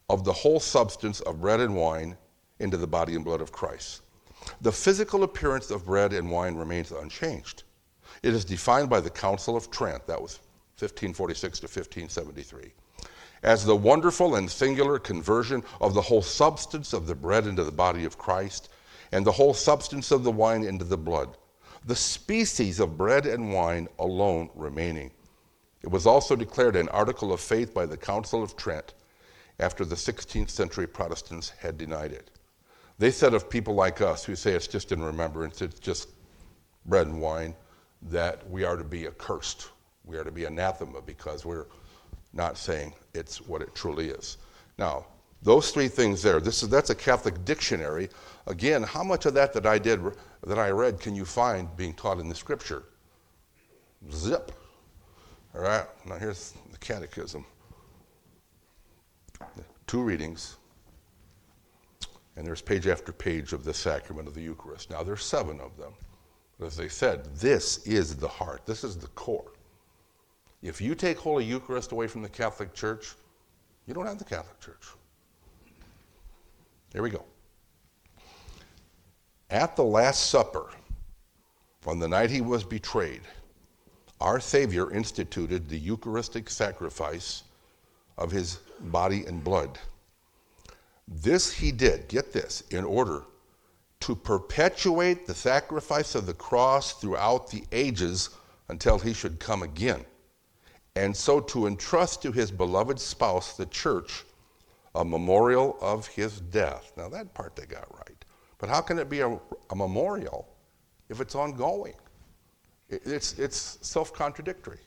of 0.09 0.23
the 0.25 0.33
whole 0.33 0.59
substance 0.59 1.21
of 1.21 1.39
bread 1.39 1.61
and 1.61 1.75
wine 1.75 2.17
into 2.59 2.77
the 2.77 2.87
body 2.87 3.15
and 3.15 3.23
blood 3.23 3.41
of 3.41 3.51
Christ. 3.51 4.01
The 4.61 4.71
physical 4.71 5.23
appearance 5.23 5.71
of 5.71 5.85
bread 5.85 6.13
and 6.13 6.29
wine 6.29 6.55
remains 6.55 6.91
unchanged. 6.91 7.63
It 8.23 8.33
is 8.33 8.43
defined 8.43 8.89
by 8.89 8.99
the 8.99 9.09
Council 9.09 9.55
of 9.55 9.71
Trent, 9.71 10.05
that 10.07 10.21
was 10.21 10.39
1546 10.81 11.59
to 11.59 11.65
1573, 11.65 12.71
as 13.43 13.65
the 13.65 13.75
wonderful 13.75 14.35
and 14.35 14.49
singular 14.49 14.99
conversion 14.99 15.63
of 15.79 15.93
the 15.93 16.01
whole 16.01 16.21
substance 16.21 16.93
of 16.93 17.07
the 17.07 17.15
bread 17.15 17.47
into 17.47 17.63
the 17.63 17.71
body 17.71 18.05
of 18.05 18.17
Christ 18.17 18.69
and 19.11 19.25
the 19.25 19.31
whole 19.31 19.53
substance 19.53 20.11
of 20.11 20.23
the 20.23 20.31
wine 20.31 20.63
into 20.63 20.85
the 20.85 20.97
blood, 20.97 21.37
the 21.85 21.95
species 21.95 22.79
of 22.79 22.97
bread 22.97 23.25
and 23.25 23.53
wine 23.53 23.87
alone 23.99 24.49
remaining. 24.55 25.11
It 25.81 25.89
was 25.89 26.05
also 26.05 26.35
declared 26.35 26.75
an 26.75 26.89
article 26.89 27.33
of 27.33 27.39
faith 27.39 27.73
by 27.73 27.85
the 27.85 27.97
Council 27.97 28.43
of 28.43 28.55
Trent 28.55 28.93
after 29.59 29.83
the 29.85 29.95
16th 29.95 30.49
century 30.49 30.87
Protestants 30.87 31.49
had 31.49 31.77
denied 31.77 32.11
it. 32.11 32.29
They 32.99 33.11
said 33.11 33.33
of 33.33 33.49
people 33.49 33.73
like 33.73 34.01
us 34.01 34.23
who 34.23 34.35
say 34.35 34.53
it's 34.53 34.67
just 34.67 34.91
in 34.91 35.01
remembrance, 35.01 35.61
it's 35.61 35.79
just 35.79 36.09
bread 36.85 37.07
and 37.07 37.19
wine, 37.19 37.55
that 38.03 38.47
we 38.49 38.63
are 38.63 38.77
to 38.77 38.83
be 38.83 39.07
accursed. 39.07 39.69
We 40.05 40.17
are 40.17 40.23
to 40.23 40.31
be 40.31 40.45
anathema 40.45 41.01
because 41.01 41.45
we're 41.45 41.67
not 42.33 42.57
saying 42.57 42.93
it's 43.13 43.41
what 43.41 43.61
it 43.61 43.73
truly 43.75 44.09
is. 44.09 44.37
Now, 44.77 45.05
those 45.43 45.71
three 45.71 45.87
things 45.87 46.21
there, 46.21 46.39
this 46.39 46.61
is, 46.63 46.69
that's 46.69 46.91
a 46.91 46.95
Catholic 46.95 47.43
dictionary. 47.45 48.09
Again, 48.47 48.83
how 48.83 49.03
much 49.03 49.25
of 49.25 49.33
that 49.33 49.53
that 49.53 49.65
I 49.65 49.79
did, 49.79 49.99
that 50.45 50.59
I 50.59 50.69
read, 50.69 50.99
can 50.99 51.15
you 51.15 51.25
find 51.25 51.75
being 51.75 51.93
taught 51.93 52.19
in 52.19 52.29
the 52.29 52.35
scripture? 52.35 52.83
Zip. 54.11 54.51
All 55.53 55.61
right, 55.61 55.85
now 56.05 56.15
here's 56.15 56.53
the 56.71 56.77
catechism. 56.77 57.45
Two 59.87 60.01
readings, 60.01 60.57
and 62.37 62.45
there's 62.45 62.61
page 62.61 62.87
after 62.87 63.11
page 63.11 63.51
of 63.51 63.63
the 63.63 63.73
sacrament 63.73 64.27
of 64.27 64.33
the 64.33 64.41
Eucharist. 64.41 64.89
Now, 64.89 65.03
there's 65.03 65.23
seven 65.23 65.59
of 65.59 65.75
them. 65.77 65.93
But 66.59 66.67
as 66.67 66.79
I 66.79 66.87
said, 66.87 67.25
this 67.35 67.85
is 67.85 68.15
the 68.15 68.27
heart, 68.27 68.65
this 68.65 68.83
is 68.83 68.95
the 68.95 69.07
core. 69.07 69.50
If 70.61 70.79
you 70.79 70.93
take 70.95 71.17
Holy 71.17 71.43
Eucharist 71.43 71.91
away 71.91 72.07
from 72.07 72.21
the 72.21 72.29
Catholic 72.29 72.73
Church, 72.73 73.15
you 73.87 73.93
don't 73.93 74.05
have 74.05 74.19
the 74.19 74.25
Catholic 74.25 74.59
Church. 74.59 74.87
Here 76.93 77.01
we 77.01 77.09
go. 77.09 77.23
At 79.49 79.75
the 79.75 79.83
Last 79.83 80.29
Supper, 80.29 80.69
on 81.85 81.99
the 81.99 82.07
night 82.07 82.29
he 82.29 82.41
was 82.41 82.63
betrayed, 82.63 83.21
our 84.19 84.39
Savior 84.39 84.91
instituted 84.91 85.67
the 85.67 85.79
Eucharistic 85.79 86.49
sacrifice 86.49 87.43
of 88.17 88.31
his 88.31 88.59
body 88.79 89.25
and 89.25 89.43
blood. 89.43 89.79
This 91.07 91.51
he 91.51 91.71
did, 91.71 92.07
get 92.07 92.31
this, 92.31 92.61
in 92.69 92.85
order 92.85 93.23
to 94.01 94.15
perpetuate 94.15 95.25
the 95.25 95.33
sacrifice 95.33 96.13
of 96.15 96.27
the 96.27 96.33
cross 96.33 96.93
throughout 96.93 97.49
the 97.49 97.63
ages 97.71 98.29
until 98.69 98.99
he 98.99 99.13
should 99.13 99.39
come 99.39 99.63
again, 99.63 100.05
and 100.95 101.15
so 101.15 101.39
to 101.39 101.67
entrust 101.67 102.21
to 102.21 102.31
his 102.31 102.51
beloved 102.51 102.99
spouse, 102.99 103.55
the 103.55 103.65
church, 103.67 104.25
a 104.95 105.05
memorial 105.05 105.77
of 105.81 106.07
his 106.07 106.41
death. 106.41 106.91
Now, 106.97 107.07
that 107.09 107.33
part 107.33 107.55
they 107.55 107.65
got 107.65 107.87
right. 107.97 108.25
But 108.57 108.69
how 108.69 108.81
can 108.81 108.99
it 108.99 109.09
be 109.09 109.21
a, 109.21 109.39
a 109.69 109.75
memorial 109.75 110.47
if 111.09 111.21
it's 111.21 111.35
ongoing? 111.35 111.93
It, 112.89 113.01
it's 113.05 113.39
it's 113.39 113.79
self 113.81 114.13
contradictory. 114.13 114.79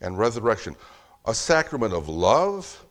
And 0.00 0.16
resurrection, 0.16 0.76
a 1.26 1.34
sacrament 1.34 1.92
of 1.92 2.08
love, 2.08 2.86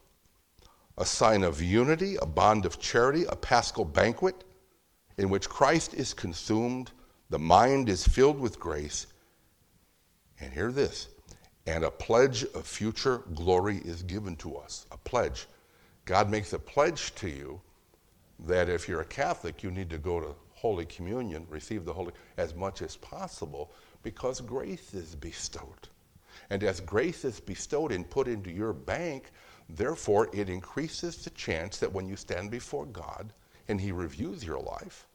a 0.98 1.06
sign 1.06 1.44
of 1.44 1.62
unity, 1.62 2.18
a 2.22 2.26
bond 2.26 2.66
of 2.66 2.80
charity, 2.80 3.24
a 3.26 3.36
paschal 3.36 3.86
banquet 3.86 4.44
in 5.18 5.30
which 5.30 5.48
Christ 5.48 5.94
is 5.94 6.14
consumed, 6.14 6.92
the 7.30 7.40
mind 7.40 7.90
is 7.90 8.06
filled 8.06 8.40
with 8.40 8.60
grace, 8.60 9.08
and 10.40 10.54
hear 10.54 10.72
this, 10.72 11.08
and 11.68 11.84
a 11.84 11.91
pledge 11.91 12.45
of 12.55 12.65
future 12.65 13.24
glory 13.36 13.82
is 13.84 14.01
given 14.01 14.38
to 14.38 14.55
us. 14.55 14.86
A 14.91 14.97
pledge. 14.97 15.47
God 16.05 16.30
makes 16.30 16.53
a 16.53 16.59
pledge 16.59 17.13
to 17.15 17.30
you 17.30 17.59
that 18.39 18.70
if 18.70 18.88
you're 18.88 19.01
a 19.01 19.05
Catholic, 19.05 19.61
you 19.61 19.70
need 19.70 19.89
to 19.89 19.97
go 19.97 20.22
to 20.22 20.34
Holy 20.53 20.86
Communion, 20.86 21.45
receive 21.49 21.84
the 21.84 21.91
Holy 21.91 22.13
as 22.38 22.55
much 22.55 22.82
as 22.82 22.95
possible, 22.95 23.74
because 24.01 24.39
grace 24.39 24.93
is 24.93 25.13
bestowed. 25.13 25.89
And 26.49 26.63
as 26.63 26.80
grace 26.80 27.26
is 27.26 27.41
bestowed 27.41 27.91
and 27.91 28.09
put 28.09 28.30
into 28.30 28.49
your 28.49 28.72
bank, 28.72 29.32
therefore 29.68 30.30
it 30.32 30.49
increases 30.49 31.18
the 31.18 31.32
chance 31.32 31.80
that 31.80 31.91
when 31.91 32.07
you 32.07 32.15
stand 32.15 32.49
before 32.49 32.86
God 32.86 33.34
and 33.68 33.82
He 33.82 33.91
reviews 33.91 34.41
your 34.41 34.61
life, 34.61 35.05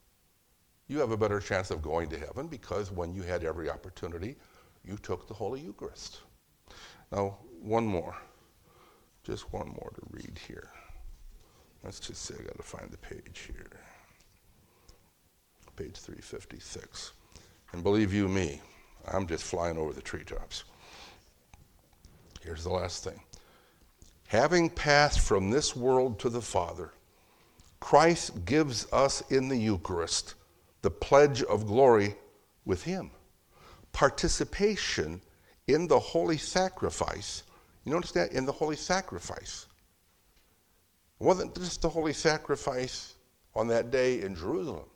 you 0.86 0.98
have 0.98 1.12
a 1.12 1.16
better 1.16 1.40
chance 1.40 1.70
of 1.70 1.80
going 1.80 2.10
to 2.10 2.18
heaven 2.18 2.46
because 2.46 2.92
when 2.92 3.14
you 3.14 3.22
had 3.22 3.42
every 3.42 3.70
opportunity, 3.70 4.36
you 4.84 4.98
took 4.98 5.26
the 5.26 5.34
Holy 5.34 5.60
Eucharist. 5.60 6.20
Now, 7.12 7.36
one 7.60 7.86
more. 7.86 8.16
Just 9.22 9.52
one 9.52 9.68
more 9.68 9.92
to 9.94 10.00
read 10.10 10.40
here. 10.48 10.70
Let's 11.84 12.00
just 12.00 12.22
say 12.22 12.34
I 12.38 12.42
got 12.42 12.56
to 12.56 12.62
find 12.62 12.90
the 12.90 12.98
page 12.98 13.46
here. 13.46 13.80
Page 15.76 15.96
356. 15.96 17.12
And 17.72 17.82
believe 17.82 18.12
you 18.12 18.28
me, 18.28 18.60
I'm 19.12 19.26
just 19.26 19.44
flying 19.44 19.78
over 19.78 19.92
the 19.92 20.02
treetops. 20.02 20.64
Here's 22.42 22.64
the 22.64 22.70
last 22.70 23.04
thing. 23.04 23.20
Having 24.26 24.70
passed 24.70 25.20
from 25.20 25.50
this 25.50 25.76
world 25.76 26.18
to 26.20 26.30
the 26.30 26.40
Father, 26.40 26.92
Christ 27.80 28.44
gives 28.44 28.90
us 28.92 29.22
in 29.30 29.48
the 29.48 29.56
Eucharist 29.56 30.34
the 30.82 30.90
pledge 30.90 31.42
of 31.42 31.66
glory 31.66 32.16
with 32.64 32.82
Him. 32.82 33.10
Participation 33.92 35.20
in 35.68 35.86
the 35.86 35.98
holy 35.98 36.38
sacrifice. 36.38 37.44
You 37.84 37.92
notice 37.92 38.12
that? 38.12 38.32
In 38.32 38.46
the 38.46 38.52
holy 38.52 38.76
sacrifice. 38.76 39.66
It 41.20 41.24
wasn't 41.24 41.54
just 41.54 41.82
the 41.82 41.88
holy 41.88 42.12
sacrifice 42.12 43.14
on 43.54 43.68
that 43.68 43.90
day 43.90 44.22
in 44.22 44.34
Jerusalem. 44.34 44.86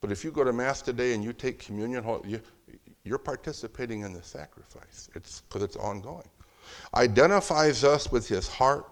But 0.00 0.12
if 0.12 0.24
you 0.24 0.30
go 0.30 0.44
to 0.44 0.52
Mass 0.52 0.82
today 0.82 1.14
and 1.14 1.24
you 1.24 1.32
take 1.32 1.58
communion, 1.58 2.04
you, 2.24 3.14
are 3.14 3.18
participating 3.18 4.02
in 4.02 4.12
the 4.12 4.22
sacrifice. 4.22 5.08
It's 5.14 5.40
because 5.40 5.62
it's 5.62 5.76
ongoing. 5.76 6.28
Identifies 6.94 7.82
us 7.82 8.12
with 8.12 8.28
his 8.28 8.46
heart, 8.46 8.88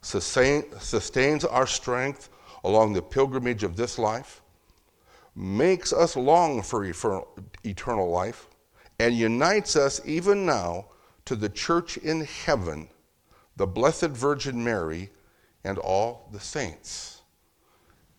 sustain, 0.00 0.64
sustains 0.80 1.44
our 1.44 1.66
strength 1.66 2.30
along 2.64 2.94
the 2.94 3.02
pilgrimage 3.02 3.62
of 3.62 3.76
this 3.76 3.98
life, 3.98 4.42
makes 5.34 5.92
us 5.92 6.16
long 6.16 6.62
for 6.62 6.84
eternal 7.64 8.10
life, 8.10 8.48
and 8.98 9.14
unites 9.14 9.76
us 9.76 10.00
even 10.04 10.46
now 10.46 10.86
to 11.24 11.36
the 11.36 11.48
church 11.48 11.96
in 11.98 12.22
heaven, 12.22 12.88
the 13.56 13.66
Blessed 13.66 14.10
Virgin 14.10 14.62
Mary, 14.62 15.10
and 15.64 15.78
all 15.78 16.28
the 16.32 16.40
saints. 16.40 17.22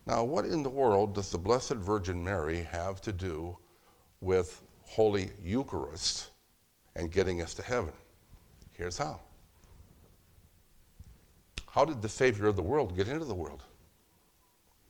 Now, 0.06 0.24
what 0.24 0.44
in 0.44 0.62
the 0.62 0.70
world 0.70 1.14
does 1.14 1.30
the 1.30 1.38
Blessed 1.38 1.74
Virgin 1.74 2.22
Mary 2.22 2.62
have 2.62 3.00
to 3.02 3.12
do 3.12 3.56
with 4.20 4.62
Holy 4.84 5.30
Eucharist 5.42 6.30
and 6.96 7.10
getting 7.10 7.42
us 7.42 7.54
to 7.54 7.62
heaven? 7.62 7.92
Here's 8.72 8.98
how. 8.98 9.20
How 11.66 11.84
did 11.84 12.00
the 12.00 12.08
Savior 12.08 12.46
of 12.46 12.56
the 12.56 12.62
world 12.62 12.96
get 12.96 13.08
into 13.08 13.24
the 13.24 13.34
world? 13.34 13.62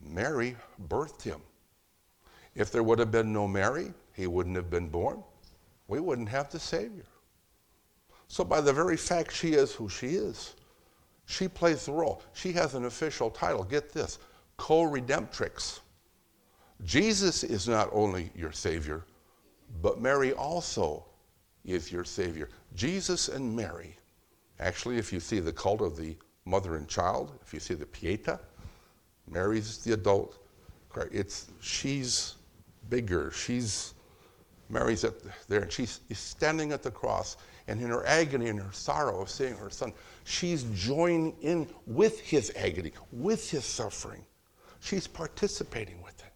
Mary 0.01 0.55
birthed 0.87 1.21
him. 1.21 1.41
If 2.55 2.71
there 2.71 2.83
would 2.83 2.99
have 2.99 3.11
been 3.11 3.33
no 3.33 3.47
Mary, 3.47 3.93
he 4.13 4.27
wouldn't 4.27 4.55
have 4.55 4.69
been 4.69 4.89
born. 4.89 5.23
We 5.89 5.99
wouldn't 5.99 6.29
have 6.29 6.49
the 6.51 6.59
Savior. 6.59 7.03
So, 8.27 8.43
by 8.43 8.61
the 8.61 8.71
very 8.71 8.95
fact 8.95 9.33
she 9.33 9.53
is 9.53 9.73
who 9.73 9.89
she 9.89 10.09
is, 10.09 10.53
she 11.25 11.47
plays 11.47 11.87
the 11.87 11.91
role. 11.91 12.21
She 12.33 12.51
has 12.53 12.75
an 12.75 12.85
official 12.85 13.31
title. 13.31 13.63
Get 13.63 13.91
this 13.91 14.19
co 14.55 14.83
redemptrix. 14.83 15.79
Jesus 16.85 17.43
is 17.43 17.67
not 17.67 17.89
only 17.91 18.29
your 18.35 18.51
Savior, 18.51 19.03
but 19.81 19.99
Mary 19.99 20.31
also 20.31 21.05
is 21.65 21.91
your 21.91 22.05
Savior. 22.05 22.49
Jesus 22.75 23.27
and 23.27 23.53
Mary. 23.55 23.97
Actually, 24.59 24.97
if 24.97 25.11
you 25.11 25.19
see 25.19 25.39
the 25.39 25.51
cult 25.51 25.81
of 25.81 25.97
the 25.97 26.15
mother 26.45 26.75
and 26.75 26.87
child, 26.87 27.31
if 27.41 27.53
you 27.53 27.59
see 27.59 27.73
the 27.73 27.85
Pieta, 27.85 28.39
Mary's 29.27 29.79
the 29.79 29.93
adult. 29.93 30.37
It's 31.11 31.47
she's 31.61 32.35
bigger. 32.89 33.31
She's 33.31 33.93
Mary's 34.69 35.03
at 35.03 35.15
there, 35.47 35.61
and 35.61 35.71
she's 35.71 35.99
standing 36.13 36.71
at 36.71 36.83
the 36.83 36.91
cross, 36.91 37.37
and 37.67 37.81
in 37.81 37.89
her 37.89 38.05
agony 38.05 38.49
and 38.49 38.59
her 38.59 38.71
sorrow 38.71 39.21
of 39.21 39.29
seeing 39.29 39.55
her 39.55 39.69
son, 39.69 39.91
she's 40.23 40.63
joining 40.75 41.35
in 41.41 41.67
with 41.87 42.19
his 42.19 42.51
agony, 42.55 42.91
with 43.11 43.49
his 43.49 43.65
suffering. 43.65 44.23
She's 44.79 45.07
participating 45.07 46.01
with 46.01 46.19
it. 46.19 46.31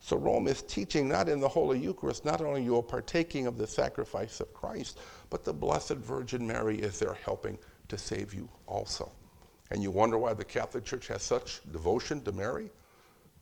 So 0.00 0.16
Rome 0.16 0.48
is 0.48 0.62
teaching 0.62 1.08
not 1.08 1.28
in 1.28 1.40
the 1.40 1.48
Holy 1.48 1.78
Eucharist, 1.78 2.24
not 2.24 2.40
only 2.40 2.62
you 2.62 2.76
are 2.76 2.82
partaking 2.82 3.46
of 3.46 3.58
the 3.58 3.66
sacrifice 3.66 4.40
of 4.40 4.54
Christ, 4.54 4.98
but 5.30 5.44
the 5.44 5.52
Blessed 5.52 5.94
Virgin 5.94 6.46
Mary 6.46 6.78
is 6.78 6.98
there 6.98 7.14
helping 7.24 7.58
to 7.88 7.98
save 7.98 8.32
you 8.32 8.48
also. 8.66 9.10
and 9.70 9.82
you 9.82 9.90
wonder 9.90 10.18
why 10.18 10.32
the 10.32 10.44
Catholic 10.44 10.84
Church 10.84 11.08
has 11.08 11.22
such 11.22 11.60
devotion 11.72 12.22
to 12.22 12.32
Mary, 12.32 12.70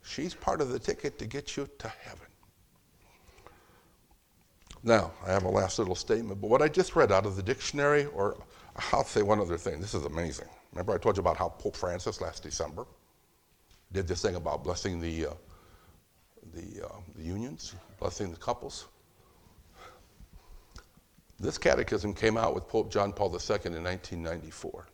she's 0.02 0.34
part 0.34 0.60
of 0.60 0.70
the 0.70 0.78
ticket 0.78 1.18
to 1.18 1.26
get 1.26 1.56
you 1.56 1.68
to 1.78 1.88
heaven. 1.88 2.26
Now, 4.86 5.12
I 5.26 5.32
have 5.32 5.44
a 5.44 5.48
last 5.48 5.78
little 5.78 5.94
statement, 5.94 6.42
but 6.42 6.50
what 6.50 6.60
I 6.60 6.68
just 6.68 6.94
read 6.94 7.10
out 7.10 7.24
of 7.24 7.36
the 7.36 7.42
dictionary, 7.42 8.04
or 8.04 8.36
I'll 8.92 9.02
say 9.02 9.22
one 9.22 9.40
other 9.40 9.56
thing. 9.56 9.80
This 9.80 9.94
is 9.94 10.04
amazing. 10.04 10.48
Remember, 10.72 10.92
I 10.92 10.98
told 10.98 11.16
you 11.16 11.22
about 11.22 11.38
how 11.38 11.48
Pope 11.48 11.74
Francis 11.74 12.20
last 12.20 12.42
December 12.42 12.84
did 13.92 14.06
this 14.06 14.20
thing 14.20 14.34
about 14.34 14.62
blessing 14.62 15.00
the, 15.00 15.26
uh, 15.26 15.30
the, 16.52 16.84
uh, 16.84 16.96
the 17.16 17.22
unions, 17.22 17.74
blessing 17.98 18.30
the 18.30 18.36
couples? 18.36 18.86
This 21.40 21.56
catechism 21.56 22.12
came 22.12 22.36
out 22.36 22.54
with 22.54 22.68
Pope 22.68 22.92
John 22.92 23.10
Paul 23.10 23.28
II 23.28 23.56
in 23.64 23.82
1994. 23.82 24.86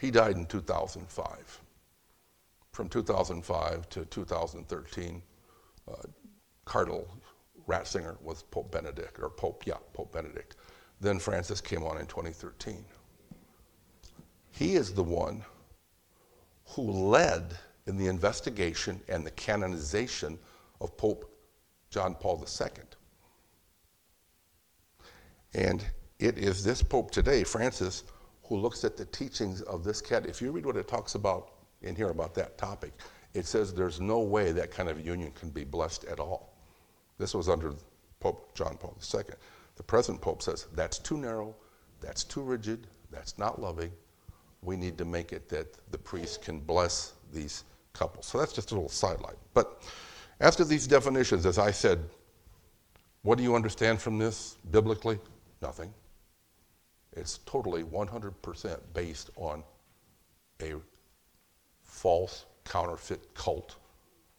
He 0.00 0.10
died 0.10 0.36
in 0.36 0.46
2005. 0.46 1.60
From 2.72 2.88
2005 2.88 3.88
to 3.90 4.04
2013, 4.04 5.22
uh, 5.88 5.94
Cardinal 6.64 7.08
Ratzinger 7.66 8.20
was 8.22 8.42
Pope 8.42 8.70
Benedict, 8.70 9.18
or 9.20 9.28
Pope, 9.28 9.64
yeah, 9.66 9.78
Pope 9.92 10.12
Benedict. 10.12 10.56
Then 11.00 11.18
Francis 11.18 11.60
came 11.60 11.82
on 11.82 11.98
in 11.98 12.06
2013. 12.06 12.84
He 14.50 14.74
is 14.74 14.94
the 14.94 15.02
one 15.02 15.44
who 16.68 16.82
led 16.82 17.56
in 17.86 17.96
the 17.96 18.06
investigation 18.06 19.00
and 19.08 19.24
the 19.24 19.30
canonization 19.32 20.38
of 20.80 20.96
Pope 20.96 21.30
John 21.90 22.14
Paul 22.14 22.44
II. 22.44 22.68
And 25.54 25.84
it 26.18 26.38
is 26.38 26.64
this 26.64 26.82
Pope 26.82 27.10
today, 27.10 27.44
Francis, 27.44 28.04
who 28.44 28.56
looks 28.56 28.84
at 28.84 28.96
the 28.96 29.04
teachings 29.06 29.62
of 29.62 29.84
this 29.84 30.00
cat. 30.00 30.26
If 30.26 30.40
you 30.40 30.50
read 30.50 30.66
what 30.66 30.76
it 30.76 30.88
talks 30.88 31.14
about 31.14 31.52
in 31.82 31.94
here 31.94 32.10
about 32.10 32.34
that 32.34 32.58
topic, 32.58 32.92
it 33.34 33.46
says 33.46 33.74
there's 33.74 34.00
no 34.00 34.20
way 34.20 34.52
that 34.52 34.70
kind 34.70 34.88
of 34.88 35.04
union 35.04 35.32
can 35.32 35.50
be 35.50 35.64
blessed 35.64 36.04
at 36.04 36.18
all. 36.18 36.55
This 37.18 37.34
was 37.34 37.48
under 37.48 37.74
Pope 38.20 38.54
John 38.54 38.76
Paul 38.76 38.96
II. 39.14 39.22
The 39.76 39.82
present 39.82 40.20
Pope 40.20 40.42
says 40.42 40.66
that's 40.74 40.98
too 40.98 41.18
narrow, 41.18 41.54
that's 42.00 42.24
too 42.24 42.42
rigid, 42.42 42.86
that's 43.10 43.38
not 43.38 43.60
loving. 43.60 43.92
We 44.62 44.76
need 44.76 44.98
to 44.98 45.04
make 45.04 45.32
it 45.32 45.48
that 45.50 45.76
the 45.92 45.98
priest 45.98 46.42
can 46.42 46.60
bless 46.60 47.14
these 47.32 47.64
couples. 47.92 48.26
So 48.26 48.38
that's 48.38 48.52
just 48.52 48.72
a 48.72 48.74
little 48.74 48.88
sidelight. 48.88 49.36
But 49.54 49.82
after 50.40 50.64
these 50.64 50.86
definitions, 50.86 51.46
as 51.46 51.58
I 51.58 51.70
said, 51.70 52.00
what 53.22 53.38
do 53.38 53.44
you 53.44 53.54
understand 53.54 54.00
from 54.00 54.18
this 54.18 54.56
biblically? 54.70 55.18
Nothing. 55.62 55.92
It's 57.12 57.38
totally 57.46 57.82
100% 57.82 58.78
based 58.92 59.30
on 59.36 59.62
a 60.62 60.74
false, 61.82 62.44
counterfeit 62.64 63.34
cult, 63.34 63.76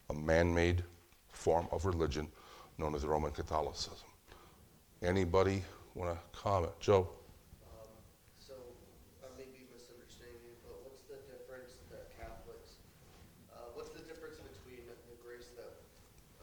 a 0.10 0.14
man 0.14 0.54
made 0.54 0.84
form 1.30 1.68
of 1.72 1.86
religion 1.86 2.28
known 2.78 2.94
as 2.96 3.06
Roman 3.06 3.32
Catholicism. 3.32 4.08
Anybody 5.02 5.64
want 5.96 6.14
to 6.14 6.20
comment? 6.38 6.74
Joe? 6.80 7.08
Um, 7.66 7.90
So, 8.38 8.54
I 9.26 9.30
may 9.38 9.50
be 9.50 9.66
misunderstanding, 9.74 10.54
but 10.62 10.78
what's 10.86 11.02
the 11.10 11.18
difference 11.26 11.74
that 11.90 12.14
Catholics, 12.18 12.78
uh, 13.54 13.74
what's 13.74 13.90
the 13.94 14.06
difference 14.06 14.38
between 14.42 14.86
the 14.86 15.18
grace 15.26 15.50
that 15.58 15.74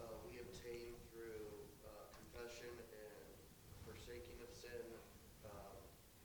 uh, 0.02 0.10
we 0.26 0.42
obtain 0.42 0.94
through 1.14 1.46
uh, 1.86 1.90
confession 2.18 2.70
and 2.74 3.22
forsaking 3.86 4.38
of 4.42 4.50
sin? 4.50 4.82
Um, 5.46 5.74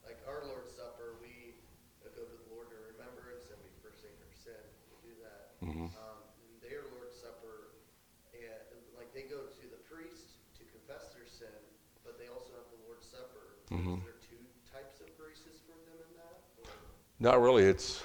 Like 0.06 0.18
our 0.26 0.42
Lord's 0.50 0.74
Supper, 0.74 1.22
we 1.22 1.54
go 2.02 2.10
to 2.10 2.24
the 2.26 2.50
Lord 2.50 2.74
in 2.74 2.82
remembrance 2.98 3.54
and 3.54 3.58
we 3.62 3.70
forsake 3.86 4.18
our 4.26 4.34
sin, 4.34 4.62
we 4.90 4.98
do 5.06 5.14
that. 5.22 5.54
Um, 5.62 6.18
Their 6.66 6.86
Lord's 6.98 7.14
Supper, 7.18 7.78
and, 8.34 8.82
like, 8.98 9.10
they 9.14 9.26
go 9.30 9.46
to 9.50 9.64
the 9.70 9.82
priest 9.90 10.38
to 10.58 10.64
confess 10.70 11.14
their 11.18 11.26
sin, 11.26 11.54
but 12.06 12.18
they 12.22 12.30
also 12.30 12.54
have 12.58 12.68
the 12.74 12.82
Lord's 12.88 13.06
Supper. 13.70 13.82
Is 13.82 13.86
there 13.86 14.14
two 14.30 14.74
types 14.74 15.00
of 15.02 15.18
graces 15.18 15.62
for 15.66 15.74
them 15.90 15.98
in 16.00 16.16
that? 16.18 16.42
or- 16.64 16.72
Not 17.20 17.42
really. 17.42 17.64
It's 17.64 18.04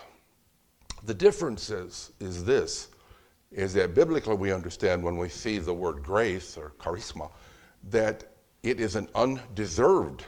the 1.05 1.15
difference 1.15 1.71
is, 1.71 2.13
is 2.21 2.45
this 2.45 2.89
is 3.53 3.73
that 3.75 3.95
biblically 3.95 4.35
we 4.35 4.53
understand 4.53 5.03
when 5.03 5.17
we 5.17 5.29
see 5.29 5.59
the 5.59 5.73
word 5.73 6.03
grace 6.03 6.57
or 6.57 6.73
charisma 6.81 7.31
that 7.91 8.25
it 8.65 8.81
is 8.81 8.97
an 8.97 9.09
undeserved 9.15 10.25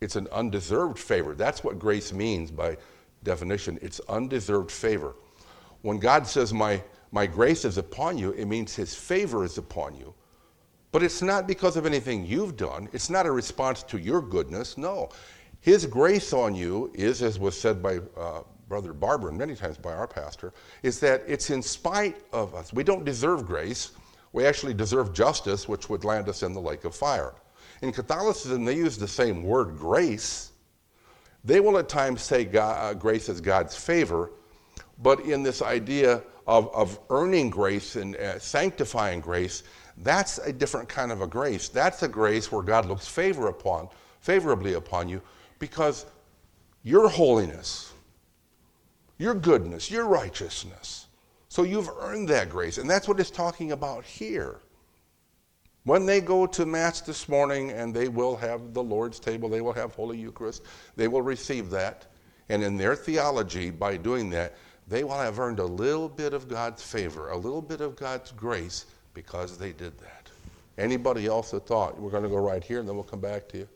it's 0.00 0.16
an 0.16 0.28
undeserved 0.30 0.98
favor. 0.98 1.34
That's 1.34 1.64
what 1.64 1.78
grace 1.78 2.12
means 2.12 2.50
by 2.50 2.76
definition. 3.22 3.78
It's 3.80 3.98
undeserved 4.08 4.70
favor. 4.70 5.14
When 5.82 5.98
God 5.98 6.26
says 6.26 6.52
my 6.52 6.82
my 7.12 7.26
grace 7.26 7.64
is 7.64 7.78
upon 7.78 8.18
you, 8.18 8.32
it 8.32 8.46
means 8.46 8.74
his 8.74 8.94
favor 8.94 9.44
is 9.44 9.56
upon 9.58 9.94
you. 9.96 10.12
But 10.96 11.02
it's 11.02 11.20
not 11.20 11.46
because 11.46 11.76
of 11.76 11.84
anything 11.84 12.24
you've 12.24 12.56
done. 12.56 12.88
It's 12.94 13.10
not 13.10 13.26
a 13.26 13.30
response 13.30 13.82
to 13.82 13.98
your 13.98 14.22
goodness. 14.22 14.78
No. 14.78 15.10
His 15.60 15.84
grace 15.84 16.32
on 16.32 16.54
you 16.54 16.90
is, 16.94 17.20
as 17.20 17.38
was 17.38 17.60
said 17.60 17.82
by 17.82 17.98
uh, 18.16 18.44
Brother 18.66 18.94
Barber 18.94 19.28
and 19.28 19.36
many 19.36 19.54
times 19.54 19.76
by 19.76 19.92
our 19.92 20.06
pastor, 20.06 20.54
is 20.82 20.98
that 21.00 21.22
it's 21.28 21.50
in 21.50 21.60
spite 21.60 22.16
of 22.32 22.54
us. 22.54 22.72
We 22.72 22.82
don't 22.82 23.04
deserve 23.04 23.44
grace. 23.44 23.90
We 24.32 24.46
actually 24.46 24.72
deserve 24.72 25.12
justice, 25.12 25.68
which 25.68 25.90
would 25.90 26.02
land 26.02 26.30
us 26.30 26.42
in 26.42 26.54
the 26.54 26.62
lake 26.62 26.86
of 26.86 26.94
fire. 26.94 27.34
In 27.82 27.92
Catholicism, 27.92 28.64
they 28.64 28.76
use 28.76 28.96
the 28.96 29.06
same 29.06 29.42
word, 29.42 29.76
grace. 29.76 30.52
They 31.44 31.60
will 31.60 31.76
at 31.76 31.90
times 31.90 32.22
say 32.22 32.46
God, 32.46 32.78
uh, 32.82 32.94
grace 32.94 33.28
is 33.28 33.42
God's 33.42 33.76
favor, 33.76 34.30
but 35.02 35.20
in 35.26 35.42
this 35.42 35.60
idea 35.60 36.22
of, 36.46 36.74
of 36.74 36.98
earning 37.10 37.50
grace 37.50 37.96
and 37.96 38.16
uh, 38.16 38.38
sanctifying 38.38 39.20
grace, 39.20 39.62
that's 39.98 40.38
a 40.38 40.52
different 40.52 40.88
kind 40.88 41.10
of 41.10 41.22
a 41.22 41.26
grace. 41.26 41.68
That's 41.68 42.02
a 42.02 42.08
grace 42.08 42.52
where 42.52 42.62
God 42.62 42.86
looks 42.86 43.06
favor 43.06 43.48
upon, 43.48 43.88
favorably 44.20 44.74
upon 44.74 45.08
you 45.08 45.22
because 45.58 46.06
your 46.82 47.08
holiness, 47.08 47.92
your 49.18 49.34
goodness, 49.34 49.90
your 49.90 50.06
righteousness. 50.06 51.06
So 51.48 51.62
you've 51.62 51.90
earned 52.00 52.28
that 52.28 52.50
grace. 52.50 52.78
And 52.78 52.88
that's 52.88 53.08
what 53.08 53.18
it's 53.18 53.30
talking 53.30 53.72
about 53.72 54.04
here. 54.04 54.60
When 55.84 56.04
they 56.04 56.20
go 56.20 56.46
to 56.46 56.66
Mass 56.66 57.00
this 57.00 57.28
morning 57.28 57.70
and 57.70 57.94
they 57.94 58.08
will 58.08 58.36
have 58.36 58.74
the 58.74 58.82
Lord's 58.82 59.20
table, 59.20 59.48
they 59.48 59.60
will 59.60 59.72
have 59.72 59.94
Holy 59.94 60.18
Eucharist, 60.18 60.64
they 60.96 61.08
will 61.08 61.22
receive 61.22 61.70
that. 61.70 62.06
And 62.48 62.62
in 62.62 62.76
their 62.76 62.94
theology, 62.94 63.70
by 63.70 63.96
doing 63.96 64.28
that, 64.30 64.56
they 64.88 65.04
will 65.04 65.18
have 65.18 65.38
earned 65.38 65.58
a 65.58 65.64
little 65.64 66.08
bit 66.08 66.34
of 66.34 66.48
God's 66.48 66.82
favor, 66.82 67.30
a 67.30 67.36
little 67.36 67.62
bit 67.62 67.80
of 67.80 67.96
God's 67.96 68.32
grace 68.32 68.86
because 69.16 69.56
they 69.56 69.72
did 69.72 69.96
that. 69.98 70.28
Anybody 70.76 71.24
else 71.24 71.50
that 71.56 71.64
thought, 71.64 71.98
we're 71.98 72.12
going 72.12 72.22
to 72.22 72.28
go 72.28 72.36
right 72.36 72.62
here 72.62 72.80
and 72.80 72.86
then 72.86 72.94
we'll 72.94 73.08
come 73.08 73.24
back 73.24 73.48
to 73.48 73.64
you? 73.64 73.68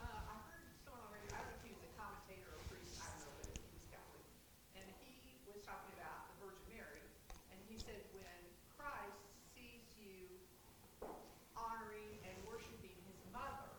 Uh, 0.00 0.08
I 0.08 0.32
heard 0.48 0.64
someone 0.80 1.04
already, 1.12 1.28
I 1.28 1.44
don't 1.44 1.52
know 1.52 1.60
if 1.60 1.68
he 1.68 1.76
was 1.76 1.84
a 1.84 1.92
commentator 2.00 2.48
or 2.48 2.56
a 2.56 2.66
priest, 2.72 2.96
I 2.96 3.12
don't 3.12 3.28
know, 3.28 3.36
but 3.36 3.52
he 3.52 3.68
was 3.68 3.84
Catholic. 3.92 4.24
And 4.80 4.88
he 5.04 5.36
was 5.44 5.60
talking 5.60 5.92
about 6.00 6.24
the 6.32 6.48
Virgin 6.48 6.64
Mary, 6.72 7.04
and 7.52 7.60
he 7.68 7.76
said 7.76 8.00
when 8.16 8.40
Christ 8.80 9.20
sees 9.52 9.84
you 10.00 10.40
honoring 11.52 12.16
and 12.24 12.32
worshiping 12.48 12.96
his 13.12 13.20
mother, 13.28 13.76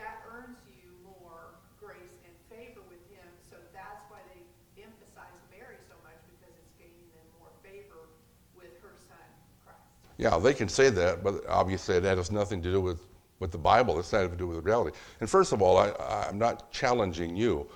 that 0.00 0.24
earns 0.32 0.56
you 0.64 0.96
more 1.04 1.60
grace 1.76 2.16
and 2.24 2.32
favor 2.48 2.80
with 2.88 3.04
him, 3.12 3.28
so 3.44 3.60
that's 3.76 4.00
why 4.08 4.24
they 4.32 4.40
emphasize 4.80 5.36
Mary 5.52 5.76
so 5.84 6.00
much, 6.08 6.16
because 6.32 6.56
it's 6.56 6.72
gaining 6.80 7.04
them 7.12 7.28
more 7.36 7.52
favor 7.60 8.08
with 8.56 8.72
her 8.80 8.96
son, 8.96 9.20
Christ. 9.60 10.05
Yeah, 10.18 10.38
they 10.38 10.54
can 10.54 10.68
say 10.68 10.88
that, 10.90 11.22
but 11.22 11.46
obviously 11.48 12.00
that 12.00 12.16
has 12.16 12.30
nothing 12.30 12.62
to 12.62 12.70
do 12.70 12.80
with, 12.80 13.00
with 13.38 13.52
the 13.52 13.58
Bible. 13.58 13.98
It's 13.98 14.12
nothing 14.12 14.30
to 14.30 14.36
do 14.36 14.46
with 14.46 14.64
reality. 14.64 14.96
And 15.20 15.28
first 15.28 15.52
of 15.52 15.60
all, 15.60 15.76
I, 15.76 15.90
I'm 16.28 16.38
not 16.38 16.72
challenging 16.72 17.36
you, 17.36 17.66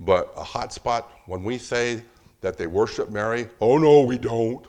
but 0.00 0.32
a 0.36 0.42
hot 0.42 0.72
spot, 0.72 1.10
when 1.26 1.44
we 1.44 1.58
say 1.58 2.02
that 2.40 2.56
they 2.56 2.66
worship 2.66 3.10
Mary, 3.10 3.48
oh 3.60 3.76
no, 3.76 4.00
we 4.02 4.16
don't. 4.16 4.66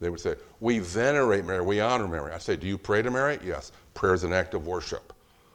They 0.00 0.10
would 0.10 0.20
say, 0.20 0.34
we 0.58 0.80
venerate 0.80 1.44
Mary, 1.44 1.64
we 1.64 1.80
honor 1.80 2.08
Mary. 2.08 2.32
I 2.32 2.38
say, 2.38 2.56
do 2.56 2.66
you 2.66 2.76
pray 2.76 3.02
to 3.02 3.10
Mary? 3.10 3.38
Yes. 3.44 3.70
Prayer 3.94 4.14
is 4.14 4.24
an 4.24 4.32
act 4.32 4.54
of 4.54 4.66
worship. 4.66 5.12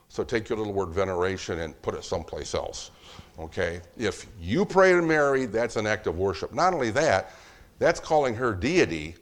So 0.07 0.23
take 0.23 0.49
your 0.49 0.57
little 0.57 0.73
word 0.73 0.89
veneration 0.89 1.59
and 1.59 1.79
put 1.81 1.93
it 1.93 2.03
someplace 2.03 2.55
else. 2.55 2.91
Okay? 3.37 3.81
If 3.97 4.25
you 4.39 4.65
pray 4.65 4.93
to 4.93 5.01
Mary, 5.01 5.45
that's 5.45 5.75
an 5.75 5.85
act 5.85 6.07
of 6.07 6.17
worship. 6.17 6.53
Not 6.53 6.73
only 6.73 6.89
that, 6.91 7.33
that's 7.77 7.99
calling 7.99 8.33
her 8.35 8.53
deity 8.53 9.15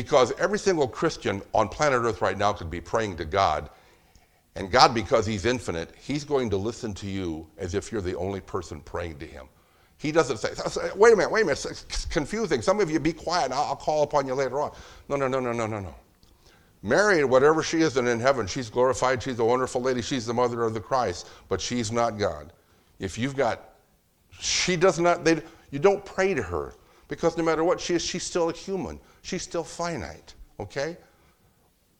because 0.00 0.32
every 0.38 0.58
single 0.58 0.88
Christian 0.88 1.42
on 1.52 1.68
planet 1.68 2.00
Earth 2.02 2.22
right 2.22 2.38
now 2.38 2.54
could 2.54 2.70
be 2.70 2.80
praying 2.80 3.18
to 3.18 3.26
God. 3.26 3.68
And 4.56 4.70
God, 4.70 4.94
because 4.94 5.26
He's 5.26 5.44
infinite, 5.44 5.90
He's 5.94 6.24
going 6.24 6.48
to 6.48 6.56
listen 6.56 6.94
to 6.94 7.06
you 7.06 7.46
as 7.58 7.74
if 7.74 7.92
you're 7.92 8.00
the 8.00 8.16
only 8.16 8.40
person 8.40 8.80
praying 8.80 9.18
to 9.18 9.26
Him. 9.26 9.44
He 9.98 10.10
doesn't 10.10 10.38
say, 10.38 10.48
wait 10.96 11.12
a 11.12 11.16
minute, 11.16 11.30
wait 11.30 11.42
a 11.42 11.44
minute, 11.44 11.66
it's 11.66 12.06
confusing. 12.06 12.62
Some 12.62 12.80
of 12.80 12.90
you 12.90 12.98
be 12.98 13.12
quiet, 13.12 13.52
I'll 13.52 13.76
call 13.76 14.02
upon 14.02 14.26
you 14.26 14.32
later 14.32 14.62
on. 14.62 14.72
No, 15.10 15.16
no, 15.16 15.28
no, 15.28 15.38
no, 15.38 15.52
no, 15.52 15.66
no, 15.66 15.80
no. 15.80 15.94
Mary, 16.82 17.22
whatever 17.22 17.62
she 17.62 17.82
is 17.82 17.98
and 17.98 18.08
in 18.08 18.18
heaven, 18.18 18.46
she's 18.46 18.70
glorified, 18.70 19.22
she's 19.22 19.38
a 19.38 19.44
wonderful 19.44 19.82
lady, 19.82 20.00
she's 20.00 20.24
the 20.24 20.32
mother 20.32 20.62
of 20.62 20.72
the 20.72 20.80
Christ, 20.80 21.28
but 21.50 21.60
she's 21.60 21.92
not 21.92 22.16
God. 22.16 22.54
If 22.98 23.18
you've 23.18 23.36
got, 23.36 23.74
she 24.40 24.76
does 24.76 24.98
not, 24.98 25.24
they, 25.26 25.42
You 25.70 25.78
don't 25.78 26.02
pray 26.06 26.32
to 26.32 26.42
her 26.42 26.72
because 27.08 27.36
no 27.36 27.44
matter 27.44 27.64
what 27.64 27.78
she 27.78 27.92
is, 27.92 28.02
she's 28.02 28.22
still 28.22 28.48
a 28.48 28.54
human. 28.54 28.98
She's 29.22 29.42
still 29.42 29.64
finite, 29.64 30.34
okay? 30.58 30.96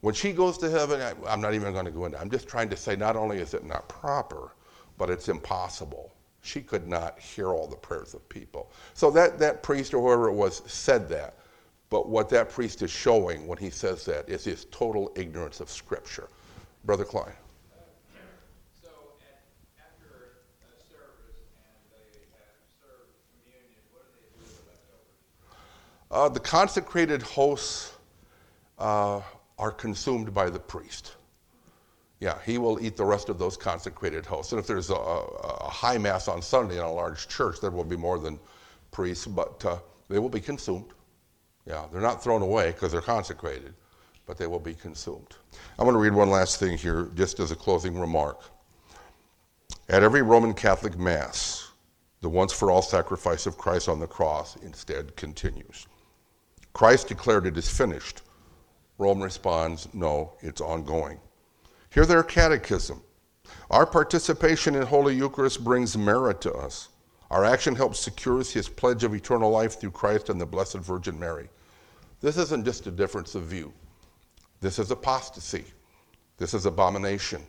When 0.00 0.14
she 0.14 0.32
goes 0.32 0.56
to 0.58 0.70
heaven, 0.70 1.00
I, 1.00 1.12
I'm 1.28 1.40
not 1.40 1.54
even 1.54 1.72
going 1.72 1.84
to 1.84 1.90
go 1.90 2.06
into 2.06 2.16
it. 2.16 2.20
I'm 2.20 2.30
just 2.30 2.48
trying 2.48 2.70
to 2.70 2.76
say 2.76 2.96
not 2.96 3.16
only 3.16 3.38
is 3.38 3.52
it 3.54 3.64
not 3.64 3.88
proper, 3.88 4.52
but 4.96 5.10
it's 5.10 5.28
impossible. 5.28 6.12
She 6.42 6.62
could 6.62 6.88
not 6.88 7.18
hear 7.18 7.48
all 7.48 7.66
the 7.66 7.76
prayers 7.76 8.14
of 8.14 8.26
people. 8.28 8.70
So 8.94 9.10
that, 9.10 9.38
that 9.38 9.62
priest 9.62 9.92
or 9.92 10.00
whoever 10.00 10.28
it 10.28 10.34
was 10.34 10.62
said 10.66 11.08
that. 11.10 11.36
But 11.90 12.08
what 12.08 12.28
that 12.30 12.48
priest 12.48 12.82
is 12.82 12.90
showing 12.90 13.46
when 13.46 13.58
he 13.58 13.68
says 13.68 14.04
that 14.06 14.28
is 14.28 14.44
his 14.44 14.64
total 14.70 15.12
ignorance 15.16 15.60
of 15.60 15.68
Scripture. 15.68 16.28
Brother 16.84 17.04
Klein. 17.04 17.32
So 18.80 18.88
at, 19.20 19.42
after 19.76 20.38
a 20.62 20.80
service 20.88 21.42
and 21.60 21.76
they 21.90 22.24
have 22.38 22.56
served 22.80 23.10
communion, 23.42 23.82
what 23.92 24.06
do 24.06 24.16
they 24.16 24.30
do 24.32 24.40
with 24.40 24.54
the 24.54 24.70
leftovers? 24.70 25.18
Uh, 26.10 26.28
the 26.28 26.40
consecrated 26.40 27.22
hosts 27.22 27.92
uh, 28.78 29.20
are 29.58 29.70
consumed 29.70 30.34
by 30.34 30.50
the 30.50 30.58
priest. 30.58 31.16
Yeah, 32.18 32.38
he 32.44 32.58
will 32.58 32.82
eat 32.84 32.96
the 32.96 33.04
rest 33.04 33.28
of 33.28 33.38
those 33.38 33.56
consecrated 33.56 34.26
hosts. 34.26 34.52
And 34.52 34.58
if 34.58 34.66
there's 34.66 34.90
a, 34.90 34.94
a, 34.94 35.70
high 35.70 35.96
mass 35.96 36.28
on 36.28 36.42
Sunday 36.42 36.76
in 36.76 36.82
a 36.82 36.92
large 36.92 37.28
church, 37.28 37.60
there 37.60 37.70
will 37.70 37.84
be 37.84 37.96
more 37.96 38.18
than 38.18 38.38
priests, 38.90 39.26
but 39.26 39.64
uh, 39.64 39.78
they 40.08 40.18
will 40.18 40.28
be 40.28 40.40
consumed. 40.40 40.90
Yeah, 41.66 41.86
they're 41.92 42.02
not 42.02 42.22
thrown 42.22 42.42
away 42.42 42.72
because 42.72 42.92
they're 42.92 43.00
consecrated, 43.00 43.72
but 44.26 44.36
they 44.36 44.46
will 44.46 44.58
be 44.58 44.74
consumed. 44.74 45.36
I 45.78 45.84
want 45.84 45.94
to 45.94 45.98
read 45.98 46.12
one 46.12 46.28
last 46.28 46.58
thing 46.58 46.76
here, 46.76 47.08
just 47.14 47.40
as 47.40 47.52
a 47.52 47.56
closing 47.56 47.98
remark. 47.98 48.42
At 49.88 50.02
every 50.02 50.22
Roman 50.22 50.52
Catholic 50.52 50.98
Mass, 50.98 51.70
the 52.20 52.28
once 52.28 52.52
for 52.52 52.70
all 52.70 52.82
sacrifice 52.82 53.46
of 53.46 53.56
Christ 53.56 53.88
on 53.88 53.98
the 53.98 54.06
cross 54.06 54.56
instead 54.56 55.16
continues. 55.16 55.86
Christ 56.72 57.08
declared 57.08 57.46
it 57.46 57.56
is 57.56 57.68
finished. 57.68 58.22
Rome 58.98 59.22
responds, 59.22 59.88
no, 59.92 60.34
it's 60.40 60.60
ongoing. 60.60 61.20
Hear 61.90 62.06
their 62.06 62.22
catechism. 62.22 63.02
Our 63.70 63.86
participation 63.86 64.74
in 64.74 64.82
Holy 64.82 65.14
Eucharist 65.14 65.64
brings 65.64 65.96
merit 65.96 66.40
to 66.42 66.52
us. 66.52 66.88
Our 67.30 67.44
action 67.44 67.74
helps 67.74 68.00
secures 68.00 68.52
his 68.52 68.68
pledge 68.68 69.04
of 69.04 69.14
eternal 69.14 69.50
life 69.50 69.80
through 69.80 69.92
Christ 69.92 70.28
and 70.28 70.40
the 70.40 70.46
Blessed 70.46 70.78
Virgin 70.78 71.18
Mary. 71.18 71.48
This 72.20 72.36
isn't 72.36 72.64
just 72.64 72.86
a 72.86 72.90
difference 72.90 73.34
of 73.34 73.44
view. 73.44 73.72
This 74.60 74.78
is 74.78 74.90
apostasy. 74.90 75.64
This 76.36 76.54
is 76.54 76.66
abomination. 76.66 77.42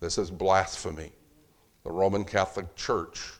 This 0.00 0.18
is 0.18 0.30
blasphemy. 0.30 1.12
The 1.82 1.90
Roman 1.90 2.24
Catholic 2.24 2.74
Church 2.76 3.32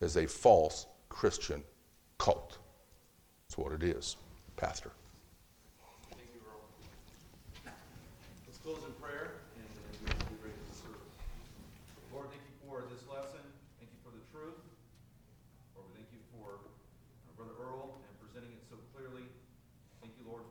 is 0.00 0.16
a 0.16 0.26
false 0.26 0.86
Christian 1.08 1.62
cult. 2.18 2.58
That's 3.50 3.58
what 3.58 3.72
it 3.72 3.82
is, 3.82 4.16
Pastor. 4.56 4.92